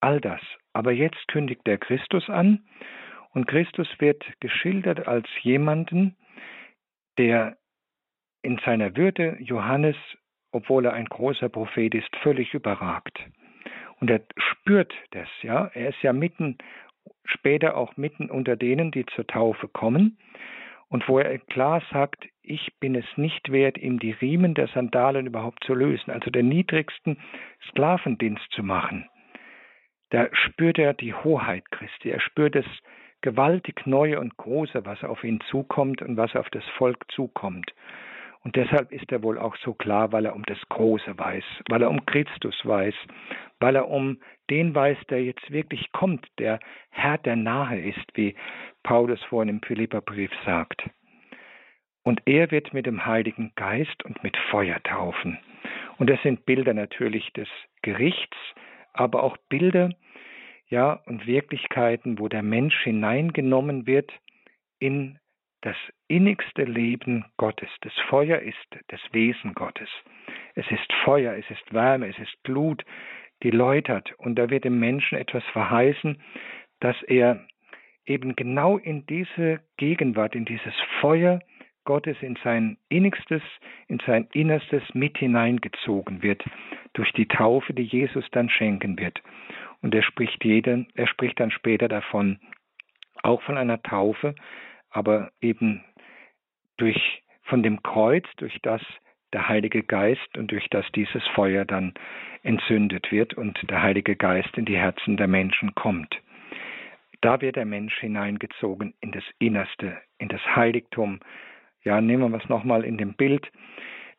all 0.00 0.20
das. 0.20 0.40
Aber 0.72 0.92
jetzt 0.92 1.28
kündigt 1.28 1.66
der 1.66 1.78
Christus 1.78 2.28
an 2.30 2.64
und 3.32 3.46
Christus 3.46 3.88
wird 3.98 4.24
geschildert 4.40 5.06
als 5.06 5.26
jemanden, 5.42 6.16
der 7.18 7.56
in 8.42 8.58
seiner 8.64 8.96
Würde 8.96 9.36
Johannes 9.40 9.96
obwohl 10.52 10.86
er 10.86 10.94
ein 10.94 11.06
großer 11.06 11.48
Prophet 11.48 11.94
ist, 11.94 12.14
völlig 12.16 12.54
überragt. 12.54 13.18
Und 14.00 14.10
er 14.10 14.22
spürt 14.36 14.92
das, 15.12 15.28
ja. 15.42 15.70
Er 15.74 15.90
ist 15.90 16.02
ja 16.02 16.12
mitten, 16.12 16.58
später 17.24 17.76
auch 17.76 17.96
mitten 17.96 18.30
unter 18.30 18.56
denen, 18.56 18.90
die 18.90 19.06
zur 19.06 19.26
Taufe 19.26 19.68
kommen. 19.68 20.18
Und 20.88 21.08
wo 21.08 21.18
er 21.20 21.38
klar 21.38 21.82
sagt, 21.92 22.26
ich 22.42 22.72
bin 22.80 22.96
es 22.96 23.04
nicht 23.16 23.52
wert, 23.52 23.78
ihm 23.78 24.00
die 24.00 24.10
Riemen 24.10 24.54
der 24.54 24.66
Sandalen 24.68 25.26
überhaupt 25.26 25.62
zu 25.64 25.74
lösen, 25.74 26.10
also 26.10 26.30
den 26.30 26.48
niedrigsten 26.48 27.18
Sklavendienst 27.68 28.50
zu 28.50 28.64
machen. 28.64 29.08
Da 30.10 30.28
spürt 30.32 30.78
er 30.78 30.94
die 30.94 31.14
Hoheit 31.14 31.70
Christi, 31.70 32.10
er 32.10 32.20
spürt 32.20 32.56
das 32.56 32.66
gewaltig 33.22 33.86
Neue 33.86 34.20
und 34.20 34.36
Große, 34.36 34.84
was 34.84 35.02
auf 35.04 35.24
ihn 35.24 35.40
zukommt 35.50 36.02
und 36.02 36.16
was 36.16 36.34
auf 36.36 36.48
das 36.50 36.64
Volk 36.76 37.04
zukommt. 37.12 37.72
Und 38.42 38.56
deshalb 38.56 38.90
ist 38.90 39.12
er 39.12 39.22
wohl 39.22 39.38
auch 39.38 39.54
so 39.56 39.74
klar, 39.74 40.12
weil 40.12 40.24
er 40.24 40.34
um 40.34 40.44
das 40.44 40.58
Große 40.70 41.18
weiß, 41.18 41.44
weil 41.68 41.82
er 41.82 41.90
um 41.90 42.06
Christus 42.06 42.58
weiß, 42.64 42.94
weil 43.60 43.76
er 43.76 43.88
um 43.88 44.18
den 44.48 44.74
weiß, 44.74 44.96
der 45.10 45.22
jetzt 45.22 45.50
wirklich 45.50 45.92
kommt, 45.92 46.26
der 46.38 46.58
Herr, 46.90 47.18
der 47.18 47.36
nahe 47.36 47.80
ist, 47.80 48.06
wie 48.14 48.34
Paulus 48.82 49.22
vorhin 49.24 49.56
im 49.56 49.62
Philipperbrief 49.62 50.30
sagt. 50.46 50.88
Und 52.02 52.22
er 52.24 52.50
wird 52.50 52.72
mit 52.72 52.86
dem 52.86 53.04
Heiligen 53.04 53.52
Geist 53.56 54.02
und 54.04 54.22
mit 54.24 54.36
Feuer 54.50 54.82
taufen. 54.84 55.38
Und 55.98 56.08
das 56.08 56.20
sind 56.22 56.46
Bilder 56.46 56.72
natürlich 56.72 57.30
des 57.34 57.48
Gerichts, 57.82 58.36
aber 58.94 59.22
auch 59.22 59.36
Bilder, 59.50 59.90
ja, 60.70 61.00
und 61.06 61.26
Wirklichkeiten, 61.26 62.18
wo 62.18 62.28
der 62.28 62.42
Mensch 62.42 62.78
hineingenommen 62.82 63.86
wird 63.86 64.12
in 64.78 65.18
das 65.62 65.76
innigste 66.08 66.64
Leben 66.64 67.24
Gottes. 67.36 67.68
Das 67.82 67.92
Feuer 68.08 68.38
ist 68.38 68.56
das 68.88 69.00
Wesen 69.12 69.52
Gottes. 69.54 69.88
Es 70.54 70.64
ist 70.70 70.90
Feuer, 71.04 71.34
es 71.34 71.50
ist 71.50 71.74
Wärme, 71.74 72.08
es 72.08 72.18
ist 72.18 72.42
Blut, 72.44 72.84
die 73.42 73.50
läutert. 73.50 74.12
Und 74.18 74.36
da 74.36 74.48
wird 74.48 74.64
dem 74.64 74.78
Menschen 74.78 75.18
etwas 75.18 75.44
verheißen, 75.52 76.22
dass 76.80 76.96
er 77.02 77.44
eben 78.06 78.34
genau 78.36 78.78
in 78.78 79.04
diese 79.06 79.60
Gegenwart, 79.76 80.34
in 80.34 80.44
dieses 80.44 80.74
Feuer 81.00 81.40
Gottes, 81.84 82.16
in 82.20 82.36
sein 82.42 82.78
Innigstes, 82.88 83.42
in 83.88 84.00
sein 84.06 84.28
Innerstes 84.32 84.82
mit 84.94 85.18
hineingezogen 85.18 86.22
wird, 86.22 86.42
durch 86.94 87.12
die 87.12 87.26
Taufe, 87.26 87.74
die 87.74 87.82
Jesus 87.82 88.24
dann 88.32 88.48
schenken 88.48 88.98
wird. 88.98 89.20
Und 89.82 89.94
er 89.94 90.02
spricht, 90.02 90.44
jeden, 90.44 90.88
er 90.94 91.06
spricht 91.06 91.40
dann 91.40 91.50
später 91.50 91.88
davon, 91.88 92.38
auch 93.22 93.42
von 93.42 93.56
einer 93.56 93.82
Taufe, 93.82 94.34
aber 94.90 95.30
eben 95.40 95.84
durch, 96.76 97.22
von 97.42 97.62
dem 97.62 97.82
Kreuz, 97.82 98.26
durch 98.36 98.58
das 98.62 98.82
der 99.32 99.48
Heilige 99.48 99.82
Geist 99.82 100.36
und 100.36 100.50
durch 100.50 100.68
das 100.70 100.84
dieses 100.92 101.24
Feuer 101.34 101.64
dann 101.64 101.94
entzündet 102.42 103.12
wird 103.12 103.34
und 103.34 103.58
der 103.70 103.82
Heilige 103.82 104.16
Geist 104.16 104.56
in 104.56 104.64
die 104.64 104.76
Herzen 104.76 105.16
der 105.16 105.28
Menschen 105.28 105.74
kommt. 105.74 106.20
Da 107.20 107.40
wird 107.40 107.56
der 107.56 107.66
Mensch 107.66 107.96
hineingezogen 107.98 108.94
in 109.00 109.12
das 109.12 109.24
Innerste, 109.38 109.98
in 110.18 110.28
das 110.28 110.40
Heiligtum. 110.56 111.20
Ja, 111.84 112.00
nehmen 112.00 112.32
wir 112.32 112.42
es 112.42 112.48
nochmal 112.48 112.84
in 112.84 112.96
dem 112.96 113.14
Bild, 113.14 113.46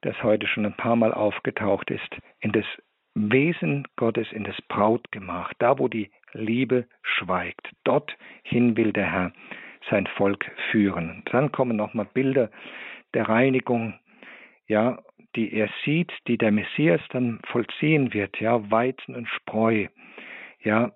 das 0.01 0.21
heute 0.23 0.47
schon 0.47 0.65
ein 0.65 0.77
paar 0.77 0.95
Mal 0.95 1.13
aufgetaucht 1.13 1.89
ist, 1.89 2.15
in 2.39 2.51
das 2.51 2.65
Wesen 3.13 3.87
Gottes, 3.97 4.31
in 4.31 4.43
das 4.43 4.59
Brautgemach, 4.67 5.53
da 5.59 5.77
wo 5.77 5.87
die 5.87 6.11
Liebe 6.33 6.87
schweigt. 7.03 7.69
Dorthin 7.83 8.77
will 8.77 8.93
der 8.93 9.11
Herr 9.11 9.33
sein 9.89 10.07
Volk 10.07 10.49
führen. 10.71 11.23
Dann 11.31 11.51
kommen 11.51 11.75
nochmal 11.75 12.07
Bilder 12.13 12.49
der 13.13 13.27
Reinigung, 13.27 13.99
ja, 14.67 14.99
die 15.35 15.53
er 15.53 15.69
sieht, 15.83 16.11
die 16.27 16.37
der 16.37 16.51
Messias 16.51 17.01
dann 17.09 17.39
vollziehen 17.47 18.13
wird, 18.13 18.39
ja, 18.39 18.69
Weizen 18.71 19.15
und 19.15 19.27
Spreu, 19.27 19.87
ja, 20.63 20.91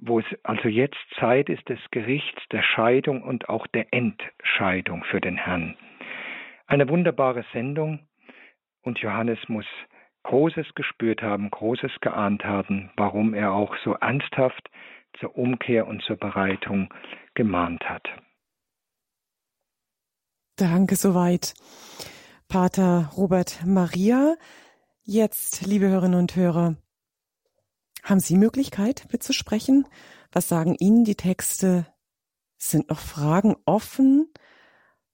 wo 0.00 0.20
es 0.20 0.26
also 0.42 0.68
jetzt 0.68 0.98
Zeit 1.18 1.48
ist 1.48 1.68
des 1.68 1.78
Gerichts, 1.90 2.42
der 2.50 2.62
Scheidung 2.62 3.22
und 3.22 3.48
auch 3.48 3.66
der 3.68 3.92
Entscheidung 3.92 5.04
für 5.04 5.20
den 5.20 5.36
Herrn. 5.36 5.76
Eine 6.66 6.88
wunderbare 6.88 7.44
Sendung 7.52 8.00
und 8.82 8.98
Johannes 9.00 9.38
muss 9.48 9.66
Großes 10.24 10.74
gespürt 10.74 11.22
haben, 11.22 11.50
Großes 11.50 11.92
geahnt 12.00 12.44
haben, 12.44 12.90
warum 12.96 13.34
er 13.34 13.52
auch 13.52 13.74
so 13.84 13.94
ernsthaft 13.94 14.70
zur 15.18 15.36
Umkehr 15.36 15.86
und 15.86 16.02
zur 16.02 16.16
Bereitung 16.16 16.92
gemahnt 17.34 17.84
hat. 17.88 18.08
Danke 20.56 20.96
soweit. 20.96 21.54
Pater 22.48 23.10
Robert 23.16 23.64
Maria. 23.64 24.36
Jetzt, 25.02 25.66
liebe 25.66 25.88
Hörerinnen 25.88 26.18
und 26.18 26.36
Hörer, 26.36 26.76
haben 28.02 28.20
Sie 28.20 28.36
Möglichkeit 28.36 29.06
mitzusprechen? 29.10 29.86
Was 30.30 30.48
sagen 30.48 30.76
Ihnen 30.78 31.04
die 31.04 31.14
Texte? 31.14 31.86
Sind 32.58 32.90
noch 32.90 33.00
Fragen 33.00 33.56
offen? 33.64 34.30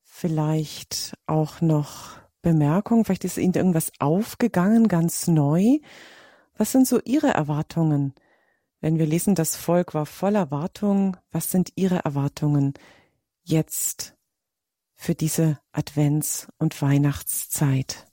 Vielleicht 0.03 1.17
auch 1.27 1.61
noch 1.61 2.19
Bemerkungen? 2.43 3.05
Vielleicht 3.05 3.25
ist 3.25 3.39
Ihnen 3.39 3.55
irgendwas 3.55 3.93
aufgegangen, 3.99 4.89
ganz 4.89 5.27
neu? 5.27 5.79
Was 6.57 6.73
sind 6.73 6.87
so 6.87 7.01
Ihre 7.05 7.29
Erwartungen? 7.29 8.15
Wenn 8.81 8.99
wir 8.99 9.07
lesen, 9.07 9.35
das 9.35 9.57
Volk 9.57 9.95
war 9.95 10.07
voller 10.07 10.41
Erwartungen, 10.41 11.17
was 11.31 11.51
sind 11.51 11.73
Ihre 11.77 12.05
Erwartungen 12.05 12.75
jetzt 13.43 14.17
für 14.95 15.15
diese 15.15 15.59
Advents- 15.73 16.49
und 16.59 16.81
Weihnachtszeit? 16.81 18.07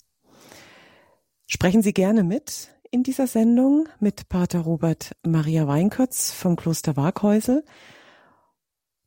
Sprechen 1.48 1.84
Sie 1.84 1.94
gerne 1.94 2.24
mit 2.24 2.70
in 2.90 3.04
dieser 3.04 3.28
Sendung 3.28 3.88
mit 4.00 4.30
Pater 4.30 4.62
Robert 4.62 5.16
Maria 5.24 5.68
Weinkötz 5.68 6.32
vom 6.32 6.56
Kloster 6.56 6.96
Waghäusel. 6.96 7.64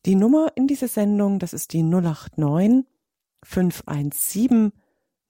Die 0.07 0.15
Nummer 0.15 0.53
in 0.55 0.67
dieser 0.67 0.89
Sendung, 0.89 1.39
das 1.39 1.53
ist 1.53 1.73
die 1.73 1.83
089 1.83 2.85
517 3.43 4.73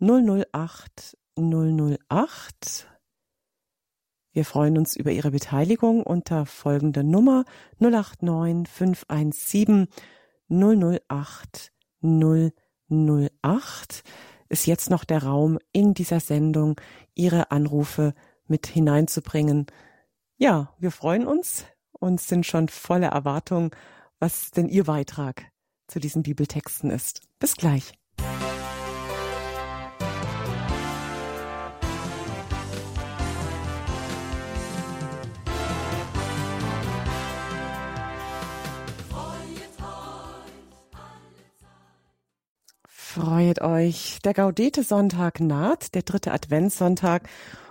008 0.00 1.16
008 1.36 2.88
wir 4.38 4.44
freuen 4.44 4.78
uns 4.78 4.94
über 4.94 5.10
Ihre 5.10 5.32
Beteiligung 5.32 6.04
unter 6.04 6.46
folgender 6.46 7.02
Nummer 7.02 7.44
089 7.80 8.68
517 8.68 9.88
008 10.48 11.72
008 12.00 14.04
ist 14.48 14.66
jetzt 14.66 14.90
noch 14.90 15.04
der 15.04 15.24
Raum 15.24 15.58
in 15.72 15.92
dieser 15.92 16.20
Sendung, 16.20 16.80
Ihre 17.14 17.50
Anrufe 17.50 18.14
mit 18.46 18.68
hineinzubringen. 18.68 19.66
Ja, 20.36 20.72
wir 20.78 20.92
freuen 20.92 21.26
uns 21.26 21.64
und 21.90 22.20
sind 22.20 22.46
schon 22.46 22.68
voller 22.68 23.08
Erwartung, 23.08 23.74
was 24.20 24.52
denn 24.52 24.68
Ihr 24.68 24.84
Beitrag 24.84 25.50
zu 25.88 25.98
diesen 25.98 26.22
Bibeltexten 26.22 26.90
ist. 26.90 27.22
Bis 27.40 27.56
gleich. 27.56 27.92
Freut 43.18 43.62
euch. 43.62 44.20
Der 44.24 44.32
Gaudete-Sonntag 44.32 45.40
naht, 45.40 45.96
der 45.96 46.02
dritte 46.02 46.30
Adventssonntag. 46.30 47.28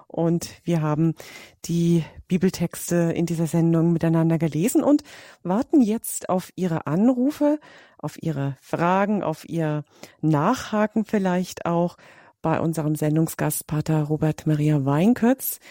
Und 0.07 0.49
wir 0.65 0.81
haben 0.81 1.15
die 1.63 2.03
Bibeltexte 2.27 3.13
in 3.15 3.25
dieser 3.25 3.47
Sendung 3.47 3.93
miteinander 3.93 4.39
gelesen 4.39 4.83
und 4.83 5.03
warten 5.43 5.81
jetzt 5.81 6.27
auf 6.27 6.51
Ihre 6.57 6.85
Anrufe, 6.85 7.61
auf 7.97 8.21
Ihre 8.21 8.57
Fragen, 8.59 9.23
auf 9.23 9.47
Ihr 9.47 9.85
Nachhaken 10.19 11.05
vielleicht 11.05 11.65
auch 11.65 11.95
bei 12.41 12.59
unserem 12.59 12.95
Sendungsgast 12.95 13.67
Pater 13.67 14.03
Robert 14.03 14.47
Maria 14.47 14.83
Weinkötz. 14.83 15.61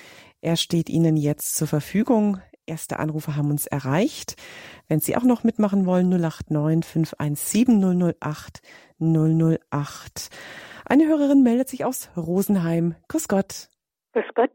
Er 0.41 0.57
steht 0.57 0.89
Ihnen 0.89 1.19
jetzt 1.19 1.55
zur 1.55 1.69
Verfügung. 1.69 2.41
Erste 2.65 2.99
Anrufe 2.99 3.37
haben 3.37 3.51
uns 3.51 3.67
erreicht. 3.67 4.37
Wenn 4.89 5.01
Sie 5.01 5.17
auch 5.17 5.23
noch 5.23 5.45
mitmachen 5.45 5.85
wollen, 5.85 6.09
089 6.09 6.85
517 6.91 8.15
008 8.19 8.63
008. 9.01 10.31
Eine 10.89 11.07
Hörerin 11.07 11.43
meldet 11.43 11.69
sich 11.69 11.85
aus 11.85 12.11
Rosenheim. 12.17 12.95
Grüß 13.09 13.29
Gott. 13.29 13.69
Grüß 14.13 14.35
Gott. 14.35 14.51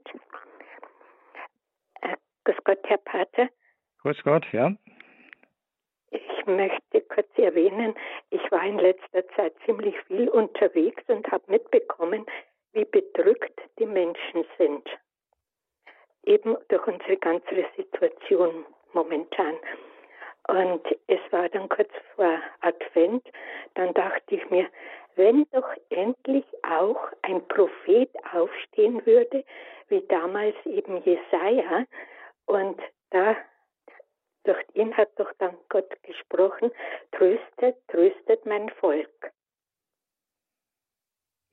Äh, 2.02 2.16
grüß 2.46 2.58
Gott, 2.64 2.80
Herr 2.86 2.98
Pater. 2.98 3.50
Grüß 4.02 4.18
Gott, 4.24 4.46
ja. 4.52 4.72
Ich 6.10 6.46
möchte 6.46 7.02
kurz 7.02 7.30
erwähnen, 7.38 7.94
ich 8.30 8.42
war 8.52 8.64
in 8.64 8.80
letzter 8.80 9.28
Zeit 9.36 9.54
ziemlich 9.66 9.96
viel 10.08 10.28
unterwegs 10.30 11.04
und 11.08 11.32
habe 11.32 11.44
mitbekommen, 11.48 12.26
wie 12.74 12.86
bedrückt 12.86 13.60
die 13.80 13.86
Menschen 13.86 14.46
sind. 14.58 14.88
Eben 16.24 16.58
durch 16.70 16.88
unsere 16.88 17.18
ganze 17.18 17.66
Situation 17.78 18.66
momentan. 18.94 19.56
Und 20.48 20.82
es 21.08 21.20
war 21.32 21.50
dann 21.50 21.70
kurz 21.70 21.92
vor 22.16 22.39
Advent, 22.62 23.26
dann 23.76 23.94
dachte 23.94 24.36
ich 24.36 24.50
mir, 24.50 24.68
wenn 25.16 25.46
doch 25.52 25.70
endlich 25.89 26.46
auch 26.64 27.00
ein 27.22 27.46
Prophet 27.48 28.10
aufstehen 28.34 29.06
würde, 29.06 29.44
wie 29.89 30.02
damals 30.08 30.56
eben 30.66 31.02
Jesaja, 31.04 31.86
und 32.46 32.82
da 33.12 33.36
durch 34.44 34.64
ihn 34.74 34.96
hat 34.98 35.10
doch 35.18 35.32
dann 35.38 35.56
Gott 35.70 35.92
gesprochen, 36.04 36.72
tröstet, 37.12 37.78
tröstet 37.88 38.46
mein 38.46 38.70
Volk. 38.70 39.32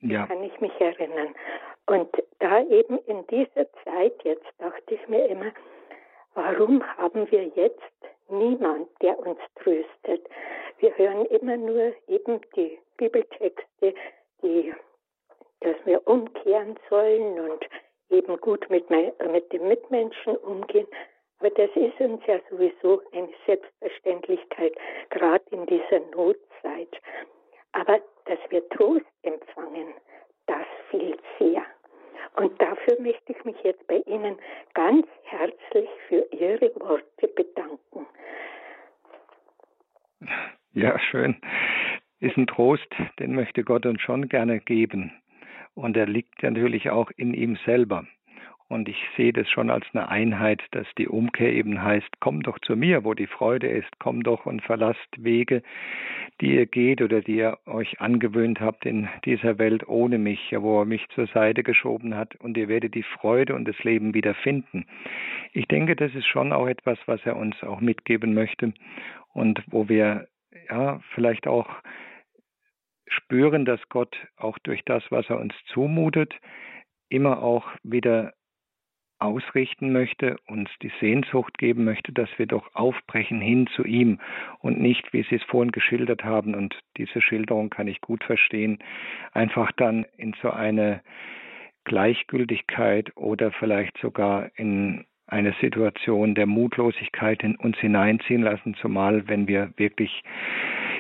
Ja. 0.01 0.27
Kann 0.27 0.43
ich 0.43 0.59
mich 0.61 0.73
erinnern. 0.81 1.35
Und 1.87 2.11
da 2.39 2.63
eben 2.63 2.99
in 3.07 3.27
dieser 3.27 3.71
Zeit 3.85 4.23
jetzt 4.23 4.47
dachte 4.59 4.95
ich 4.95 5.09
mir 5.09 5.27
immer, 5.27 5.53
warum 6.39 6.85
haben 6.97 7.29
wir 7.33 7.45
jetzt 7.57 7.83
niemand, 8.29 8.89
der 9.03 9.19
uns 9.19 9.41
tröstet. 9.57 10.25
Wir 10.79 10.97
hören 10.97 11.27
immer 11.27 11.57
nur 11.57 11.93
eben 12.07 12.41
die 12.55 12.79
Bibeltexte, 12.97 13.95
die, 14.43 14.73
dass 15.61 15.75
wir 15.85 16.07
umkehren 16.07 16.79
sollen 16.89 17.41
und 17.41 17.67
eben 18.11 18.37
gut 18.41 18.71
mit, 18.71 18.89
mit 18.89 19.53
den 19.53 19.67
Mitmenschen 19.67 20.37
umgehen. 20.37 20.87
Aber 21.41 21.51
das 21.51 21.71
ist 21.75 22.01
uns 22.01 22.25
ja 22.27 22.39
sowieso 22.51 23.03
eine 23.13 23.31
Selbstverständlichkeit, 23.45 24.75
gerade 25.11 25.45
in 25.51 25.67
dieser 25.67 26.01
Notzeit. 26.15 27.01
Aber 27.73 28.01
dass 28.27 28.39
wir 28.51 28.69
Trost 28.69 29.07
empfangen. 29.23 29.95
Und 32.39 32.53
dafür 32.63 33.01
möchte 33.01 33.33
ich 33.33 33.45
mich 33.45 33.57
jetzt 33.65 33.85
bei 33.89 33.97
Ihnen 34.07 34.37
ganz 34.73 35.07
herzlich 35.25 35.89
für 36.07 36.25
Ihre 36.31 36.71
Worte 36.77 37.27
bedanken. 37.35 38.07
Ja, 40.73 40.97
schön. 41.01 41.37
Ist 42.21 42.37
ein 42.37 42.47
Trost, 42.47 42.95
den 43.19 43.35
möchte 43.35 43.65
Gott 43.65 43.87
uns 43.87 44.01
schon 44.01 44.29
gerne 44.29 44.61
geben. 44.61 45.13
Und 45.75 45.97
er 45.97 46.07
liegt 46.07 46.41
natürlich 46.45 46.91
auch 46.91 47.11
in 47.17 47.35
ihm 47.35 47.59
selber. 47.65 48.07
Und 48.69 48.89
ich 48.89 49.03
sehe 49.17 49.33
das 49.33 49.49
schon 49.51 49.69
als 49.69 49.87
eine 49.93 50.09
Einheit, 50.09 50.63
dass 50.71 50.87
die 50.97 51.09
Umkehr 51.09 51.53
eben 51.53 51.83
heißt, 51.83 52.21
komm 52.21 52.43
doch 52.43 52.61
zu 52.61 52.77
mir, 52.77 53.03
wo 53.03 53.15
die 53.15 53.27
Freude 53.27 53.67
ist, 53.67 53.99
komm 53.99 54.23
doch 54.23 54.47
und 54.47 54.63
verlasst 54.63 55.09
Wege, 55.17 55.63
die 56.41 56.55
ihr 56.55 56.67
geht 56.67 57.03
oder 57.03 57.21
die 57.21 57.37
ihr 57.37 57.59
euch 57.67 58.01
angewöhnt 58.01 58.61
habt 58.61 58.87
in 58.87 59.09
dieser 59.25 59.59
Welt 59.59 59.89
ohne 59.89 60.19
mich, 60.19 60.53
wo 60.57 60.81
er 60.81 60.85
mich 60.85 61.07
zur 61.15 61.27
Seite 61.27 61.63
geschoben 61.63 62.15
hat 62.15 62.37
und 62.37 62.57
ihr 62.57 62.69
werdet 62.69 62.95
die 62.95 63.03
Freude 63.03 63.55
und 63.55 63.67
das 63.67 63.79
Leben 63.83 64.15
wieder 64.15 64.35
finden. 64.35 64.87
Ich 65.53 65.67
denke, 65.67 65.97
das 65.97 66.15
ist 66.15 66.27
schon 66.27 66.53
auch 66.53 66.69
etwas, 66.69 66.99
was 67.07 67.21
er 67.25 67.37
uns 67.37 67.61
auch 67.63 67.81
mitgeben 67.81 68.35
möchte 68.35 68.73
und 69.33 69.63
wo 69.67 69.89
wir 69.89 70.29
ja 70.71 71.01
vielleicht 71.15 71.47
auch 71.47 71.69
spüren, 73.07 73.65
dass 73.65 73.81
Gott 73.89 74.17
auch 74.37 74.59
durch 74.59 74.85
das, 74.85 75.03
was 75.11 75.29
er 75.29 75.41
uns 75.41 75.55
zumutet, 75.73 76.35
immer 77.09 77.43
auch 77.43 77.67
wieder 77.83 78.35
ausrichten 79.19 79.93
möchte, 79.93 80.37
uns 80.47 80.71
die 80.83 80.93
Sehnsucht 81.01 81.59
geben 81.59 81.85
möchte, 81.85 82.13
dass 82.13 82.29
wir 82.37 82.47
doch 82.47 82.75
aufbrechen 82.75 83.41
hin 83.41 83.67
zu 83.75 83.85
ihm 83.85 84.19
und 84.61 84.81
nicht, 84.81 85.13
wie 85.13 85.23
Sie 85.23 85.37
es 85.37 85.43
vorhin 85.45 85.73
geschildert 85.73 86.25
haben, 86.25 86.55
und 86.55 86.79
diese 86.97 87.21
Schilderung 87.21 87.71
kann 87.71 87.89
ich 87.89 88.01
gut 88.01 88.23
verstehen, 88.25 88.79
einfach 89.33 89.73
dann 89.73 90.07
in 90.17 90.35
so 90.43 90.51
eine 90.51 91.03
Gleichgültigkeit 91.85 93.17
oder 93.17 93.51
vielleicht 93.51 93.99
sogar 93.99 94.51
in 94.57 95.05
eine 95.27 95.55
Situation 95.61 96.35
der 96.35 96.47
Mutlosigkeit 96.47 97.43
in 97.43 97.57
uns 97.57 97.79
hineinziehen 97.79 98.43
lassen, 98.43 98.75
zumal 98.75 99.29
wenn 99.29 99.47
wir 99.47 99.73
wirklich 99.77 100.23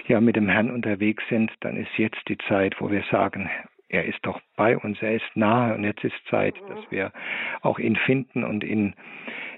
ja 0.07 0.21
mit 0.21 0.37
dem 0.37 0.49
Herrn 0.49 0.71
unterwegs 0.71 1.23
sind, 1.29 1.51
dann 1.61 1.77
ist 1.77 1.97
jetzt 1.97 2.21
die 2.29 2.39
Zeit, 2.49 2.75
wo 2.81 2.91
wir 2.91 3.05
sagen, 3.11 3.49
er 3.89 4.05
ist 4.05 4.19
doch 4.23 4.41
bei 4.57 4.77
uns, 4.77 5.01
er 5.01 5.15
ist 5.15 5.25
nahe 5.35 5.75
und 5.75 5.85
jetzt 5.85 6.05
ist 6.05 6.15
Zeit, 6.29 6.55
dass 6.69 6.79
wir 6.91 7.13
auch 7.63 7.79
ihn 7.79 7.97
finden 7.97 8.45
und 8.45 8.65
ihn 8.65 8.95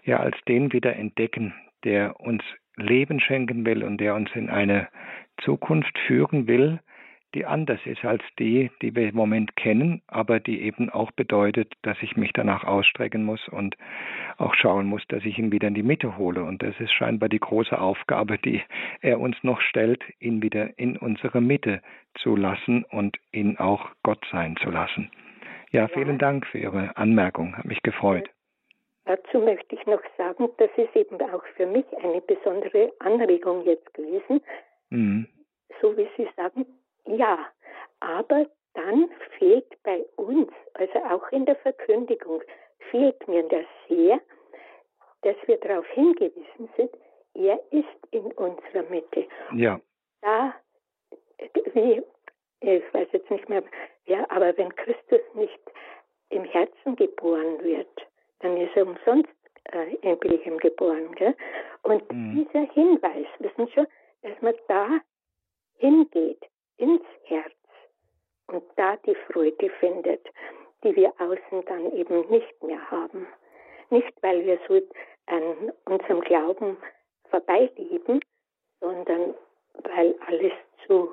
ja 0.04 0.18
als 0.20 0.36
den 0.46 0.72
wieder 0.72 0.94
entdecken, 0.96 1.54
der 1.84 2.20
uns 2.20 2.42
Leben 2.76 3.20
schenken 3.20 3.66
will 3.66 3.82
und 3.82 3.98
der 3.98 4.14
uns 4.14 4.30
in 4.34 4.48
eine 4.48 4.88
Zukunft 5.42 5.98
führen 6.06 6.46
will, 6.46 6.80
die 7.34 7.46
anders 7.46 7.80
ist 7.84 8.04
als 8.04 8.22
die, 8.38 8.70
die 8.82 8.94
wir 8.94 9.08
im 9.08 9.14
Moment 9.14 9.56
kennen, 9.56 10.02
aber 10.08 10.40
die 10.40 10.62
eben 10.62 10.90
auch 10.90 11.10
bedeutet, 11.12 11.72
dass 11.82 11.96
ich 12.02 12.16
mich 12.16 12.32
danach 12.32 12.64
ausstrecken 12.64 13.24
muss 13.24 13.46
und 13.48 13.76
auch 14.38 14.54
schauen 14.54 14.86
muss, 14.86 15.02
dass 15.08 15.24
ich 15.24 15.38
ihn 15.38 15.52
wieder 15.52 15.68
in 15.68 15.74
die 15.74 15.82
Mitte 15.82 16.16
hole. 16.16 16.42
Und 16.42 16.62
das 16.62 16.78
ist 16.80 16.92
scheinbar 16.92 17.28
die 17.28 17.38
große 17.38 17.78
Aufgabe, 17.78 18.38
die 18.38 18.62
er 19.00 19.20
uns 19.20 19.36
noch 19.42 19.60
stellt, 19.60 20.02
ihn 20.18 20.42
wieder 20.42 20.78
in 20.78 20.96
unsere 20.96 21.40
Mitte 21.40 21.82
zu 22.14 22.36
lassen 22.36 22.84
und 22.84 23.16
ihn 23.32 23.58
auch 23.58 23.88
Gott 24.02 24.24
sein 24.32 24.56
zu 24.62 24.70
lassen. 24.70 25.10
Ja, 25.70 25.86
vielen 25.86 26.18
Dank 26.18 26.46
für 26.46 26.58
Ihre 26.58 26.96
Anmerkung, 26.96 27.56
hat 27.56 27.64
mich 27.64 27.82
gefreut. 27.82 28.28
Dazu 29.04 29.38
möchte 29.38 29.74
ich 29.74 29.86
noch 29.86 30.02
sagen, 30.16 30.48
das 30.58 30.70
ist 30.76 30.94
eben 30.94 31.20
auch 31.20 31.44
für 31.56 31.66
mich 31.66 31.86
eine 32.02 32.20
besondere 32.20 32.92
Anregung 32.98 33.64
jetzt 33.64 33.92
gewesen. 33.94 34.40
Mhm. 34.90 35.26
So 35.80 35.96
wie 35.96 36.08
Sie 36.16 36.28
sagen, 36.36 36.66
ja, 37.16 37.46
aber 38.00 38.46
dann 38.74 39.10
fehlt 39.38 39.82
bei 39.82 40.04
uns, 40.16 40.50
also 40.74 40.98
auch 41.10 41.30
in 41.32 41.44
der 41.44 41.56
Verkündigung, 41.56 42.42
fehlt 42.90 43.26
mir 43.28 43.42
das 43.44 43.66
sehr, 43.88 44.20
dass 45.22 45.36
wir 45.46 45.58
darauf 45.58 45.86
hingewiesen 45.88 46.68
sind, 46.76 46.90
er 47.34 47.60
ist 47.70 47.88
in 48.10 48.32
unserer 48.32 48.82
Mitte. 48.88 49.26
Ja. 49.54 49.80
Da, 50.22 50.54
wie, 51.74 52.02
ich 52.60 52.94
weiß 52.94 53.08
jetzt 53.12 53.30
nicht 53.30 53.48
mehr, 53.48 53.62
ja, 54.06 54.26
aber 54.30 54.56
wenn 54.56 54.74
Christus 54.74 55.20
nicht 55.34 55.60
im 56.30 56.44
Herzen 56.44 56.96
geboren 56.96 57.62
wird, 57.62 58.06
dann 58.40 58.56
ist 58.56 58.76
er 58.76 58.86
umsonst 58.86 59.28
äh, 59.72 59.94
in 59.96 60.18
Bethlehem 60.18 60.58
geboren. 60.58 61.14
Gell? 61.14 61.34
Und 61.82 62.10
mhm. 62.12 62.46
dieser 62.46 62.66
Hinweis, 62.72 63.26
wissen 63.38 63.68
schon, 63.72 63.86
dass 64.22 64.40
man 64.40 64.54
da 64.68 65.00
hingeht, 65.78 66.42
ins 66.80 67.02
Herz 67.24 67.52
und 68.48 68.64
da 68.76 68.96
die 68.96 69.14
Freude 69.30 69.70
findet, 69.78 70.26
die 70.82 70.96
wir 70.96 71.12
außen 71.18 71.64
dann 71.66 71.92
eben 71.92 72.28
nicht 72.30 72.62
mehr 72.62 72.90
haben. 72.90 73.26
Nicht, 73.90 74.12
weil 74.22 74.44
wir 74.44 74.58
so 74.66 74.80
an 75.26 75.72
unserem 75.84 76.20
Glauben 76.22 76.76
vorbeileben, 77.30 78.20
sondern 78.80 79.34
weil 79.84 80.14
alles 80.26 80.52
zu 80.86 81.12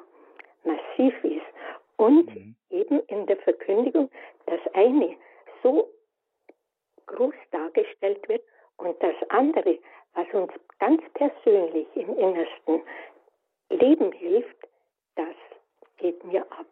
massiv 0.63 1.13
ist. 1.23 1.45
Und 1.97 2.33
mhm. 2.33 2.55
eben 2.69 2.99
in 3.07 3.25
der 3.25 3.37
Verkündigung 3.37 4.09
das 4.45 4.59
eine 4.73 5.15
so 5.63 5.89
groß 7.07 7.35
dargestellt 7.51 8.27
wird 8.29 8.43
und 8.77 9.01
das 9.01 9.15
andere, 9.29 9.79
was 10.13 10.27
uns 10.33 10.51
ganz 10.79 11.01
persönlich 11.13 11.87
im 11.95 12.17
Innersten 12.17 12.81
Leben 13.69 14.11
hilft, 14.11 14.67
das 15.15 15.35
geht 15.97 16.23
mir 16.25 16.41
ab. 16.51 16.67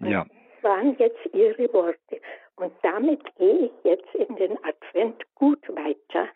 Ja. 0.00 0.24
Das 0.24 0.70
waren 0.70 0.96
jetzt 0.98 1.18
Ihre 1.32 1.72
Worte. 1.72 2.20
Und 2.56 2.72
damit 2.82 3.22
gehe 3.36 3.66
ich 3.66 3.72
jetzt 3.84 4.14
in 4.14 4.36
den 4.36 4.58
Advent 4.64 5.22
gut 5.34 5.66
weiter. 5.68 6.28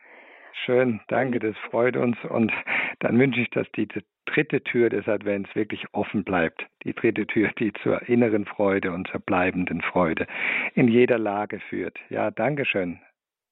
Schön, 0.64 1.00
danke, 1.08 1.40
das 1.40 1.56
freut 1.70 1.96
uns. 1.96 2.16
Und 2.24 2.52
dann 3.00 3.18
wünsche 3.18 3.40
ich, 3.40 3.50
dass 3.50 3.70
die 3.72 3.88
dritte 4.26 4.62
Tür 4.62 4.88
des 4.88 5.06
Advents 5.08 5.54
wirklich 5.54 5.84
offen 5.92 6.24
bleibt. 6.24 6.66
Die 6.84 6.94
dritte 6.94 7.26
Tür, 7.26 7.50
die 7.58 7.72
zur 7.82 8.00
inneren 8.08 8.46
Freude 8.46 8.92
und 8.92 9.08
zur 9.08 9.20
bleibenden 9.20 9.82
Freude 9.82 10.26
in 10.74 10.88
jeder 10.88 11.18
Lage 11.18 11.60
führt. 11.60 11.98
Ja, 12.08 12.30
danke 12.30 12.64
schön. 12.64 13.00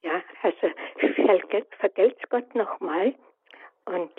Ja, 0.02 0.22
also 0.42 0.70
vergelt's 1.78 2.22
Gott 2.30 2.54
nochmal 2.54 3.14
und 3.84 4.12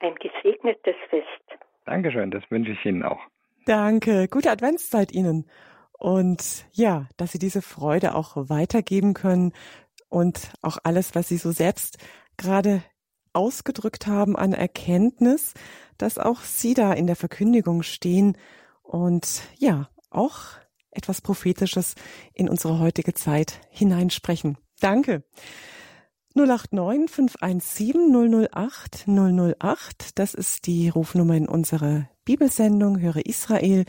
ein 0.00 0.14
gesegnetes 0.16 0.96
Fest. 1.08 1.58
Dankeschön, 1.86 2.30
das 2.30 2.48
wünsche 2.50 2.72
ich 2.72 2.84
Ihnen 2.84 3.02
auch. 3.02 3.20
Danke, 3.66 4.28
gute 4.28 4.50
Adventszeit 4.50 5.12
Ihnen. 5.12 5.46
Und 5.92 6.66
ja, 6.72 7.08
dass 7.16 7.32
Sie 7.32 7.38
diese 7.38 7.62
Freude 7.62 8.14
auch 8.14 8.36
weitergeben 8.36 9.14
können 9.14 9.52
und 10.08 10.52
auch 10.60 10.78
alles, 10.82 11.14
was 11.14 11.28
Sie 11.28 11.38
so 11.38 11.50
selbst 11.50 11.98
gerade 12.36 12.82
ausgedrückt 13.32 14.06
haben 14.06 14.36
an 14.36 14.52
Erkenntnis, 14.52 15.54
dass 15.98 16.18
auch 16.18 16.42
Sie 16.42 16.74
da 16.74 16.92
in 16.92 17.06
der 17.06 17.16
Verkündigung 17.16 17.82
stehen 17.82 18.36
und 18.82 19.42
ja, 19.58 19.88
auch 20.10 20.42
etwas 20.90 21.20
Prophetisches 21.20 21.94
in 22.32 22.48
unsere 22.48 22.78
heutige 22.78 23.14
Zeit 23.14 23.60
hineinsprechen. 23.70 24.58
Danke. 24.80 25.24
089 26.34 27.10
517 27.10 28.48
008 28.52 29.06
008. 29.06 30.18
Das 30.18 30.34
ist 30.34 30.66
die 30.66 30.88
Rufnummer 30.88 31.34
in 31.34 31.48
unserer 31.48 32.08
Bibelsendung 32.24 33.00
Höre 33.00 33.26
Israel. 33.26 33.84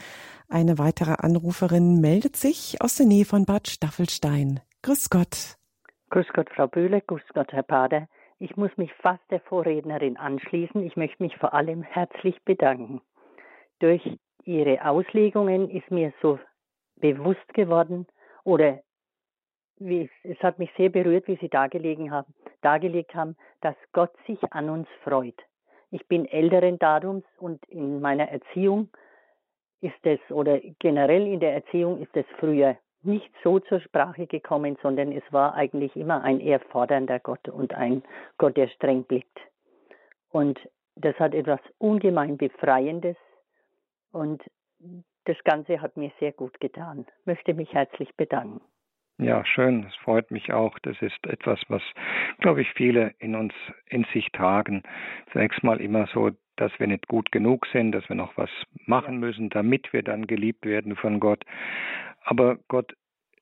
Eine 0.50 0.78
weitere 0.78 1.16
Anruferin 1.18 2.02
meldet 2.02 2.36
sich 2.36 2.82
aus 2.82 2.96
der 2.96 3.06
Nähe 3.06 3.24
von 3.24 3.46
Bad 3.46 3.68
Staffelstein. 3.68 4.60
Grüß 4.82 5.10
Gott. 5.10 5.58
Grüß 6.10 6.28
Gott, 6.34 6.50
Frau 6.54 6.68
Bühle. 6.68 7.02
Grüß 7.02 7.24
Gott, 7.34 7.54
Herr 7.54 7.64
Pader. 7.64 8.08
Ich 8.38 8.58
muss 8.58 8.76
mich 8.76 8.92
fast 9.02 9.24
der 9.32 9.40
Vorrednerin 9.40 10.18
anschließen. 10.18 10.84
Ich 10.84 10.98
möchte 10.98 11.24
mich 11.24 11.38
vor 11.38 11.54
allem 11.54 11.82
herzlich 11.82 12.36
bedanken. 12.44 13.02
Durch 13.80 14.02
Ihre 14.44 14.86
Auslegungen 14.86 15.70
ist 15.70 15.90
mir 15.90 16.14
so 16.22 16.38
bewusst 16.98 17.54
geworden 17.54 18.06
oder 18.44 18.82
wie, 19.78 20.10
es 20.24 20.40
hat 20.40 20.60
mich 20.60 20.70
sehr 20.78 20.90
berührt, 20.90 21.28
wie 21.28 21.38
Sie 21.38 21.50
dargelegen 21.50 22.12
haben, 22.12 22.34
dargelegt 22.62 23.16
haben, 23.16 23.36
dass 23.62 23.76
Gott 23.94 24.12
sich 24.28 24.40
an 24.52 24.70
uns 24.70 24.88
freut. 25.04 25.42
Ich 25.96 26.10
bin 26.10 26.26
älteren 26.26 26.78
Datums 26.78 27.24
und 27.40 27.66
in 27.70 28.02
meiner 28.02 28.28
Erziehung 28.28 28.90
ist 29.80 29.96
es, 30.04 30.20
oder 30.30 30.60
generell 30.80 31.26
in 31.26 31.40
der 31.40 31.54
Erziehung 31.54 32.02
ist 32.02 32.14
es 32.18 32.26
früher 32.38 32.76
nicht 33.04 33.32
so 33.46 33.60
zur 33.62 33.80
Sprache 33.80 34.28
gekommen, 34.28 34.78
sondern 34.82 35.14
es 35.14 35.24
war 35.32 35.54
eigentlich 35.54 35.96
immer 35.96 36.22
ein 36.22 36.42
eher 36.42 36.60
fordernder 36.60 37.20
Gott 37.20 37.48
und 37.48 37.74
ein 37.76 38.04
Gott, 38.38 38.58
der 38.58 38.68
streng 38.68 39.06
blickt. 39.06 39.40
Und 40.32 40.60
das 40.98 41.16
hat 41.16 41.34
etwas 41.34 41.62
ungemein 41.78 42.36
Befreiendes 42.36 43.16
und 44.12 44.44
das 45.24 45.38
Ganze 45.46 45.80
hat 45.82 45.96
mir 45.96 46.12
sehr 46.20 46.34
gut 46.34 46.60
getan. 46.60 47.06
Möchte 47.24 47.54
mich 47.54 47.74
herzlich 47.74 48.14
bedanken. 48.18 48.60
Ja, 49.18 49.46
schön. 49.46 49.84
Das 49.84 49.96
freut 49.96 50.30
mich 50.30 50.52
auch. 50.52 50.78
Das 50.80 51.02
ist 51.02 51.26
etwas, 51.26 51.60
was, 51.70 51.82
glaube 52.40 52.62
ich, 52.62 52.70
viele 52.74 53.14
in 53.20 53.36
uns 53.36 53.54
in 53.88 54.06
sich 54.14 54.30
tragen. 54.32 54.84
Zunächst 55.32 55.64
mal 55.64 55.80
immer 55.80 56.08
so, 56.08 56.32
dass 56.58 56.78
wir 56.80 56.88
nicht 56.88 57.08
gut 57.08 57.32
genug 57.32 57.66
sind, 57.68 57.94
dass 57.94 58.08
wir 58.10 58.16
noch 58.16 58.36
was 58.38 58.50
machen 58.86 59.18
müssen, 59.20 59.50
damit 59.50 59.92
wir 59.94 60.04
dann 60.04 60.28
geliebt 60.28 60.66
werden 60.66 60.96
von 60.96 61.20
Gott. 61.20 61.44
Aber 62.24 62.58
Gott 62.68 62.94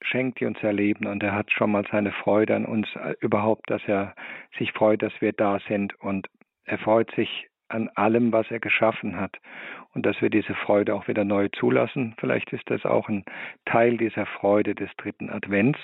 schenkt 0.01 0.41
uns 0.41 0.61
Erleben 0.61 1.07
und 1.07 1.23
er 1.23 1.33
hat 1.33 1.51
schon 1.51 1.71
mal 1.71 1.85
seine 1.89 2.11
Freude 2.11 2.55
an 2.55 2.65
uns 2.65 2.87
äh, 2.95 3.15
überhaupt, 3.19 3.69
dass 3.69 3.81
er 3.87 4.13
sich 4.57 4.71
freut, 4.73 5.01
dass 5.01 5.13
wir 5.21 5.31
da 5.31 5.59
sind 5.67 5.99
und 6.01 6.27
er 6.65 6.77
freut 6.77 7.09
sich 7.15 7.49
an 7.69 7.89
allem, 7.95 8.31
was 8.31 8.49
er 8.51 8.59
geschaffen 8.59 9.19
hat 9.19 9.39
und 9.93 10.05
dass 10.05 10.21
wir 10.21 10.29
diese 10.29 10.53
Freude 10.53 10.93
auch 10.95 11.07
wieder 11.07 11.23
neu 11.23 11.49
zulassen. 11.49 12.15
Vielleicht 12.19 12.51
ist 12.53 12.69
das 12.69 12.85
auch 12.85 13.09
ein 13.09 13.23
Teil 13.65 13.97
dieser 13.97 14.25
Freude 14.25 14.75
des 14.75 14.89
dritten 14.97 15.29
Advents. 15.29 15.79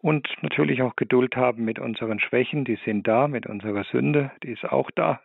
Und 0.00 0.28
natürlich 0.42 0.82
auch 0.82 0.94
Geduld 0.94 1.34
haben 1.36 1.64
mit 1.64 1.78
unseren 1.78 2.20
Schwächen, 2.20 2.64
die 2.64 2.78
sind 2.84 3.08
da, 3.08 3.26
mit 3.26 3.46
unserer 3.46 3.82
Sünde, 3.84 4.30
die 4.44 4.52
ist 4.52 4.64
auch 4.64 4.90
da, 4.92 5.20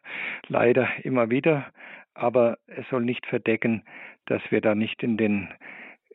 leider 0.47 0.87
immer 1.03 1.29
wieder. 1.29 1.67
Aber 2.15 2.57
es 2.67 2.87
soll 2.89 3.03
nicht 3.03 3.25
verdecken, 3.27 3.83
dass 4.25 4.41
wir 4.49 4.61
da 4.61 4.73
nicht 4.73 5.03
in 5.03 5.17
den 5.17 5.47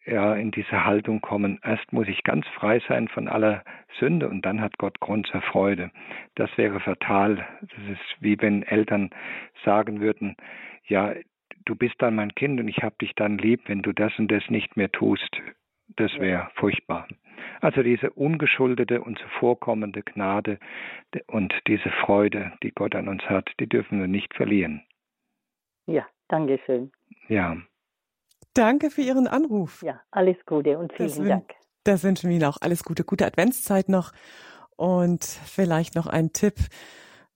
ja, 0.09 0.35
in 0.35 0.51
diese 0.51 0.85
Haltung 0.85 1.21
kommen. 1.21 1.61
Erst 1.63 1.93
muss 1.93 2.09
ich 2.09 2.23
ganz 2.25 2.47
frei 2.49 2.81
sein 2.89 3.09
von 3.09 3.29
aller 3.29 3.63
Sünde 3.99 4.29
und 4.29 4.43
dann 4.45 4.61
hat 4.61 4.79
Gott 4.79 5.01
Grund 5.01 5.27
zur 5.27 5.43
Freude. 5.43 5.91
Das 6.35 6.51
wäre 6.57 6.81
fatal. 6.81 7.47
Das 7.61 7.85
ist 7.91 8.17
wie 8.21 8.41
wenn 8.41 8.63
Eltern 8.63 9.11
sagen 9.65 10.01
würden, 10.01 10.37
ja, 10.87 11.15
du 11.65 11.75
bist 11.75 11.97
dann 11.99 12.15
mein 12.15 12.35
Kind 12.35 12.59
und 12.61 12.69
ich 12.69 12.83
habe 12.83 12.97
dich 13.01 13.15
dann 13.15 13.39
lieb, 13.39 13.63
wenn 13.67 13.83
du 13.83 13.93
das 13.93 14.19
und 14.19 14.31
das 14.31 14.49
nicht 14.49 14.77
mehr 14.77 14.91
tust. 14.91 15.37
Das 15.97 16.13
wäre 16.19 16.51
furchtbar. 16.55 17.07
Also 17.61 17.83
diese 17.83 18.11
ungeschuldete 18.11 19.01
und 19.01 19.19
zuvorkommende 19.19 20.03
Gnade 20.03 20.59
und 21.27 21.55
diese 21.67 21.91
Freude, 21.91 22.53
die 22.63 22.73
Gott 22.73 22.95
an 22.95 23.09
uns 23.09 23.23
hat, 23.25 23.51
die 23.59 23.69
dürfen 23.69 24.01
wir 24.01 24.09
nicht 24.09 24.35
verlieren. 24.35 24.83
Ja, 25.87 26.07
danke 26.29 26.59
schön. 26.67 26.93
Ja. 27.29 27.57
Danke 28.55 28.91
für 28.91 29.03
Ihren 29.03 29.27
Anruf. 29.27 29.83
Ja, 29.83 30.01
alles 30.11 30.37
Gute 30.47 30.79
und 30.79 30.93
vielen 30.93 31.09
das 31.09 31.29
Dank. 31.29 31.55
Das 31.85 32.03
wünschen 32.03 32.29
wir 32.29 32.37
Ihnen 32.37 32.45
auch 32.45 32.59
alles 32.61 32.85
Gute. 32.85 33.05
Gute 33.05 33.27
Adventszeit 33.27 33.89
noch. 33.89 34.13
Und 34.77 35.25
vielleicht 35.25 35.95
noch 35.95 36.07
ein 36.07 36.33
Tipp, 36.33 36.55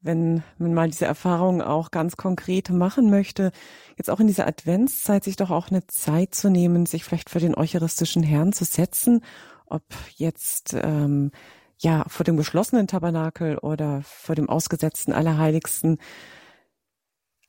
wenn 0.02 0.42
man 0.58 0.74
mal 0.74 0.90
diese 0.90 1.06
Erfahrung 1.06 1.62
auch 1.62 1.90
ganz 1.90 2.16
konkret 2.16 2.70
machen 2.70 3.08
möchte, 3.08 3.52
jetzt 3.96 4.10
auch 4.10 4.20
in 4.20 4.26
dieser 4.26 4.46
Adventszeit 4.46 5.24
sich 5.24 5.36
doch 5.36 5.50
auch 5.50 5.70
eine 5.70 5.86
Zeit 5.86 6.34
zu 6.34 6.50
nehmen, 6.50 6.86
sich 6.86 7.04
vielleicht 7.04 7.30
für 7.30 7.38
den 7.38 7.56
eucharistischen 7.56 8.22
Herrn 8.22 8.52
zu 8.52 8.64
setzen, 8.64 9.24
ob 9.66 9.84
jetzt 10.16 10.74
ähm, 10.74 11.30
ja 11.78 12.04
vor 12.08 12.24
dem 12.24 12.36
geschlossenen 12.36 12.88
Tabernakel 12.88 13.58
oder 13.58 14.02
vor 14.02 14.34
dem 14.34 14.48
ausgesetzten 14.48 15.12
Allerheiligsten, 15.12 15.98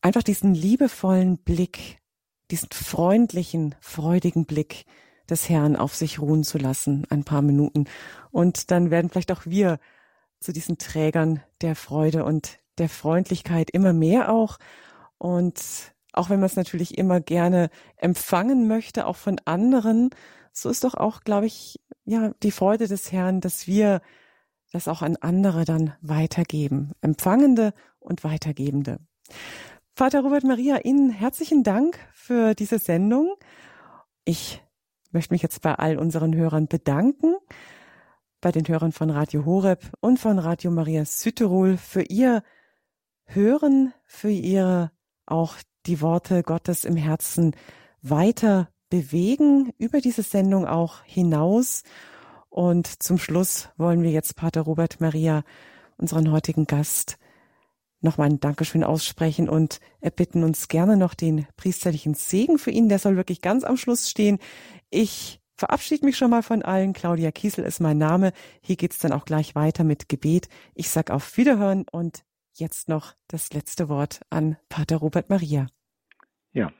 einfach 0.01 0.23
diesen 0.23 0.53
liebevollen 0.53 1.39
Blick 1.39 2.02
diesen 2.51 2.69
freundlichen, 2.71 3.75
freudigen 3.79 4.45
Blick 4.45 4.85
des 5.29 5.49
Herrn 5.49 5.75
auf 5.75 5.95
sich 5.95 6.19
ruhen 6.19 6.43
zu 6.43 6.57
lassen, 6.57 7.05
ein 7.09 7.23
paar 7.23 7.41
Minuten. 7.41 7.85
Und 8.31 8.71
dann 8.71 8.91
werden 8.91 9.09
vielleicht 9.09 9.31
auch 9.31 9.45
wir 9.45 9.79
zu 10.39 10.51
diesen 10.51 10.77
Trägern 10.77 11.41
der 11.61 11.75
Freude 11.75 12.25
und 12.25 12.59
der 12.77 12.89
Freundlichkeit 12.89 13.69
immer 13.69 13.93
mehr 13.93 14.31
auch. 14.31 14.57
Und 15.17 15.61
auch 16.11 16.29
wenn 16.29 16.39
man 16.39 16.47
es 16.47 16.55
natürlich 16.55 16.97
immer 16.97 17.21
gerne 17.21 17.69
empfangen 17.97 18.67
möchte, 18.67 19.07
auch 19.07 19.15
von 19.15 19.39
anderen, 19.45 20.09
so 20.51 20.69
ist 20.69 20.83
doch 20.83 20.93
auch, 20.93 21.21
glaube 21.21 21.47
ich, 21.47 21.79
ja, 22.05 22.33
die 22.43 22.51
Freude 22.51 22.87
des 22.87 23.11
Herrn, 23.11 23.41
dass 23.41 23.65
wir 23.67 24.01
das 24.71 24.87
auch 24.87 25.01
an 25.01 25.15
andere 25.17 25.65
dann 25.65 25.93
weitergeben. 26.01 26.91
Empfangende 27.01 27.73
und 27.99 28.23
Weitergebende. 28.23 28.99
Vater 29.95 30.21
Robert 30.21 30.43
Maria, 30.43 30.79
Ihnen 30.83 31.11
herzlichen 31.11 31.61
Dank 31.61 31.99
für 32.13 32.55
diese 32.55 32.79
Sendung. 32.79 33.35
Ich 34.25 34.59
möchte 35.11 35.31
mich 35.31 35.43
jetzt 35.43 35.61
bei 35.61 35.75
all 35.75 35.99
unseren 35.99 36.33
Hörern 36.33 36.65
bedanken, 36.65 37.35
bei 38.41 38.51
den 38.51 38.67
Hörern 38.67 38.91
von 38.91 39.11
Radio 39.11 39.45
Horeb 39.45 39.83
und 39.99 40.17
von 40.17 40.39
Radio 40.39 40.71
Maria 40.71 41.05
Südtirol 41.05 41.77
für 41.77 42.01
ihr 42.01 42.41
Hören, 43.25 43.93
für 44.03 44.31
ihre 44.31 44.91
auch 45.27 45.57
die 45.85 46.01
Worte 46.01 46.41
Gottes 46.41 46.85
im 46.85 46.95
Herzen 46.95 47.55
weiter 48.01 48.69
bewegen, 48.89 49.73
über 49.77 50.01
diese 50.01 50.23
Sendung 50.23 50.65
auch 50.65 51.03
hinaus. 51.03 51.83
Und 52.49 52.87
zum 52.87 53.19
Schluss 53.19 53.69
wollen 53.77 54.01
wir 54.01 54.09
jetzt 54.09 54.37
Pater 54.37 54.61
Robert 54.61 54.99
Maria, 54.99 55.43
unseren 55.97 56.31
heutigen 56.31 56.65
Gast, 56.65 57.19
nochmal 58.03 58.29
ein 58.29 58.39
Dankeschön 58.39 58.83
aussprechen 58.83 59.49
und 59.49 59.79
erbitten 60.01 60.43
uns 60.43 60.67
gerne 60.67 60.97
noch 60.97 61.13
den 61.13 61.47
priesterlichen 61.57 62.13
Segen 62.13 62.57
für 62.57 62.71
ihn. 62.71 62.89
Der 62.89 62.99
soll 62.99 63.15
wirklich 63.15 63.41
ganz 63.41 63.63
am 63.63 63.77
Schluss 63.77 64.09
stehen. 64.09 64.39
Ich 64.89 65.39
verabschiede 65.55 66.05
mich 66.05 66.17
schon 66.17 66.29
mal 66.29 66.43
von 66.43 66.61
allen. 66.61 66.93
Claudia 66.93 67.31
Kiesel 67.31 67.63
ist 67.65 67.79
mein 67.79 67.97
Name. 67.97 68.33
Hier 68.61 68.75
geht's 68.75 68.99
dann 68.99 69.13
auch 69.13 69.25
gleich 69.25 69.55
weiter 69.55 69.83
mit 69.83 70.09
Gebet. 70.09 70.49
Ich 70.75 70.89
sag 70.89 71.11
auf 71.11 71.37
Wiederhören 71.37 71.85
und 71.91 72.23
jetzt 72.53 72.89
noch 72.89 73.13
das 73.27 73.53
letzte 73.53 73.89
Wort 73.89 74.21
an 74.29 74.57
Pater 74.69 74.97
Robert 74.97 75.29
Maria. 75.29 75.67
Ja, 76.51 76.71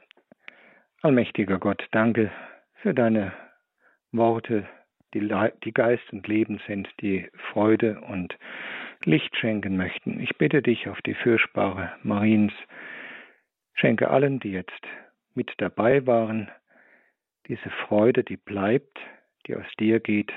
allmächtiger 1.02 1.58
Gott, 1.58 1.82
danke 1.90 2.30
für 2.82 2.94
deine 2.94 3.32
Worte, 4.12 4.68
die, 5.14 5.28
die 5.64 5.72
Geist 5.72 6.04
und 6.12 6.26
Leben 6.28 6.60
sind, 6.66 6.88
die 7.00 7.28
Freude 7.52 8.00
und 8.02 8.36
Licht 9.06 9.36
schenken 9.36 9.76
möchten. 9.76 10.20
Ich 10.20 10.36
bitte 10.36 10.62
dich 10.62 10.88
auf 10.88 11.00
die 11.02 11.14
Fürsprache 11.14 11.92
Mariens. 12.02 12.52
Schenke 13.74 14.10
allen, 14.10 14.40
die 14.40 14.52
jetzt 14.52 14.82
mit 15.34 15.52
dabei 15.58 16.06
waren, 16.06 16.50
diese 17.48 17.70
Freude, 17.86 18.24
die 18.24 18.36
bleibt, 18.36 18.98
die 19.46 19.56
aus 19.56 19.66
dir 19.78 20.00
geht, 20.00 20.32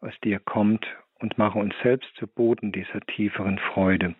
aus 0.00 0.14
dir 0.22 0.38
kommt 0.38 0.86
und 1.18 1.38
mache 1.38 1.58
uns 1.58 1.74
selbst 1.82 2.08
zu 2.16 2.26
Boden 2.26 2.72
dieser 2.72 3.00
tieferen 3.00 3.58
Freude. 3.58 4.14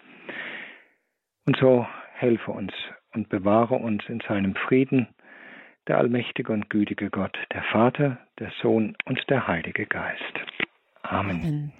Und 1.47 1.57
so 1.59 1.87
helfe 2.15 2.51
uns 2.51 2.73
und 3.13 3.29
bewahre 3.29 3.77
uns 3.77 4.05
in 4.09 4.21
seinem 4.21 4.55
Frieden, 4.55 5.09
der 5.87 5.99
allmächtige 5.99 6.53
und 6.53 6.69
gütige 6.69 7.11
Gott, 7.11 7.39
der 7.53 7.63
Vater, 7.65 8.19
der 8.39 8.53
Sohn 8.61 8.97
und 9.05 9.29
der 9.31 9.47
Heilige 9.47 9.87
Geist. 9.87 10.23
Amen. 11.03 11.41
Amen. 11.41 11.73